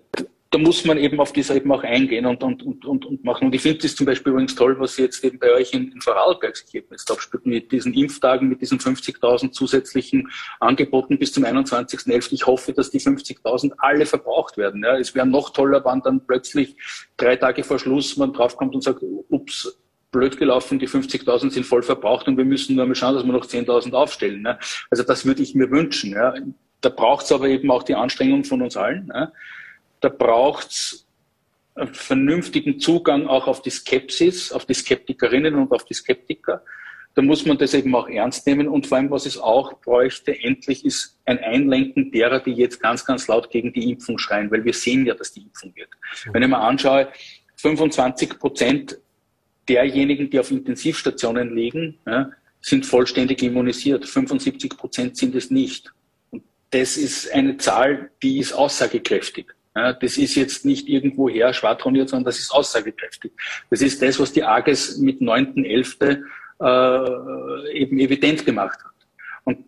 da 0.51 0.57
muss 0.57 0.83
man 0.83 0.97
eben 0.97 1.21
auf 1.21 1.31
diese 1.31 1.55
eben 1.55 1.71
auch 1.71 1.81
eingehen 1.81 2.25
und, 2.25 2.43
und, 2.43 2.61
und, 2.61 2.83
und, 2.83 3.05
und 3.05 3.23
machen. 3.23 3.45
Und 3.45 3.55
ich 3.55 3.61
finde 3.61 3.79
das 3.79 3.95
zum 3.95 4.05
Beispiel 4.05 4.33
übrigens 4.33 4.53
toll, 4.53 4.77
was 4.79 4.97
jetzt 4.97 5.23
eben 5.23 5.39
bei 5.39 5.49
euch 5.53 5.71
in, 5.71 5.93
in 5.93 6.01
Vorarlberg 6.01 6.57
sich 6.57 6.75
eben 6.75 6.87
jetzt 6.91 7.09
abspielt, 7.09 7.45
mit 7.45 7.71
diesen 7.71 7.93
Impftagen, 7.93 8.49
mit 8.49 8.59
diesen 8.59 8.77
50.000 8.77 9.51
zusätzlichen 9.51 10.29
Angeboten 10.59 11.17
bis 11.17 11.31
zum 11.31 11.45
21.11. 11.45 12.33
Ich 12.33 12.45
hoffe, 12.45 12.73
dass 12.73 12.91
die 12.91 12.99
50.000 12.99 13.71
alle 13.77 14.05
verbraucht 14.05 14.57
werden. 14.57 14.83
Ja. 14.83 14.97
Es 14.97 15.15
wäre 15.15 15.25
noch 15.25 15.51
toller, 15.51 15.85
wenn 15.85 16.01
dann 16.01 16.27
plötzlich 16.27 16.75
drei 17.15 17.37
Tage 17.37 17.63
vor 17.63 17.79
Schluss 17.79 18.17
man 18.17 18.33
draufkommt 18.33 18.75
und 18.75 18.83
sagt, 18.83 19.01
ups, 19.29 19.79
blöd 20.11 20.37
gelaufen, 20.37 20.79
die 20.79 20.89
50.000 20.89 21.51
sind 21.51 21.65
voll 21.65 21.81
verbraucht 21.81 22.27
und 22.27 22.35
wir 22.35 22.43
müssen 22.43 22.75
nur 22.75 22.85
mal 22.85 22.95
schauen, 22.95 23.15
dass 23.15 23.23
wir 23.23 23.31
noch 23.31 23.45
10.000 23.45 23.93
aufstellen. 23.93 24.41
Ne? 24.41 24.59
Also 24.89 25.03
das 25.03 25.25
würde 25.25 25.43
ich 25.43 25.55
mir 25.55 25.71
wünschen. 25.71 26.11
Ja? 26.11 26.33
Da 26.81 26.89
braucht 26.89 27.23
es 27.23 27.31
aber 27.31 27.47
eben 27.47 27.71
auch 27.71 27.83
die 27.83 27.95
Anstrengung 27.95 28.43
von 28.43 28.61
uns 28.61 28.75
allen. 28.75 29.05
Ne? 29.05 29.31
Da 30.01 30.09
braucht 30.09 30.71
es 30.71 31.07
einen 31.75 31.93
vernünftigen 31.93 32.79
Zugang 32.79 33.27
auch 33.27 33.47
auf 33.47 33.61
die 33.61 33.69
Skepsis, 33.69 34.51
auf 34.51 34.65
die 34.65 34.73
Skeptikerinnen 34.73 35.55
und 35.55 35.71
auf 35.71 35.85
die 35.85 35.93
Skeptiker. 35.93 36.63
Da 37.13 37.21
muss 37.21 37.45
man 37.45 37.57
das 37.57 37.73
eben 37.73 37.93
auch 37.95 38.07
ernst 38.07 38.47
nehmen 38.47 38.67
und 38.67 38.87
vor 38.87 38.97
allem, 38.97 39.11
was 39.11 39.25
es 39.25 39.37
auch 39.37 39.79
bräuchte, 39.81 40.37
endlich 40.43 40.85
ist 40.85 41.17
ein 41.25 41.39
Einlenken 41.39 42.11
derer, 42.11 42.39
die 42.39 42.53
jetzt 42.53 42.79
ganz, 42.79 43.05
ganz 43.05 43.27
laut 43.27 43.49
gegen 43.49 43.73
die 43.73 43.91
Impfung 43.91 44.17
schreien, 44.17 44.49
weil 44.49 44.63
wir 44.63 44.73
sehen 44.73 45.05
ja, 45.05 45.13
dass 45.13 45.31
die 45.33 45.41
Impfung 45.41 45.75
wird. 45.75 45.89
Wenn 46.31 46.43
ich 46.43 46.49
mir 46.49 46.59
anschaue, 46.59 47.09
25 47.57 48.39
Prozent 48.39 48.97
derjenigen, 49.67 50.29
die 50.29 50.39
auf 50.39 50.51
Intensivstationen 50.51 51.53
liegen, 51.53 51.97
ja, 52.05 52.31
sind 52.61 52.85
vollständig 52.85 53.43
immunisiert. 53.43 54.05
75 54.07 54.77
Prozent 54.77 55.17
sind 55.17 55.35
es 55.35 55.51
nicht. 55.51 55.91
Und 56.29 56.43
das 56.69 56.95
ist 56.95 57.31
eine 57.31 57.57
Zahl, 57.57 58.11
die 58.23 58.39
ist 58.39 58.53
aussagekräftig. 58.53 59.53
Ja, 59.75 59.93
das 59.93 60.17
ist 60.17 60.35
jetzt 60.35 60.65
nicht 60.65 60.89
irgendwo 60.89 61.29
her 61.29 61.53
schwadroniert, 61.53 62.09
sondern 62.09 62.25
das 62.25 62.39
ist 62.39 62.51
aussagekräftig. 62.51 63.31
Das 63.69 63.81
ist 63.81 64.01
das, 64.01 64.19
was 64.19 64.33
die 64.33 64.43
AGES 64.43 64.97
mit 64.97 65.21
9.11. 65.21 66.23
Äh, 66.61 67.71
eben 67.73 67.97
evident 67.97 68.45
gemacht 68.45 68.77
hat. 68.83 68.91
Und 69.45 69.65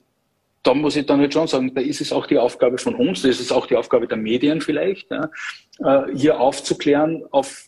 da 0.61 0.75
muss 0.75 0.95
ich 0.95 1.07
dann 1.07 1.19
halt 1.19 1.33
schon 1.33 1.47
sagen, 1.47 1.73
da 1.73 1.81
ist 1.81 2.01
es 2.01 2.13
auch 2.13 2.27
die 2.27 2.37
Aufgabe 2.37 2.77
von 2.77 2.93
uns, 2.93 3.23
da 3.23 3.29
ist 3.29 3.39
es 3.39 3.51
auch 3.51 3.65
die 3.65 3.75
Aufgabe 3.75 4.07
der 4.07 4.17
Medien 4.17 4.61
vielleicht, 4.61 5.09
ja, 5.09 5.31
äh, 5.79 6.15
hier 6.15 6.39
aufzuklären, 6.39 7.23
auf 7.31 7.67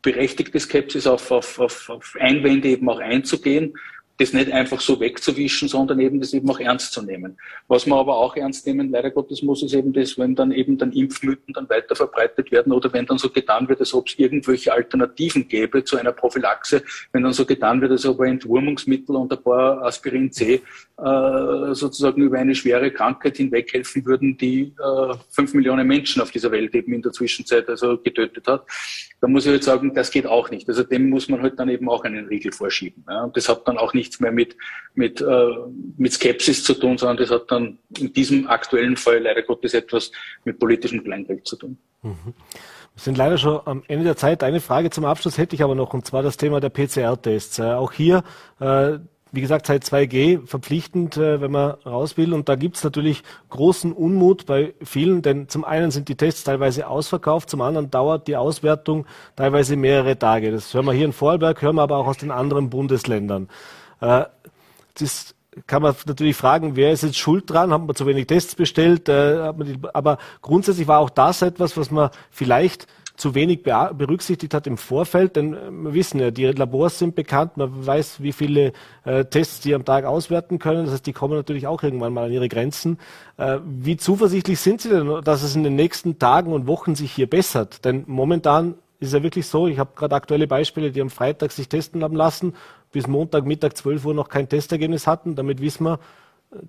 berechtigte 0.00 0.58
Skepsis, 0.58 1.06
auf, 1.06 1.30
auf, 1.30 1.58
auf, 1.58 1.90
auf 1.90 2.16
Einwände 2.18 2.68
eben 2.68 2.88
auch 2.88 3.00
einzugehen, 3.00 3.74
das 4.18 4.32
nicht 4.32 4.52
einfach 4.52 4.80
so 4.80 5.00
wegzuwischen, 5.00 5.68
sondern 5.68 5.98
eben 5.98 6.20
das 6.20 6.32
eben 6.32 6.48
auch 6.48 6.60
ernst 6.60 6.92
zu 6.92 7.02
nehmen. 7.02 7.36
Was 7.66 7.86
man 7.86 7.98
aber 7.98 8.16
auch 8.16 8.36
ernst 8.36 8.66
nehmen, 8.66 8.90
leider 8.90 9.10
Gottes 9.10 9.42
muss 9.42 9.62
es 9.62 9.74
eben 9.74 9.92
das, 9.92 10.16
wenn 10.18 10.34
dann 10.34 10.52
eben 10.52 10.78
dann 10.78 10.92
Impfmythen 10.92 11.52
dann 11.52 11.68
weiter 11.68 11.96
verbreitet 11.96 12.52
werden 12.52 12.72
oder 12.72 12.92
wenn 12.92 13.06
dann 13.06 13.18
so 13.18 13.28
getan 13.28 13.68
wird, 13.68 13.80
als 13.80 13.92
ob 13.92 14.06
es 14.06 14.18
irgendwelche 14.18 14.72
Alternativen 14.72 15.48
gäbe 15.48 15.82
zu 15.82 15.96
einer 15.96 16.12
Prophylaxe, 16.12 16.82
wenn 17.12 17.24
dann 17.24 17.32
so 17.32 17.44
getan 17.44 17.80
wird, 17.80 17.90
als 17.90 18.06
ob 18.06 18.20
ein 18.20 18.32
Entwurmungsmittel 18.32 19.16
und 19.16 19.32
ein 19.32 19.42
paar 19.42 19.82
Aspirin 19.82 20.30
C 20.30 20.62
äh, 20.96 21.74
sozusagen 21.74 22.22
über 22.22 22.38
eine 22.38 22.54
schwere 22.54 22.92
Krankheit 22.92 23.36
hinweg 23.36 23.72
helfen 23.72 24.04
würden, 24.06 24.36
die 24.36 24.72
äh, 24.78 25.14
fünf 25.28 25.54
Millionen 25.54 25.86
Menschen 25.88 26.22
auf 26.22 26.30
dieser 26.30 26.52
Welt 26.52 26.72
eben 26.74 26.92
in 26.92 27.02
der 27.02 27.12
Zwischenzeit 27.12 27.68
also 27.68 27.98
getötet 27.98 28.46
hat. 28.46 28.64
Da 29.20 29.28
muss 29.28 29.46
ich 29.46 29.52
halt 29.52 29.64
sagen, 29.64 29.94
das 29.94 30.10
geht 30.10 30.26
auch 30.26 30.50
nicht. 30.50 30.68
Also 30.68 30.82
dem 30.82 31.08
muss 31.08 31.28
man 31.28 31.40
halt 31.40 31.58
dann 31.58 31.68
eben 31.68 31.88
auch 31.88 32.04
einen 32.04 32.26
Riegel 32.26 32.52
vorschieben. 32.52 33.04
Ja. 33.08 33.24
Und 33.24 33.36
das 33.36 33.48
hat 33.48 33.66
dann 33.66 33.78
auch 33.78 33.94
nicht 33.94 34.03
nichts 34.04 34.20
mehr 34.20 34.32
mit, 34.32 34.56
mit, 34.94 35.20
äh, 35.20 35.48
mit 35.96 36.12
Skepsis 36.12 36.62
zu 36.62 36.74
tun, 36.74 36.98
sondern 36.98 37.16
das 37.16 37.30
hat 37.30 37.50
dann 37.50 37.78
in 37.98 38.12
diesem 38.12 38.46
aktuellen 38.46 38.96
Fall 38.96 39.18
leider 39.18 39.42
Gottes 39.42 39.74
etwas 39.74 40.12
mit 40.44 40.58
politischem 40.58 41.02
Kleingeld 41.02 41.46
zu 41.46 41.56
tun. 41.56 41.78
Mhm. 42.02 42.34
Wir 42.94 43.02
sind 43.02 43.18
leider 43.18 43.38
schon 43.38 43.60
am 43.64 43.82
Ende 43.88 44.04
der 44.04 44.16
Zeit. 44.16 44.44
Eine 44.44 44.60
Frage 44.60 44.90
zum 44.90 45.04
Abschluss 45.04 45.36
hätte 45.36 45.56
ich 45.56 45.64
aber 45.64 45.74
noch, 45.74 45.92
und 45.94 46.06
zwar 46.06 46.22
das 46.22 46.36
Thema 46.36 46.60
der 46.60 46.68
PCR-Tests. 46.68 47.58
Äh, 47.58 47.72
auch 47.72 47.90
hier, 47.90 48.22
äh, 48.60 48.98
wie 49.32 49.40
gesagt, 49.40 49.66
seit 49.66 49.82
2G 49.82 50.46
verpflichtend, 50.46 51.16
äh, 51.16 51.40
wenn 51.40 51.50
man 51.50 51.72
raus 51.84 52.16
will. 52.16 52.32
Und 52.32 52.48
da 52.48 52.54
gibt 52.54 52.76
es 52.76 52.84
natürlich 52.84 53.24
großen 53.50 53.92
Unmut 53.92 54.46
bei 54.46 54.74
vielen, 54.80 55.22
denn 55.22 55.48
zum 55.48 55.64
einen 55.64 55.90
sind 55.90 56.08
die 56.08 56.14
Tests 56.14 56.44
teilweise 56.44 56.86
ausverkauft, 56.86 57.50
zum 57.50 57.62
anderen 57.62 57.90
dauert 57.90 58.28
die 58.28 58.36
Auswertung 58.36 59.06
teilweise 59.34 59.74
mehrere 59.74 60.16
Tage. 60.16 60.52
Das 60.52 60.72
hören 60.72 60.86
wir 60.86 60.92
hier 60.92 61.06
in 61.06 61.12
Vorarlberg, 61.12 61.60
hören 61.62 61.74
wir 61.74 61.82
aber 61.82 61.96
auch 61.96 62.06
aus 62.06 62.18
den 62.18 62.30
anderen 62.30 62.70
Bundesländern. 62.70 63.48
Äh, 64.04 64.26
das 64.98 65.34
kann 65.66 65.82
man 65.82 65.94
natürlich 66.06 66.36
fragen, 66.36 66.76
wer 66.76 66.92
ist 66.92 67.02
jetzt 67.02 67.16
schuld 67.16 67.48
dran? 67.48 67.72
Haben 67.72 67.88
wir 67.88 67.94
zu 67.94 68.06
wenig 68.06 68.26
Tests 68.26 68.54
bestellt? 68.54 69.08
Äh, 69.08 69.52
aber 69.92 70.18
grundsätzlich 70.42 70.88
war 70.88 70.98
auch 70.98 71.10
das 71.10 71.42
etwas, 71.42 71.76
was 71.76 71.90
man 71.90 72.10
vielleicht 72.30 72.86
zu 73.16 73.36
wenig 73.36 73.62
berücksichtigt 73.62 74.54
hat 74.54 74.66
im 74.66 74.76
Vorfeld, 74.76 75.36
denn 75.36 75.54
äh, 75.54 75.70
wir 75.70 75.94
wissen 75.94 76.18
ja, 76.18 76.32
die 76.32 76.46
Labors 76.46 76.98
sind 76.98 77.14
bekannt, 77.14 77.56
man 77.56 77.86
weiß, 77.86 78.20
wie 78.20 78.32
viele 78.32 78.72
äh, 79.04 79.24
Tests 79.24 79.60
die 79.60 79.72
am 79.72 79.84
Tag 79.84 80.04
auswerten 80.04 80.58
können, 80.58 80.84
das 80.84 80.94
heißt, 80.94 81.06
die 81.06 81.12
kommen 81.12 81.34
natürlich 81.34 81.68
auch 81.68 81.84
irgendwann 81.84 82.12
mal 82.12 82.24
an 82.24 82.32
ihre 82.32 82.48
Grenzen. 82.48 82.98
Äh, 83.36 83.58
wie 83.64 83.96
zuversichtlich 83.96 84.58
sind 84.58 84.80
Sie 84.80 84.88
denn, 84.88 85.20
dass 85.22 85.44
es 85.44 85.54
in 85.54 85.62
den 85.62 85.76
nächsten 85.76 86.18
Tagen 86.18 86.52
und 86.52 86.66
Wochen 86.66 86.96
sich 86.96 87.12
hier 87.12 87.30
bessert? 87.30 87.84
Denn 87.84 88.02
momentan 88.08 88.74
ist 88.98 89.12
ja 89.12 89.22
wirklich 89.22 89.46
so, 89.46 89.68
ich 89.68 89.78
habe 89.78 89.90
gerade 89.94 90.16
aktuelle 90.16 90.48
Beispiele, 90.48 90.90
die 90.90 91.00
am 91.00 91.10
Freitag 91.10 91.52
sich 91.52 91.68
testen 91.68 92.02
haben 92.02 92.16
lassen 92.16 92.54
bis 92.94 93.06
Montag 93.08 93.44
Mittag 93.44 93.76
12 93.76 94.06
Uhr 94.06 94.14
noch 94.14 94.28
kein 94.28 94.48
Testergebnis 94.48 95.06
hatten. 95.06 95.34
Damit 95.34 95.60
wissen 95.60 95.84
wir, 95.84 95.98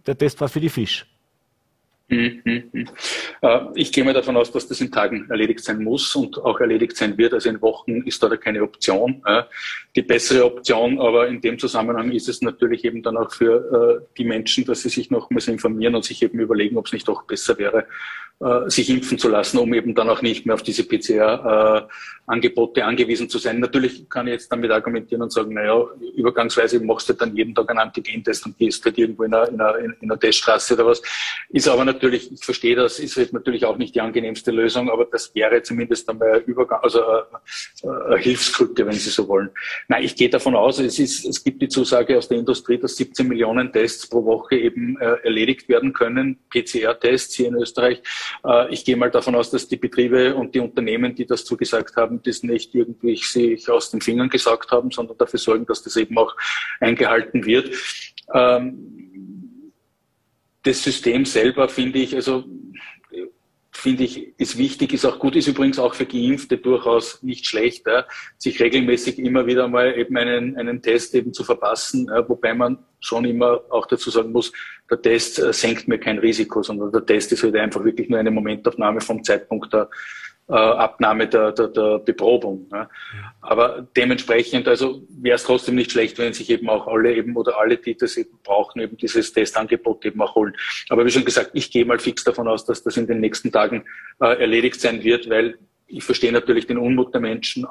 der 0.08 0.18
Test 0.18 0.42
war 0.42 0.50
für 0.50 0.60
die 0.60 0.70
Fisch. 0.70 1.06
Mhm, 2.08 2.42
mhm. 2.44 2.88
Äh, 3.42 3.60
ich 3.76 3.92
gehe 3.92 4.04
mal 4.04 4.14
davon 4.14 4.38
aus, 4.38 4.52
dass 4.52 4.68
das 4.68 4.80
in 4.80 4.92
Tagen 4.92 5.28
erledigt 5.30 5.64
sein 5.64 5.84
muss 5.84 6.16
und 6.16 6.38
auch 6.38 6.60
erledigt 6.60 6.96
sein 6.98 7.18
wird. 7.18 7.34
Also 7.34 7.50
in 7.50 7.62
Wochen 7.62 8.02
ist 8.04 8.22
da 8.22 8.36
keine 8.38 8.62
Option. 8.62 9.24
Die 9.96 10.02
bessere 10.04 10.46
Option, 10.46 11.00
aber 11.00 11.28
in 11.28 11.42
dem 11.42 11.58
Zusammenhang 11.58 12.12
ist 12.12 12.30
es 12.30 12.42
natürlich 12.42 12.86
eben 12.86 13.02
dann 13.02 13.18
auch 13.18 13.32
für 13.32 14.02
äh, 14.02 14.06
die 14.18 14.26
Menschen, 14.26 14.66
dass 14.66 14.82
sie 14.82 14.90
sich 14.90 15.10
nochmals 15.10 15.48
informieren 15.48 15.96
und 15.96 16.06
sich 16.06 16.22
eben 16.22 16.40
überlegen, 16.40 16.78
ob 16.78 16.88
es 16.88 16.94
nicht 16.94 17.08
doch 17.08 17.24
besser 17.24 17.58
wäre, 17.58 17.88
äh, 18.35 18.35
sich 18.68 18.90
impfen 18.90 19.18
zu 19.18 19.30
lassen, 19.30 19.60
um 19.60 19.74
eben 19.74 19.96
dann 19.96 20.10
auch 20.10 20.22
nicht 20.22 20.46
mehr 20.46 20.56
auf 20.56 20.62
diese 20.62 20.84
PCR-Angebote 20.84 22.84
angewiesen 22.84 23.30
zu 23.30 23.38
sein. 23.38 23.62
Natürlich 23.62 24.10
kann 24.10 24.28
ich 24.28 24.34
jetzt 24.34 24.52
damit 24.52 24.72
argumentieren 24.72 25.22
und 25.22 25.32
sagen, 25.32 25.54
naja, 25.54 25.86
übergangsweise 26.18 26.82
machst 26.82 27.08
du 27.08 27.14
dann 27.14 27.34
jeden 27.34 27.56
Tag 27.56 27.70
einen 27.70 27.80
Antigentest 27.80 28.46
und 28.46 28.58
gehst 28.58 28.84
halt 28.84 28.98
irgendwo 28.98 29.24
in 29.24 29.34
einer, 29.34 29.48
in 29.48 29.62
einer, 29.62 29.78
in 29.78 29.96
einer 30.02 30.20
Teststraße 30.20 30.74
oder 30.74 30.86
was. 30.86 31.02
Ist 31.50 31.70
aber 31.70 31.86
natürlich, 31.86 32.30
ich 32.30 32.44
verstehe 32.44 32.76
das, 32.76 33.00
ist 33.00 33.16
halt 33.16 33.32
natürlich 33.32 33.64
auch 33.64 33.78
nicht 33.78 33.96
die 33.96 34.02
angenehmste 34.02 34.52
Lösung, 34.52 34.90
aber 34.90 35.06
das 35.06 35.34
wäre 35.34 35.64
zumindest 35.64 36.10
einmal 36.10 36.34
ein 36.34 36.44
Übergang, 36.44 36.82
also 36.84 37.04
eine 37.04 38.18
Hilfskrücke, 38.18 38.86
wenn 38.86 38.96
Sie 38.96 39.12
so 39.12 39.30
wollen. 39.30 39.50
Nein, 39.88 40.04
ich 40.04 40.14
gehe 40.14 40.30
davon 40.30 40.56
aus, 40.56 40.80
es, 40.80 41.00
ist, 41.00 41.26
es 41.26 41.42
gibt 41.42 41.62
die 41.62 41.70
Zusage 41.70 42.18
aus 42.18 42.28
der 42.28 42.40
Industrie, 42.40 42.78
dass 42.78 42.98
17 42.98 43.30
Millionen 43.30 43.72
Tests 43.72 44.10
pro 44.10 44.26
Woche 44.26 44.58
eben 44.58 45.00
äh, 45.00 45.20
erledigt 45.24 45.70
werden 45.70 45.94
können, 45.94 46.38
PCR-Tests 46.50 47.36
hier 47.36 47.48
in 47.48 47.56
Österreich. 47.56 48.02
Äh, 48.46 48.74
ich 48.74 48.86
gehe 48.86 48.96
mal 48.96 49.12
davon 49.12 49.36
aus, 49.36 49.52
dass 49.52 49.68
die 49.68 49.78
Betriebe 49.78 50.36
und 50.36 50.56
die 50.56 50.60
Unternehmen, 50.60 51.16
die 51.16 51.26
das 51.26 51.46
zugesagt 51.46 51.96
haben, 51.96 52.22
das 52.24 52.44
nicht 52.44 52.74
irgendwie 52.76 53.16
sich 53.18 53.70
aus 53.70 53.92
den 53.92 54.02
Fingern 54.02 54.30
gesagt 54.30 54.72
haben, 54.72 54.92
sondern 54.92 55.18
dafür 55.18 55.40
sorgen, 55.40 55.66
dass 55.66 55.84
das 55.84 55.96
eben 55.96 56.18
auch 56.18 56.36
eingehalten 56.80 57.46
wird. 57.46 57.76
Ähm, 58.34 59.72
das 60.64 60.84
System 60.84 61.26
selber 61.26 61.70
finde 61.70 62.00
ich, 62.00 62.16
also 62.16 62.44
finde 63.86 64.06
ich, 64.06 64.34
ist 64.40 64.58
wichtig, 64.58 64.94
ist 64.94 65.06
auch 65.06 65.20
gut, 65.20 65.36
ist 65.36 65.46
übrigens 65.46 65.78
auch 65.78 65.94
für 65.94 66.08
Geimpfte 66.08 66.58
durchaus 66.58 67.22
nicht 67.22 67.46
schlecht, 67.46 67.86
ja, 67.86 68.06
sich 68.36 68.60
regelmäßig 68.60 69.20
immer 69.20 69.46
wieder 69.46 69.68
mal 69.68 69.96
eben 69.96 70.18
einen, 70.18 70.58
einen 70.58 70.82
Test 70.82 71.14
eben 71.14 71.34
zu 71.34 71.44
verpassen, 71.44 72.08
ja, 72.10 72.28
wobei 72.28 72.56
man 72.56 72.80
schon 73.00 73.26
immer 73.26 73.62
auch 73.70 73.86
dazu 73.86 74.10
sagen 74.10 74.32
muss, 74.32 74.52
der 74.90 75.00
Test 75.00 75.38
äh, 75.38 75.54
senkt 75.54 75.88
mir 75.88 76.00
kein 76.00 76.18
Risiko, 76.18 76.64
sondern 76.64 76.92
der 76.92 77.06
Test 77.06 77.32
ist 77.32 77.44
halt 77.44 77.56
einfach 77.58 77.84
wirklich 77.86 78.10
nur 78.10 78.18
eine 78.18 78.32
Momentaufnahme 78.32 79.02
vom 79.02 79.24
Zeitpunkt 79.24 79.72
der 79.72 79.88
Abnahme 80.54 81.28
der, 81.28 81.52
der, 81.54 81.68
der 81.70 82.00
Beprobung. 82.00 82.68
Ja. 82.72 82.90
Aber 83.42 83.88
dementsprechend, 83.96 84.68
also 84.68 85.02
wäre 85.10 85.36
es 85.36 85.44
trotzdem 85.44 85.76
nicht 85.76 85.92
schlecht, 85.92 86.20
wenn 86.20 86.34
sich 86.34 86.50
eben 86.52 86.70
auch 86.70 86.88
alle 86.88 87.16
eben 87.16 87.36
oder 87.36 87.60
alle, 87.60 87.78
die 87.78 87.98
das 87.98 88.16
eben 88.18 88.38
brauchen, 88.44 88.80
eben 88.82 88.96
dieses 88.98 89.34
Testangebot 89.34 90.06
eben 90.06 90.22
auch 90.22 90.36
holen. 90.36 90.56
Aber 90.90 91.04
wie 91.06 91.10
schon 91.10 91.26
gesagt, 91.26 91.52
ich 91.54 91.72
gehe 91.72 91.86
mal 91.86 91.98
fix 91.98 92.24
davon 92.24 92.48
aus, 92.48 92.64
dass 92.66 92.84
das 92.84 92.98
in 92.98 93.08
den 93.08 93.22
nächsten 93.22 93.52
Tagen 93.52 93.86
äh, 94.22 94.40
erledigt 94.40 94.80
sein 94.80 95.04
wird, 95.04 95.30
weil 95.30 95.58
ich 95.88 96.04
verstehe 96.04 96.32
natürlich 96.32 96.68
den 96.68 96.78
Unmut 96.78 97.14
der 97.14 97.22
Menschen. 97.22 97.66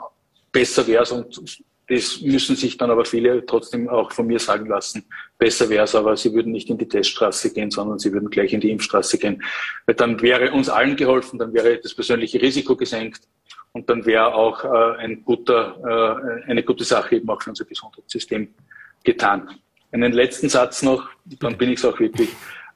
Besser 0.51 0.87
wäre 0.87 1.05
es 1.05 1.13
und 1.13 1.63
das 1.89 2.21
müssen 2.23 2.57
sich 2.57 2.77
dann 2.79 2.91
aber 2.91 3.05
viele 3.05 3.45
trotzdem 3.45 3.89
auch 3.89 4.13
von 4.13 4.27
mir 4.27 4.39
sagen 4.39 4.67
lassen. 4.67 5.05
Besser 5.39 5.69
wäre 5.69 5.85
es 5.85 5.95
aber, 5.95 6.17
sie 6.17 6.33
würden 6.33 6.53
nicht 6.53 6.71
in 6.71 6.79
die 6.79 6.89
Teststraße 6.89 7.53
gehen, 7.53 7.71
sondern 7.71 7.99
sie 7.99 8.13
würden 8.13 8.31
gleich 8.31 8.53
in 8.53 8.61
die 8.61 8.71
Impfstraße 8.71 9.19
gehen. 9.19 9.43
Weil 9.87 9.95
dann 9.95 10.21
wäre 10.23 10.53
uns 10.53 10.69
allen 10.69 10.97
geholfen, 10.97 11.39
dann 11.39 11.53
wäre 11.53 11.79
das 11.79 11.95
persönliche 11.95 12.41
Risiko 12.41 12.75
gesenkt 12.77 13.29
und 13.73 13.91
dann 13.91 14.07
wäre 14.07 14.35
auch 14.35 14.65
äh, 14.65 14.99
ein 14.99 15.25
guter, 15.25 16.41
äh, 16.47 16.51
eine 16.51 16.63
gute 16.63 16.85
Sache 16.85 17.17
eben 17.17 17.29
auch 17.29 17.43
für 17.43 17.51
unser 17.51 17.65
Gesundheitssystem 17.65 18.55
getan. 19.03 19.51
Einen 19.93 20.13
letzten 20.13 20.49
Satz 20.49 20.83
noch, 20.83 21.09
dann 21.25 21.59
bin 21.59 21.71
ich 21.71 21.79
es 21.79 21.85
auch 21.85 22.01
wirklich. 22.01 22.31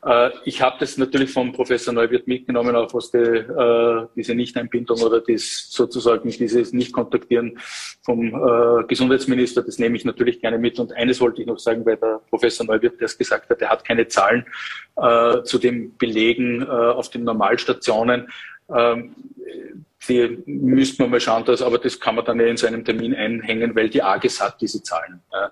Äh, 0.04 0.30
ich 0.44 0.62
habe 0.62 0.76
das 0.78 0.96
natürlich 0.96 1.32
vom 1.32 1.52
Professor 1.52 1.92
Neuwirth 1.92 2.26
mitgenommen, 2.26 2.76
auch 2.76 2.92
was 2.94 3.10
die, 3.10 3.18
äh, 3.18 4.06
diese 4.14 4.34
Nichteinbindung 4.34 5.00
oder 5.00 5.20
das 5.20 5.68
sozusagen 5.70 6.28
dieses 6.28 6.72
Nicht-Kontaktieren 6.72 7.58
vom 8.02 8.26
äh, 8.28 8.84
Gesundheitsminister, 8.84 9.62
das 9.62 9.78
nehme 9.78 9.96
ich 9.96 10.04
natürlich 10.04 10.40
gerne 10.40 10.58
mit. 10.58 10.78
Und 10.78 10.92
eines 10.92 11.20
wollte 11.20 11.42
ich 11.42 11.48
noch 11.48 11.58
sagen, 11.58 11.84
weil 11.84 11.96
der 11.96 12.20
Professor 12.30 12.64
Neuwirth 12.66 13.00
das 13.00 13.18
gesagt 13.18 13.50
hat, 13.50 13.60
er 13.60 13.70
hat 13.70 13.84
keine 13.84 14.06
Zahlen 14.06 14.46
äh, 14.96 15.42
zu 15.42 15.58
den 15.58 15.96
Belegen 15.96 16.62
äh, 16.62 16.66
auf 16.66 17.10
den 17.10 17.24
Normalstationen. 17.24 18.28
Ähm, 18.74 19.14
die 20.08 20.42
müsste 20.46 21.02
man 21.02 21.10
mal 21.10 21.20
schauen, 21.20 21.44
dass, 21.44 21.60
aber 21.60 21.78
das 21.78 21.98
kann 21.98 22.14
man 22.14 22.24
dann 22.24 22.40
ja 22.40 22.46
in 22.46 22.56
seinem 22.56 22.84
Termin 22.84 23.14
einhängen, 23.14 23.74
weil 23.74 23.90
die 23.90 24.02
AGES 24.02 24.40
hat 24.40 24.60
diese 24.60 24.82
Zahlen. 24.82 25.20
Äh, 25.32 25.48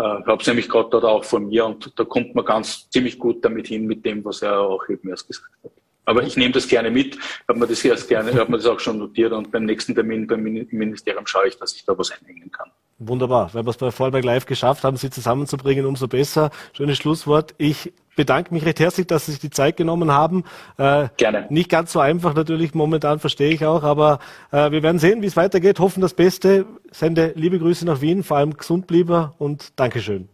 äh, 0.00 0.24
habe 0.26 0.40
es 0.40 0.46
nämlich 0.46 0.68
gerade 0.68 0.88
dort 0.90 1.04
auch 1.04 1.24
von 1.24 1.48
mir 1.48 1.66
und 1.66 1.92
da 1.98 2.04
kommt 2.04 2.34
man 2.34 2.44
ganz 2.44 2.88
ziemlich 2.88 3.18
gut 3.18 3.44
damit 3.44 3.66
hin 3.66 3.86
mit 3.86 4.04
dem, 4.04 4.24
was 4.24 4.40
er 4.40 4.58
auch 4.58 4.88
eben 4.88 5.08
erst 5.10 5.26
gesagt 5.26 5.52
hat. 5.62 5.72
Aber 6.06 6.22
ich 6.22 6.36
nehme 6.36 6.52
das 6.52 6.66
gerne 6.66 6.90
mit, 6.90 7.18
habe 7.46 7.58
mir 7.58 7.66
das 7.66 7.84
erst 7.84 8.08
gerne, 8.08 8.32
habe 8.34 8.50
mir 8.50 8.56
das 8.56 8.66
auch 8.66 8.80
schon 8.80 8.98
notiert 8.98 9.32
und 9.32 9.52
beim 9.52 9.64
nächsten 9.66 9.94
Termin 9.94 10.26
beim 10.26 10.42
Ministerium 10.42 11.26
schaue 11.26 11.48
ich, 11.48 11.58
dass 11.58 11.74
ich 11.74 11.84
da 11.84 11.96
was 11.96 12.10
einhängen 12.10 12.50
kann. 12.50 12.70
Wunderbar. 13.02 13.48
Wenn 13.54 13.64
wir 13.64 13.70
es 13.70 13.78
bei 13.78 13.90
Vorarlberg 13.90 14.24
Live 14.24 14.44
geschafft 14.44 14.84
haben, 14.84 14.98
Sie 14.98 15.08
zusammenzubringen, 15.08 15.86
umso 15.86 16.06
besser. 16.06 16.50
Schönes 16.74 16.98
Schlusswort. 16.98 17.54
Ich 17.56 17.94
bedanke 18.14 18.52
mich 18.52 18.66
recht 18.66 18.78
herzlich, 18.78 19.06
dass 19.06 19.24
Sie 19.24 19.32
sich 19.32 19.40
die 19.40 19.48
Zeit 19.48 19.78
genommen 19.78 20.12
haben. 20.12 20.44
Äh, 20.76 21.08
Gerne. 21.16 21.46
Nicht 21.48 21.70
ganz 21.70 21.92
so 21.92 22.00
einfach 22.00 22.34
natürlich 22.34 22.74
momentan, 22.74 23.18
verstehe 23.18 23.52
ich 23.52 23.64
auch, 23.64 23.84
aber 23.84 24.18
äh, 24.52 24.70
wir 24.70 24.82
werden 24.82 24.98
sehen, 24.98 25.22
wie 25.22 25.26
es 25.26 25.36
weitergeht. 25.36 25.80
Hoffen 25.80 26.02
das 26.02 26.12
Beste. 26.12 26.66
Sende 26.90 27.32
liebe 27.36 27.58
Grüße 27.58 27.86
nach 27.86 28.02
Wien, 28.02 28.22
vor 28.22 28.36
allem 28.36 28.54
gesund 28.54 28.86
bleiben 28.86 29.30
und 29.38 29.72
Dankeschön. 29.80 30.28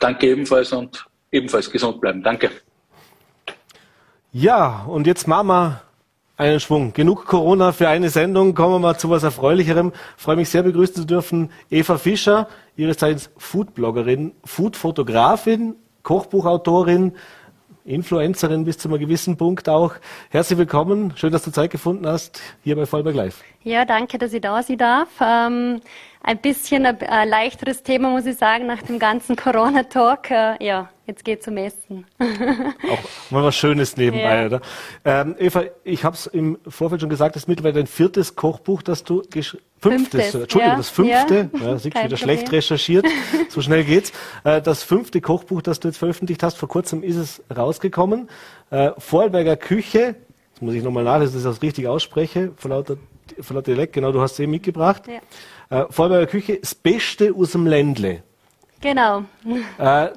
Danke 0.00 0.26
ebenfalls 0.26 0.72
und 0.72 1.06
ebenfalls 1.30 1.70
gesund 1.70 2.00
bleiben. 2.00 2.24
Danke. 2.24 2.50
Ja, 4.32 4.86
und 4.88 5.06
jetzt 5.06 5.28
machen 5.28 5.46
wir 5.46 5.82
einen 6.42 6.58
Schwung. 6.58 6.92
Genug 6.92 7.24
Corona 7.24 7.70
für 7.70 7.88
eine 7.88 8.10
Sendung. 8.10 8.54
Kommen 8.54 8.74
wir 8.74 8.78
mal 8.80 8.98
zu 8.98 9.08
was 9.10 9.22
Erfreulicherem. 9.22 9.92
Ich 10.16 10.22
freue 10.22 10.34
mich 10.34 10.48
sehr 10.48 10.64
begrüßen 10.64 10.96
zu 10.96 11.04
dürfen 11.04 11.50
Eva 11.70 11.98
Fischer, 11.98 12.48
ihres 12.76 12.98
Zeichens 12.98 13.30
Foodbloggerin, 13.36 14.32
Foodfotografin, 14.44 15.76
Kochbuchautorin, 16.02 17.12
Influencerin 17.84 18.64
bis 18.64 18.76
zu 18.78 18.88
einem 18.88 18.98
gewissen 18.98 19.36
Punkt 19.36 19.68
auch. 19.68 19.94
Herzlich 20.30 20.58
willkommen. 20.58 21.12
Schön, 21.16 21.32
dass 21.32 21.44
du 21.44 21.52
Zeit 21.52 21.70
gefunden 21.70 22.06
hast 22.08 22.40
hier 22.64 22.74
bei 22.74 22.86
Vollberg 22.86 23.14
Live. 23.14 23.42
Ja, 23.62 23.84
danke, 23.84 24.18
dass 24.18 24.32
ich 24.32 24.40
da 24.40 24.60
sein 24.64 24.78
darf. 24.78 25.08
Ähm, 25.20 25.80
ein 26.22 26.38
bisschen 26.38 26.86
ein, 26.86 27.28
leichteres 27.28 27.82
Thema, 27.82 28.10
muss 28.10 28.26
ich 28.26 28.36
sagen, 28.36 28.66
nach 28.66 28.82
dem 28.82 28.98
ganzen 28.98 29.36
Corona-Talk. 29.36 30.30
Äh, 30.30 30.64
ja, 30.64 30.88
jetzt 31.06 31.24
geht 31.24 31.42
zum 31.42 31.56
Essen. 31.56 32.06
Auch 32.18 33.30
mal 33.30 33.42
was 33.42 33.56
Schönes 33.56 33.96
nebenbei, 33.96 34.40
ja. 34.40 34.46
oder? 34.46 34.60
Ähm, 35.04 35.34
Eva, 35.38 35.64
ich 35.84 36.04
habe 36.04 36.14
es 36.14 36.26
im 36.26 36.58
Vorfeld 36.66 37.00
schon 37.00 37.10
gesagt, 37.10 37.36
das 37.36 37.44
ist 37.44 37.48
mittlerweile 37.48 37.74
dein 37.74 37.86
viertes 37.86 38.36
Kochbuch, 38.36 38.82
das 38.82 39.04
du 39.04 39.22
geschrieben 39.30 39.64
Fünftes, 39.82 40.10
fünftes, 40.10 40.42
Entschuldigung, 40.42 40.70
ja, 40.70 40.76
das 40.76 40.90
fünfte, 40.90 41.50
ja, 41.54 41.60
ja 41.60 41.76
sieht 41.76 42.04
wieder 42.04 42.16
schlecht 42.16 42.52
recherchiert, 42.52 43.04
so 43.48 43.60
schnell 43.62 43.82
geht's. 43.82 44.12
Äh, 44.44 44.62
das 44.62 44.84
fünfte 44.84 45.20
Kochbuch, 45.20 45.60
das 45.60 45.80
du 45.80 45.88
jetzt 45.88 45.96
veröffentlicht 45.96 46.44
hast, 46.44 46.56
vor 46.56 46.68
kurzem 46.68 47.02
ist 47.02 47.16
es 47.16 47.42
rausgekommen. 47.54 48.30
Äh, 48.70 48.92
Vorarlberger 48.96 49.56
Küche, 49.56 50.14
das 50.52 50.62
muss 50.62 50.74
ich 50.74 50.84
nochmal 50.84 51.02
nachlesen, 51.02 51.34
dass 51.34 51.42
ich 51.42 51.50
das 51.50 51.62
richtig 51.62 51.88
ausspreche, 51.88 52.52
von 52.56 52.70
lauter, 52.70 52.96
von 53.40 53.56
lauter 53.56 53.72
Dialekt, 53.72 53.92
genau, 53.92 54.12
du 54.12 54.20
hast 54.20 54.38
eben 54.40 54.52
mitgebracht. 54.52 55.04
Ja. 55.08 55.82
Äh, 55.82 55.86
Vorarlberger 55.90 56.26
Küche, 56.26 56.58
das 56.60 56.74
Beste 56.74 57.34
aus 57.34 57.52
dem 57.52 57.66
Ländle. 57.66 58.22
Genau. 58.82 59.22
Äh, 59.78 60.08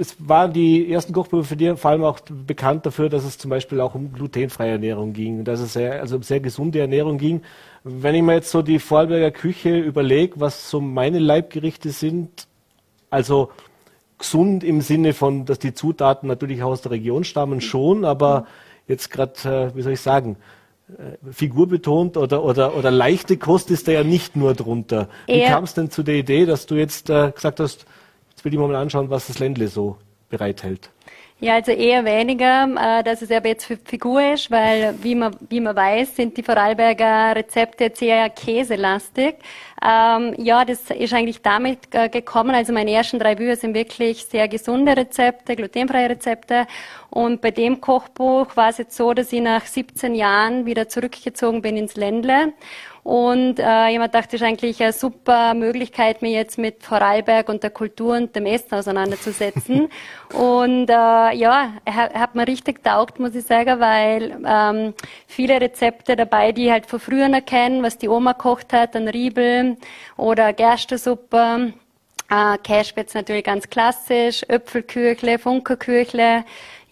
es 0.00 0.16
waren 0.18 0.52
die 0.52 0.90
ersten 0.90 1.12
Kochbücher 1.12 1.44
für 1.44 1.56
dich 1.56 1.78
vor 1.78 1.90
allem 1.90 2.04
auch 2.04 2.20
bekannt 2.20 2.86
dafür, 2.86 3.10
dass 3.10 3.22
es 3.22 3.36
zum 3.36 3.50
Beispiel 3.50 3.80
auch 3.80 3.94
um 3.94 4.12
glutenfreie 4.12 4.72
Ernährung 4.72 5.12
ging, 5.12 5.44
dass 5.44 5.60
es 5.60 5.74
sehr, 5.74 6.00
also 6.00 6.16
um 6.16 6.22
sehr 6.22 6.40
gesunde 6.40 6.80
Ernährung 6.80 7.18
ging. 7.18 7.42
Wenn 7.84 8.14
ich 8.14 8.22
mir 8.22 8.32
jetzt 8.34 8.50
so 8.50 8.62
die 8.62 8.78
Vorarlberger 8.78 9.30
Küche 9.30 9.78
überlege, 9.78 10.40
was 10.40 10.70
so 10.70 10.80
meine 10.80 11.18
Leibgerichte 11.18 11.90
sind, 11.90 12.48
also 13.10 13.50
gesund 14.18 14.64
im 14.64 14.80
Sinne 14.80 15.12
von, 15.12 15.44
dass 15.44 15.58
die 15.58 15.74
Zutaten 15.74 16.26
natürlich 16.26 16.62
aus 16.62 16.80
der 16.80 16.92
Region 16.92 17.24
stammen, 17.24 17.60
schon, 17.60 18.06
aber 18.06 18.46
jetzt 18.88 19.10
gerade, 19.10 19.34
äh, 19.72 19.76
wie 19.76 19.82
soll 19.82 19.92
ich 19.92 20.00
sagen, 20.00 20.36
äh, 20.88 21.32
figurbetont 21.32 22.16
oder, 22.16 22.44
oder, 22.44 22.76
oder 22.76 22.90
leichte 22.90 23.38
Kost 23.38 23.70
ist 23.70 23.88
da 23.88 23.92
ja 23.92 24.04
nicht 24.04 24.36
nur 24.36 24.54
drunter. 24.54 25.08
Wie 25.26 25.42
kam 25.42 25.64
es 25.64 25.74
denn 25.74 25.90
zu 25.90 26.02
der 26.02 26.16
Idee, 26.16 26.44
dass 26.44 26.66
du 26.66 26.74
jetzt 26.74 27.08
äh, 27.08 27.30
gesagt 27.30 27.58
hast, 27.60 27.86
jetzt 28.30 28.44
will 28.44 28.52
ich 28.52 28.58
mal 28.58 28.74
anschauen, 28.74 29.08
was 29.08 29.28
das 29.28 29.38
Ländle 29.38 29.68
so 29.68 29.96
bereithält? 30.28 30.90
Ja, 31.40 31.54
also 31.54 31.72
eher 31.72 32.04
weniger, 32.04 32.68
äh, 32.78 33.02
dass 33.02 33.20
es 33.20 33.30
aber 33.30 33.48
jetzt 33.48 33.64
für 33.66 33.76
Figur 33.76 34.32
ist, 34.32 34.50
weil 34.50 34.94
wie 35.02 35.14
man, 35.14 35.36
wie 35.48 35.60
man 35.60 35.74
weiß, 35.74 36.16
sind 36.16 36.36
die 36.36 36.42
Vorarlberger 36.42 37.34
Rezepte 37.34 37.84
jetzt 37.84 38.00
eher 38.00 38.30
käselastig. 38.30 39.36
Ähm, 39.84 40.34
ja, 40.38 40.64
das 40.64 40.90
ist 40.90 41.12
eigentlich 41.12 41.42
damit 41.42 41.80
äh, 41.90 42.08
gekommen. 42.08 42.54
Also 42.54 42.72
meine 42.72 42.92
ersten 42.92 43.18
drei 43.18 43.34
Bücher 43.34 43.56
sind 43.56 43.74
wirklich 43.74 44.24
sehr 44.24 44.48
gesunde 44.48 44.96
Rezepte, 44.96 45.56
glutenfreie 45.56 46.08
Rezepte. 46.08 46.66
Und 47.14 47.40
bei 47.42 47.52
dem 47.52 47.80
Kochbuch 47.80 48.56
war 48.56 48.70
es 48.70 48.78
jetzt 48.78 48.96
so, 48.96 49.14
dass 49.14 49.32
ich 49.32 49.40
nach 49.40 49.66
17 49.66 50.16
Jahren 50.16 50.66
wieder 50.66 50.88
zurückgezogen 50.88 51.62
bin 51.62 51.76
ins 51.76 51.94
Ländle 51.94 52.54
und 53.04 53.60
äh, 53.60 53.88
jemand 53.88 54.16
dachte, 54.16 54.32
das 54.32 54.40
ist 54.40 54.46
eigentlich 54.48 54.82
eine 54.82 54.92
super 54.92 55.54
Möglichkeit, 55.54 56.22
mich 56.22 56.32
jetzt 56.32 56.58
mit 56.58 56.82
Vorarlberg 56.82 57.48
und 57.48 57.62
der 57.62 57.70
Kultur 57.70 58.16
und 58.16 58.34
dem 58.34 58.46
Essen 58.46 58.74
auseinanderzusetzen. 58.74 59.90
und 60.32 60.90
äh, 60.90 61.36
ja, 61.36 61.74
er 61.84 61.94
hat 61.94 62.34
mir 62.34 62.48
richtig 62.48 62.82
taugt, 62.82 63.20
muss 63.20 63.36
ich 63.36 63.44
sagen, 63.44 63.78
weil 63.78 64.36
ähm, 64.44 64.94
viele 65.28 65.60
Rezepte 65.60 66.16
dabei, 66.16 66.50
die 66.50 66.64
ich 66.64 66.72
halt 66.72 66.86
von 66.86 66.98
früher 66.98 67.28
noch 67.28 67.44
kennen, 67.44 67.84
was 67.84 67.96
die 67.96 68.08
Oma 68.08 68.34
kocht 68.34 68.72
hat, 68.72 68.96
ein 68.96 69.06
Riebel 69.06 69.76
oder 70.16 70.52
Gerstesuppe. 70.52 71.74
Äh, 72.30 72.58
Cashbets 72.58 73.14
natürlich 73.14 73.44
ganz 73.44 73.68
klassisch, 73.68 74.42
Öpfelküchle, 74.48 75.38
Funkerküchle. 75.38 76.44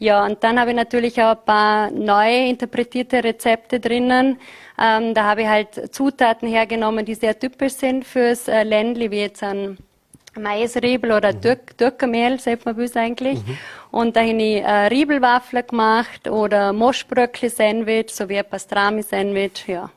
Ja, 0.03 0.25
und 0.25 0.43
dann 0.43 0.59
habe 0.59 0.71
ich 0.71 0.77
natürlich 0.77 1.23
auch 1.23 1.37
ein 1.37 1.45
paar 1.45 1.91
neu 1.93 2.49
interpretierte 2.49 3.23
Rezepte 3.23 3.79
drinnen. 3.79 4.41
Ähm, 4.77 5.15
da 5.15 5.23
habe 5.23 5.43
ich 5.43 5.47
halt 5.47 5.95
Zutaten 5.95 6.49
hergenommen, 6.49 7.05
die 7.05 7.15
sehr 7.15 7.39
typisch 7.39 7.75
sind 7.75 8.05
fürs 8.05 8.49
äh, 8.49 8.65
Ländli, 8.65 9.13
wie 9.13 9.21
jetzt 9.21 9.45
ein 9.45 9.79
Maisriebel 10.37 11.13
oder 11.13 11.33
mhm. 11.33 11.57
Dürkermehl, 11.79 12.41
sagt 12.41 12.65
man 12.65 12.75
bis 12.75 12.97
eigentlich. 12.97 13.47
Mhm. 13.47 13.59
Und 13.93 14.17
da 14.17 14.23
habe 14.23 14.33
ich 14.33 14.61
äh, 14.61 14.87
Riebelwaffeln 14.89 15.65
gemacht 15.69 16.27
oder 16.27 16.73
Moschbröckli-Sandwich 16.73 18.13
sowie 18.13 18.41
ein 18.41 18.45
Pastrami-Sandwich, 18.51 19.69
ja, 19.69 19.89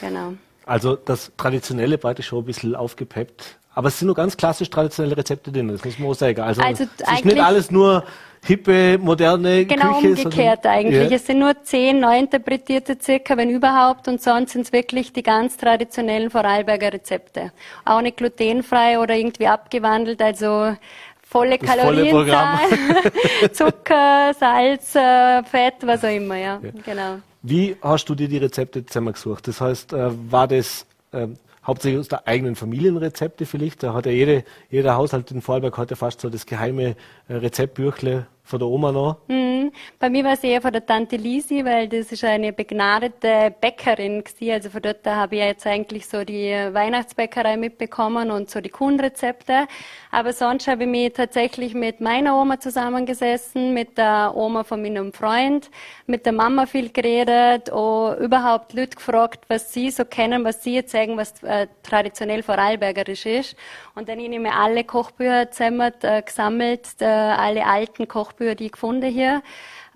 genau. 0.00 0.32
Also 0.64 0.96
das 0.96 1.30
Traditionelle 1.36 1.98
praktisch 1.98 2.28
schon 2.28 2.38
ein 2.38 2.46
bisschen 2.46 2.74
aufgepeppt. 2.74 3.58
Aber 3.74 3.88
es 3.88 3.98
sind 3.98 4.06
nur 4.06 4.14
ganz 4.14 4.34
klassisch 4.38 4.70
traditionelle 4.70 5.18
Rezepte 5.18 5.52
drin, 5.52 5.68
das 5.68 5.84
muss 5.84 5.98
man 5.98 6.08
auch 6.08 6.14
sagen. 6.14 6.40
Also, 6.40 6.62
also 6.62 6.84
es 6.84 7.12
ist 7.18 7.24
nicht 7.26 7.42
alles 7.42 7.70
nur 7.70 8.02
hippe, 8.46 8.98
moderne 8.98 9.66
genau 9.66 10.00
Küche. 10.00 10.14
Genau 10.14 10.22
umgekehrt 10.24 10.62
sondern, 10.62 10.78
eigentlich. 10.78 11.10
Ja. 11.10 11.16
Es 11.16 11.26
sind 11.26 11.38
nur 11.38 11.62
zehn 11.62 12.00
neu 12.00 12.18
interpretierte 12.18 12.96
circa, 13.00 13.36
wenn 13.36 13.50
überhaupt, 13.50 14.08
und 14.08 14.22
sonst 14.22 14.52
sind 14.52 14.62
es 14.62 14.72
wirklich 14.72 15.12
die 15.12 15.22
ganz 15.22 15.56
traditionellen 15.56 16.30
Vorarlberger 16.30 16.92
Rezepte. 16.92 17.52
Auch 17.84 18.00
nicht 18.00 18.16
glutenfrei 18.16 18.98
oder 18.98 19.16
irgendwie 19.16 19.46
abgewandelt, 19.46 20.22
also 20.22 20.76
volle 21.22 21.58
das 21.58 21.68
Kalorienzahl, 21.68 22.58
volle 22.68 23.52
Zucker, 23.52 24.32
Salz, 24.38 24.94
äh, 24.94 25.42
Fett, 25.44 25.74
was 25.82 26.04
auch 26.04 26.14
immer, 26.14 26.36
ja. 26.36 26.60
ja. 26.62 26.70
Genau. 26.84 27.18
Wie 27.42 27.76
hast 27.82 28.08
du 28.08 28.14
dir 28.14 28.28
die 28.28 28.38
Rezepte 28.38 28.84
zusammengesucht? 28.84 29.46
Das 29.48 29.60
heißt, 29.60 29.92
äh, 29.92 30.10
war 30.30 30.48
das 30.48 30.86
ähm, 31.12 31.36
hauptsächlich 31.64 32.00
aus 32.00 32.08
der 32.08 32.26
eigenen 32.26 32.56
Familienrezepte 32.56 33.46
vielleicht? 33.46 33.82
Da 33.82 33.92
hat 33.94 34.06
ja 34.06 34.12
jede, 34.12 34.44
jeder 34.70 34.96
Haushalt 34.96 35.30
in 35.30 35.42
Vorarlberg 35.42 35.76
heute 35.76 35.96
fast 35.96 36.20
so 36.20 36.30
das 36.30 36.46
geheime 36.46 36.96
äh, 37.28 37.34
Rezeptbüchle 37.34 38.26
von 38.46 38.60
der 38.60 38.68
Oma 38.68 38.92
noch? 38.92 39.16
Mhm. 39.26 39.72
Bei 39.98 40.08
mir 40.08 40.24
war 40.24 40.34
es 40.34 40.44
eher 40.44 40.62
von 40.62 40.72
der 40.72 40.86
Tante 40.86 41.16
Lisi, 41.16 41.64
weil 41.64 41.88
das 41.88 42.12
ist 42.12 42.22
eine 42.24 42.52
begnadete 42.52 43.52
Bäckerin 43.60 44.22
gewesen. 44.22 44.52
Also 44.52 44.70
von 44.70 44.82
dort 44.82 45.04
habe 45.04 45.34
ich 45.34 45.42
jetzt 45.42 45.66
eigentlich 45.66 46.06
so 46.06 46.24
die 46.24 46.50
Weihnachtsbäckerei 46.50 47.56
mitbekommen 47.56 48.30
und 48.30 48.48
so 48.48 48.60
die 48.60 48.68
Kuchenrezepte. 48.68 49.66
Aber 50.12 50.32
sonst 50.32 50.68
habe 50.68 50.84
ich 50.84 50.88
mich 50.88 51.12
tatsächlich 51.12 51.74
mit 51.74 52.00
meiner 52.00 52.40
Oma 52.40 52.60
zusammengesessen, 52.60 53.74
mit 53.74 53.98
der 53.98 54.32
Oma 54.34 54.62
von 54.62 54.80
meinem 54.80 55.12
Freund, 55.12 55.68
mit 56.06 56.24
der 56.24 56.32
Mama 56.32 56.66
viel 56.66 56.90
geredet 56.90 57.68
und 57.70 58.16
überhaupt 58.18 58.74
Leute 58.74 58.96
gefragt, 58.96 59.44
was 59.48 59.72
sie 59.72 59.90
so 59.90 60.04
kennen, 60.04 60.44
was 60.44 60.62
sie 60.62 60.74
jetzt 60.74 60.92
sagen, 60.92 61.16
was 61.16 61.42
äh, 61.42 61.66
traditionell 61.82 62.44
vorarlbergerisch 62.44 63.26
ist. 63.26 63.56
Und 63.96 64.08
dann 64.08 64.18
habe 64.18 64.32
ich 64.32 64.38
mir 64.38 64.54
alle 64.54 64.84
Kochbücher 64.84 65.50
zusammen 65.50 65.92
äh, 66.02 66.22
gesammelt, 66.22 66.86
äh, 67.00 67.06
alle 67.06 67.66
alten 67.66 68.06
Kochbücher 68.06 68.35
Ich 68.40 68.72
gefunden 68.72 69.10
hier. 69.10 69.42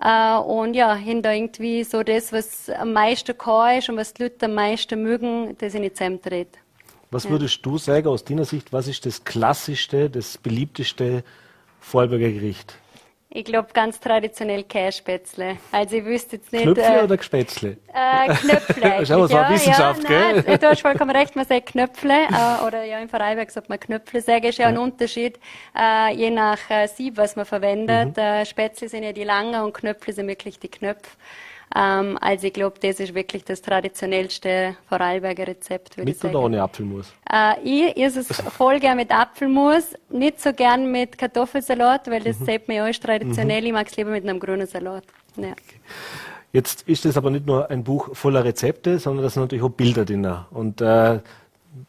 Äh, 0.02 0.36
und 0.38 0.74
ja, 0.74 0.94
hinter 0.94 1.34
irgendwie 1.34 1.84
so 1.84 2.02
das, 2.02 2.32
was 2.32 2.70
am 2.70 2.92
meisten 2.92 3.36
kann 3.36 3.78
ist 3.78 3.88
und 3.88 3.96
was 3.96 4.14
die 4.14 4.24
Leute 4.24 4.46
am 4.46 4.54
meisten 4.54 5.02
mögen, 5.02 5.56
das 5.58 5.74
in 5.74 5.82
die 5.82 5.92
zusammentreten. 5.92 6.58
Was 7.10 7.24
ja. 7.24 7.30
würdest 7.30 7.64
du 7.66 7.76
sagen 7.76 8.06
aus 8.08 8.24
deiner 8.24 8.44
Sicht, 8.44 8.72
was 8.72 8.86
ist 8.86 9.04
das 9.04 9.24
klassischste, 9.24 10.08
das 10.08 10.38
beliebteste 10.38 11.24
Vorarlberger 11.80 12.30
Gericht? 12.30 12.76
Ich 13.32 13.44
glaube 13.44 13.68
ganz 13.72 14.00
traditionell 14.00 14.64
Kässpätzle. 14.64 15.58
Also 15.70 15.96
ich 15.96 16.04
wüsste 16.04 16.34
jetzt 16.36 16.52
nicht. 16.52 16.64
Knöpfle 16.64 17.00
äh, 17.00 17.04
oder 17.04 17.16
Gespätzle? 17.16 17.76
Äh, 17.94 18.34
Knöpfle. 18.34 18.92
Schau 19.06 19.24
so 19.28 19.36
ja, 19.36 19.48
Wissenschaft, 19.50 20.02
ja, 20.02 20.08
gell? 20.08 20.44
Nein, 20.44 20.58
du 20.58 20.66
hast 20.66 20.80
vollkommen 20.80 21.14
recht, 21.14 21.36
man 21.36 21.46
sagt 21.46 21.66
Knöpfle. 21.66 22.12
Äh, 22.12 22.66
oder 22.66 22.82
ja, 22.82 22.98
im 22.98 23.08
Vorarlberg 23.08 23.48
sagt 23.52 23.68
man 23.68 23.78
Knöpfle. 23.78 24.20
Sagen 24.20 24.46
ist 24.46 24.58
ja, 24.58 24.66
ein 24.66 24.78
Unterschied, 24.78 25.38
äh, 25.78 26.12
je 26.12 26.30
nach 26.30 26.58
äh, 26.70 26.88
Sieb, 26.88 27.18
was 27.18 27.36
man 27.36 27.44
verwendet. 27.44 28.16
Mhm. 28.16 28.20
Äh, 28.20 28.46
Spätzle 28.46 28.88
sind 28.88 29.04
ja 29.04 29.12
die 29.12 29.22
langen 29.22 29.62
und 29.62 29.74
Knöpfle 29.74 30.12
sind 30.12 30.26
wirklich 30.26 30.58
die 30.58 30.68
Knöpfe. 30.68 31.10
Ähm, 31.74 32.18
also 32.20 32.46
ich 32.48 32.52
glaube, 32.52 32.76
das 32.80 32.98
ist 32.98 33.14
wirklich 33.14 33.44
das 33.44 33.62
traditionellste 33.62 34.76
Vorarlberger 34.88 35.46
Rezept. 35.46 35.96
Mit 35.98 36.08
ich 36.08 36.24
oder 36.24 36.40
ohne 36.40 36.62
Apfelmus? 36.62 37.12
Äh, 37.30 37.60
ich 37.62 37.96
esse 37.96 38.20
es 38.20 38.28
voll 38.56 38.80
gern 38.80 38.96
mit 38.96 39.12
Apfelmus, 39.12 39.94
nicht 40.08 40.40
so 40.40 40.52
gern 40.52 40.90
mit 40.90 41.16
Kartoffelsalat, 41.16 42.10
weil 42.10 42.22
das 42.22 42.40
mhm. 42.40 42.46
sieht 42.46 42.68
man 42.68 42.76
ja 42.78 42.88
ist 42.88 43.02
traditionell. 43.02 43.60
Mhm. 43.60 43.66
Ich 43.66 43.72
mag 43.72 43.86
es 43.86 43.96
lieber 43.96 44.10
mit 44.10 44.24
einem 44.24 44.40
grünen 44.40 44.66
Salat. 44.66 45.04
Ja. 45.36 45.54
Jetzt 46.52 46.88
ist 46.88 47.06
es 47.06 47.16
aber 47.16 47.30
nicht 47.30 47.46
nur 47.46 47.70
ein 47.70 47.84
Buch 47.84 48.16
voller 48.16 48.44
Rezepte, 48.44 48.98
sondern 48.98 49.22
da 49.22 49.30
sind 49.30 49.42
natürlich 49.42 49.62
auch 49.62 49.70
Bilder 49.70 50.04
drin. 50.04 50.28
Und 50.50 50.80
äh, 50.80 51.20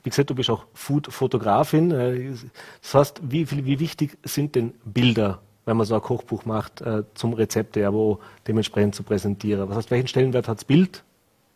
wie 0.04 0.10
gesagt, 0.10 0.30
du 0.30 0.36
bist 0.36 0.52
auch 0.52 0.66
Food-Fotografin. 0.76 1.92
Äh, 1.92 2.32
das 2.82 2.94
heißt, 2.94 3.22
wie, 3.24 3.50
wie 3.50 3.80
wichtig 3.80 4.18
sind 4.24 4.54
denn 4.54 4.74
Bilder 4.86 5.42
wenn 5.66 5.78
man 5.78 5.86
so 5.86 5.96
ein 5.96 6.02
Kochbuch 6.02 6.46
macht, 6.46 6.82
äh, 6.82 7.04
zum 7.14 7.34
Rezept 7.34 7.76
ja 7.76 7.94
wo 7.94 8.20
dementsprechend 8.48 8.96
zu 8.96 9.04
präsentieren. 9.04 9.70
Was 9.70 9.78
heißt, 9.78 9.92
welchen 9.92 10.08
Stellenwert 10.08 10.48
hat 10.48 10.58
das 10.58 10.66
Bild 10.66 11.04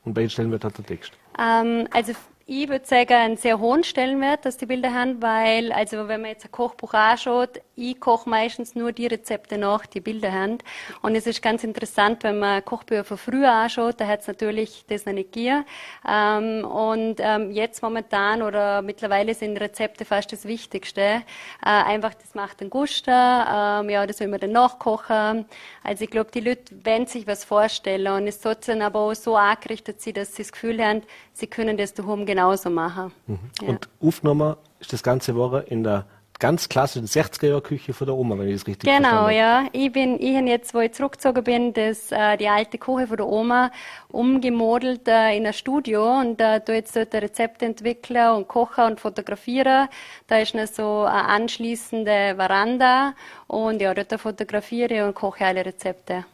und 0.03 0.15
welchen 0.15 0.29
Stellenwert 0.29 0.63
hat 0.63 0.77
der 0.77 0.85
Text? 0.85 1.13
Ähm, 1.39 1.87
also 1.91 2.13
ich 2.47 2.69
würde 2.69 2.85
sagen, 2.85 3.13
einen 3.13 3.37
sehr 3.37 3.59
hohen 3.59 3.83
Stellenwert, 3.83 4.45
dass 4.45 4.57
die 4.57 4.67
Bilder 4.67 4.93
haben, 4.93 5.19
weil, 5.19 5.71
also 5.71 6.07
wenn 6.07 6.21
man 6.21 6.29
jetzt 6.29 6.45
ein 6.45 6.51
Kochbuch 6.51 6.93
anschaut, 6.93 7.59
ich 7.75 7.99
koche 7.99 8.29
meistens 8.29 8.75
nur 8.75 8.91
die 8.91 9.07
Rezepte 9.07 9.57
nach, 9.57 9.87
die 9.87 9.99
Bilder 9.99 10.31
haben. 10.31 10.59
Und 11.01 11.15
es 11.15 11.25
ist 11.25 11.41
ganz 11.41 11.63
interessant, 11.63 12.23
wenn 12.23 12.37
man 12.37 12.63
Kochbücher 12.63 13.03
von 13.03 13.17
früher 13.17 13.51
anschaut, 13.51 13.99
da 13.99 14.07
hat 14.07 14.21
es 14.21 14.27
natürlich 14.27 14.85
das 14.87 15.07
noch 15.07 15.13
nicht 15.13 15.33
gegeben. 15.33 15.65
Ähm, 16.07 16.63
und 16.65 17.15
ähm, 17.19 17.49
jetzt 17.51 17.81
momentan 17.81 18.43
oder 18.43 18.83
mittlerweile 18.83 19.33
sind 19.33 19.57
Rezepte 19.57 20.05
fast 20.05 20.31
das 20.31 20.45
Wichtigste. 20.45 21.01
Äh, 21.01 21.23
einfach, 21.63 22.13
das 22.13 22.35
macht 22.35 22.61
einen 22.61 22.69
Guster, 22.69 23.81
ähm, 23.81 23.89
ja, 23.89 24.05
das 24.05 24.19
will 24.19 24.27
man 24.27 24.39
dann 24.39 24.51
nachkochen. 24.51 25.45
Also 25.83 26.03
ich 26.03 26.11
glaube, 26.11 26.29
die 26.31 26.41
Leute 26.41 26.75
wollen 26.85 27.07
sich 27.07 27.25
was 27.25 27.43
vorstellen 27.43 28.07
und 28.07 28.27
es 28.27 28.41
sollte 28.41 28.71
dann 28.71 28.83
aber 28.83 28.99
auch 28.99 29.15
so 29.15 29.35
angerichtet 29.35 29.99
sein, 29.99 30.13
dass 30.13 30.35
sie 30.35 30.43
das 30.43 30.51
Gefühl 30.51 30.83
haben, 30.83 31.01
sie 31.35 31.47
können 31.47 31.77
das 31.77 31.93
daheim 31.93 32.25
genauso 32.25 32.69
machen. 32.69 33.11
Mhm. 33.27 33.39
Ja. 33.61 33.67
Und 33.67 33.89
aufgenommen 34.01 34.55
ist 34.79 34.93
das 34.93 35.03
ganze 35.03 35.35
Woche 35.35 35.65
in 35.67 35.83
der 35.83 36.05
ganz 36.39 36.67
klassischen 36.67 37.07
60er-Jahr-Küche 37.07 37.93
von 37.93 38.07
der 38.07 38.15
Oma, 38.15 38.37
wenn 38.37 38.49
ich 38.49 38.55
es 38.55 38.67
richtig 38.67 38.89
genau, 38.89 39.09
verstanden 39.09 39.21
habe. 39.21 39.33
Genau, 39.33 39.39
ja. 39.39 39.69
Ich 39.71 39.91
bin, 39.91 40.19
ich 40.19 40.35
habe 40.35 40.47
jetzt, 40.47 40.73
wo 40.73 40.79
ich 40.79 40.91
zurückgezogen 40.91 41.43
bin, 41.43 41.73
das, 41.73 42.11
äh, 42.11 42.37
die 42.37 42.49
alte 42.49 42.77
Küche 42.77 43.07
von 43.07 43.17
der 43.17 43.27
Oma 43.27 43.71
umgemodelt 44.09 45.07
äh, 45.07 45.37
in 45.37 45.45
ein 45.47 45.53
Studio 45.53 46.19
und 46.19 46.41
äh, 46.41 46.59
da 46.63 46.73
jetzt 46.73 46.95
dort 46.95 47.13
Rezepte 47.13 47.65
entwickeln 47.65 48.31
und 48.31 48.47
kochen 48.47 48.85
und 48.85 48.99
fotografieren. 48.99 49.87
Da 50.27 50.39
ist 50.39 50.55
noch 50.55 50.67
so 50.67 51.03
eine 51.03 51.25
anschließende 51.25 52.35
Veranda 52.35 53.13
und 53.47 53.81
ja, 53.81 53.93
dort 53.93 54.19
fotografiere 54.19 54.93
ich 54.93 55.01
und 55.01 55.15
koche 55.15 55.45
alle 55.45 55.65
Rezepte. 55.65 56.25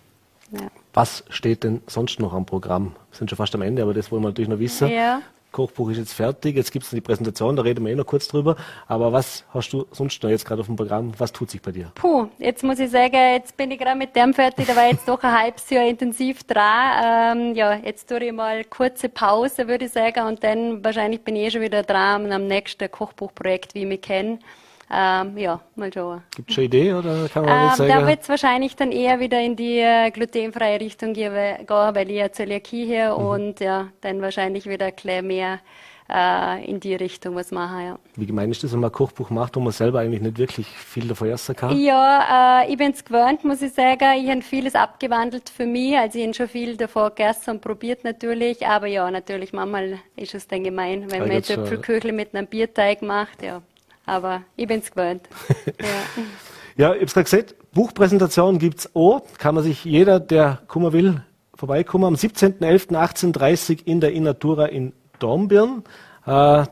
Ja. 0.51 0.67
Was 0.93 1.23
steht 1.29 1.63
denn 1.63 1.81
sonst 1.87 2.19
noch 2.19 2.33
am 2.33 2.45
Programm? 2.45 2.93
Wir 3.11 3.17
sind 3.17 3.29
schon 3.29 3.37
fast 3.37 3.55
am 3.55 3.61
Ende, 3.61 3.81
aber 3.81 3.93
das 3.93 4.11
wollen 4.11 4.23
wir 4.23 4.29
natürlich 4.29 4.49
noch 4.49 4.59
wissen. 4.59 4.89
Ja. 4.89 5.21
Kochbuch 5.51 5.89
ist 5.89 5.97
jetzt 5.97 6.13
fertig, 6.13 6.55
jetzt 6.55 6.71
gibt 6.71 6.85
es 6.85 6.91
die 6.91 7.01
Präsentation, 7.01 7.55
da 7.55 7.61
reden 7.61 7.85
wir 7.85 7.91
eh 7.91 7.95
noch 7.95 8.05
kurz 8.05 8.27
drüber. 8.27 8.55
Aber 8.87 9.11
was 9.11 9.43
hast 9.53 9.71
du 9.73 9.85
sonst 9.91 10.23
noch 10.23 10.29
jetzt 10.29 10.45
gerade 10.45 10.61
auf 10.61 10.67
dem 10.67 10.77
Programm? 10.77 11.11
Was 11.17 11.31
tut 11.31 11.51
sich 11.51 11.61
bei 11.61 11.71
dir? 11.71 11.91
Puh, 11.95 12.27
jetzt 12.37 12.63
muss 12.63 12.79
ich 12.79 12.89
sagen, 12.89 13.15
jetzt 13.33 13.57
bin 13.57 13.69
ich 13.71 13.79
gerade 13.79 13.97
mit 13.97 14.15
dem 14.15 14.33
fertig, 14.33 14.67
da 14.67 14.75
war 14.75 14.87
jetzt 14.87 15.07
doch 15.07 15.21
ein 15.23 15.37
halbes 15.37 15.69
Jahr 15.69 15.85
intensiv 15.85 16.43
dran. 16.43 17.37
Ähm, 17.49 17.55
ja, 17.55 17.75
jetzt 17.75 18.07
tue 18.07 18.23
ich 18.23 18.31
mal 18.31 18.63
kurze 18.63 19.09
Pause, 19.09 19.67
würde 19.67 19.85
ich 19.85 19.91
sagen, 19.91 20.25
und 20.25 20.43
dann 20.43 20.83
wahrscheinlich 20.83 21.21
bin 21.21 21.35
ich 21.35 21.47
eh 21.47 21.51
schon 21.51 21.61
wieder 21.61 21.83
dran 21.83 22.31
am 22.31 22.47
nächsten 22.47 22.89
Kochbuchprojekt, 22.89 23.75
wie 23.75 23.81
ich 23.81 23.87
mich 23.87 24.01
kenne. 24.01 24.39
Ähm, 24.93 25.37
ja, 25.37 25.61
mal 25.75 25.91
schauen. 25.93 26.21
Gibt 26.35 26.49
es 26.49 26.55
schon 26.55 26.63
Idee 26.65 26.93
oder 26.93 27.29
kann 27.29 27.45
man 27.45 27.69
ähm, 27.69 27.75
sagen? 27.75 27.89
Da 27.89 28.07
wird 28.07 28.23
es 28.23 28.29
wahrscheinlich 28.29 28.75
dann 28.75 28.91
eher 28.91 29.21
wieder 29.21 29.39
in 29.39 29.55
die 29.55 29.79
äh, 29.79 30.11
glutenfreie 30.11 30.81
Richtung 30.81 31.13
gehen, 31.13 31.33
weil 31.33 32.11
ich 32.11 32.17
ja 32.17 32.31
Zöliakie 32.31 32.85
hier 32.85 33.17
mhm. 33.17 33.25
und 33.25 33.59
ja, 33.61 33.87
dann 34.01 34.21
wahrscheinlich 34.21 34.67
wieder 34.67 34.87
ein 34.87 35.27
mehr 35.27 35.59
äh, 36.11 36.69
in 36.69 36.79
die 36.79 36.95
Richtung 36.95 37.35
was 37.35 37.51
machen, 37.51 37.85
ja. 37.85 37.99
Wie 38.15 38.25
gemein 38.25 38.51
ist 38.51 38.63
das, 38.63 38.73
wenn 38.73 38.81
man 38.81 38.89
ein 38.89 38.93
Kochbuch 38.93 39.29
macht, 39.29 39.55
wo 39.55 39.61
man 39.61 39.71
selber 39.71 40.01
eigentlich 40.01 40.21
nicht 40.21 40.37
wirklich 40.37 40.67
viel 40.67 41.07
davon 41.07 41.29
essen 41.29 41.55
kann? 41.55 41.79
Ja, 41.79 42.63
äh, 42.63 42.71
ich 42.71 42.77
bin 42.77 42.91
es 42.91 43.05
gewöhnt, 43.05 43.45
muss 43.45 43.61
ich 43.61 43.73
sagen. 43.73 44.09
Ich 44.17 44.29
habe 44.29 44.41
vieles 44.41 44.75
abgewandelt 44.75 45.49
für 45.49 45.65
mich. 45.65 45.97
Also 45.97 46.19
ich 46.19 46.25
habe 46.25 46.33
schon 46.33 46.49
viel 46.49 46.75
davon 46.75 47.09
gegessen 47.09 47.51
und 47.51 47.61
probiert 47.61 48.03
natürlich. 48.03 48.67
Aber 48.67 48.87
ja, 48.87 49.09
natürlich, 49.09 49.53
manchmal 49.53 49.99
ist 50.17 50.35
es 50.35 50.47
dann 50.47 50.65
gemein, 50.65 51.09
wenn 51.09 51.19
man 51.19 51.31
jetzt 51.31 51.49
Äpfelküchle 51.49 52.11
mit 52.11 52.35
einem 52.35 52.47
Bierteig 52.47 53.01
macht. 53.01 53.41
Ja, 53.41 53.61
aber 54.05 54.43
ich 54.55 54.67
bin 54.67 54.79
es 54.79 54.91
gewöhnt. 54.91 55.27
ja. 56.77 56.89
ja, 56.89 56.89
ich 56.89 56.95
habe 56.95 57.05
es 57.05 57.13
gerade 57.13 57.23
gesagt, 57.23 57.55
Buchpräsentation 57.73 58.59
gibt 58.59 58.79
es 58.79 58.95
auch. 58.95 59.21
Kann 59.37 59.55
man 59.55 59.63
sich 59.63 59.85
jeder, 59.85 60.19
der 60.19 60.61
kommen 60.67 60.91
will, 60.93 61.23
vorbeikommen. 61.55 62.05
Am 62.05 62.15
17.11.18.30 62.15 63.85
in 63.85 64.01
der 64.01 64.13
Innatura 64.13 64.65
in 64.65 64.93
Dornbirn. 65.19 65.83
Äh, 66.25 66.65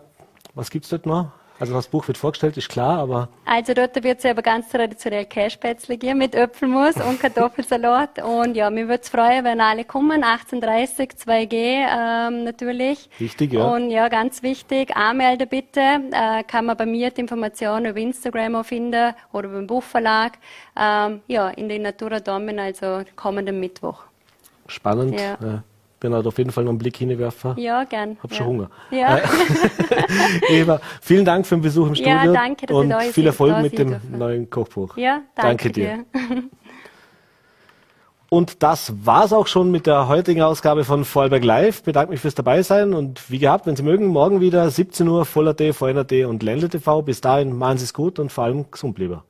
was 0.55 0.69
es 0.73 0.89
dort 0.89 1.05
noch? 1.05 1.31
Also 1.59 1.73
das 1.73 1.87
Buch 1.87 2.07
wird 2.07 2.17
vorgestellt, 2.17 2.55
ist 2.55 2.69
klar, 2.69 2.99
aber... 2.99 3.27
Also 3.45 3.73
dort 3.73 4.01
wird 4.01 4.19
es 4.19 4.25
aber 4.25 4.41
ganz 4.41 4.69
traditionell 4.69 5.25
Käsespätzle 5.25 5.97
geben 5.97 6.19
mit 6.19 6.33
Öpfelmus 6.33 6.95
und 6.95 7.19
Kartoffelsalat. 7.19 8.23
Und 8.23 8.55
ja, 8.55 8.69
mir 8.69 8.87
würde 8.87 9.01
es 9.01 9.09
freuen, 9.09 9.43
wenn 9.43 9.59
alle 9.59 9.83
kommen. 9.83 10.23
18.30 10.23 11.17
2G 11.25 11.53
ähm, 11.53 12.45
natürlich. 12.45 13.09
Wichtig, 13.19 13.53
ja. 13.53 13.65
Und 13.65 13.89
ja, 13.89 14.07
ganz 14.07 14.41
wichtig, 14.41 14.95
anmelden 14.95 15.49
bitte. 15.49 15.81
Äh, 16.11 16.43
kann 16.43 16.65
man 16.65 16.77
bei 16.77 16.85
mir 16.85 17.11
die 17.11 17.21
Informationen 17.21 17.87
über 17.87 17.99
Instagram 17.99 18.55
auch 18.55 18.65
finden 18.65 19.13
oder 19.33 19.49
beim 19.49 19.67
Buchverlag. 19.67 20.37
Ähm, 20.79 21.21
ja, 21.27 21.49
in 21.49 21.67
der 21.67 21.79
Natura 21.79 22.21
Domin, 22.21 22.57
also 22.59 23.01
kommenden 23.17 23.59
Mittwoch. 23.59 24.03
Spannend. 24.67 25.19
Ja. 25.19 25.33
Äh, 25.33 25.59
bin 25.99 26.13
halt 26.13 26.25
auf 26.25 26.37
jeden 26.37 26.51
Fall 26.51 26.63
noch 26.63 26.71
einen 26.71 26.77
Blick 26.77 26.97
hinwerfen. 26.97 27.57
Ja, 27.57 27.83
gern. 27.83 28.17
Hab 28.21 28.33
schon 28.33 28.45
ja. 28.45 28.51
Hunger. 28.51 28.69
Ja. 28.91 29.17
Äh, 29.17 29.21
Eva, 30.61 30.79
vielen 31.01 31.25
Dank 31.25 31.45
für 31.45 31.55
den 31.55 31.61
Besuch 31.61 31.87
im 31.87 31.95
Studio. 31.95 32.13
Ja, 32.13 32.31
danke, 32.31 32.65
dass 32.65 32.75
und 32.77 32.93
viel 33.11 33.27
Erfolg 33.27 33.61
mit 33.61 33.77
dem 33.77 33.89
dürfen. 33.89 34.17
neuen 34.17 34.49
Kochbuch. 34.49 34.97
Ja, 34.97 35.21
danke, 35.35 35.69
danke 35.69 35.71
dir. 35.71 36.05
dir. 36.13 36.43
Und 38.31 38.61
das 38.61 38.93
war's 39.03 39.33
auch 39.33 39.47
schon 39.47 39.71
mit 39.71 39.87
der 39.87 40.07
heutigen 40.07 40.43
Ausgabe 40.43 40.83
von 40.83 41.03
Vorarlberg 41.03 41.43
Live. 41.43 41.81
Bedanke 41.81 42.11
mich 42.11 42.21
fürs 42.21 42.35
Dabeisein 42.35 42.93
und 42.93 43.31
wie 43.31 43.39
gehabt, 43.39 43.65
wenn 43.65 43.75
Sie 43.75 43.81
mögen, 43.81 44.05
morgen 44.05 44.39
wieder 44.39 44.69
17 44.69 45.07
Uhr 45.07 45.25
Voller.t, 45.25 45.73
VNRT 45.73 46.25
und 46.25 46.43
Ländle 46.43 46.69
TV. 46.69 47.01
Bis 47.01 47.21
dahin, 47.21 47.57
machen 47.57 47.79
Sie 47.79 47.85
es 47.85 47.93
gut 47.93 48.19
und 48.19 48.31
vor 48.31 48.43
allem 48.43 48.69
gesund 48.69 48.93
bleiben. 48.93 49.21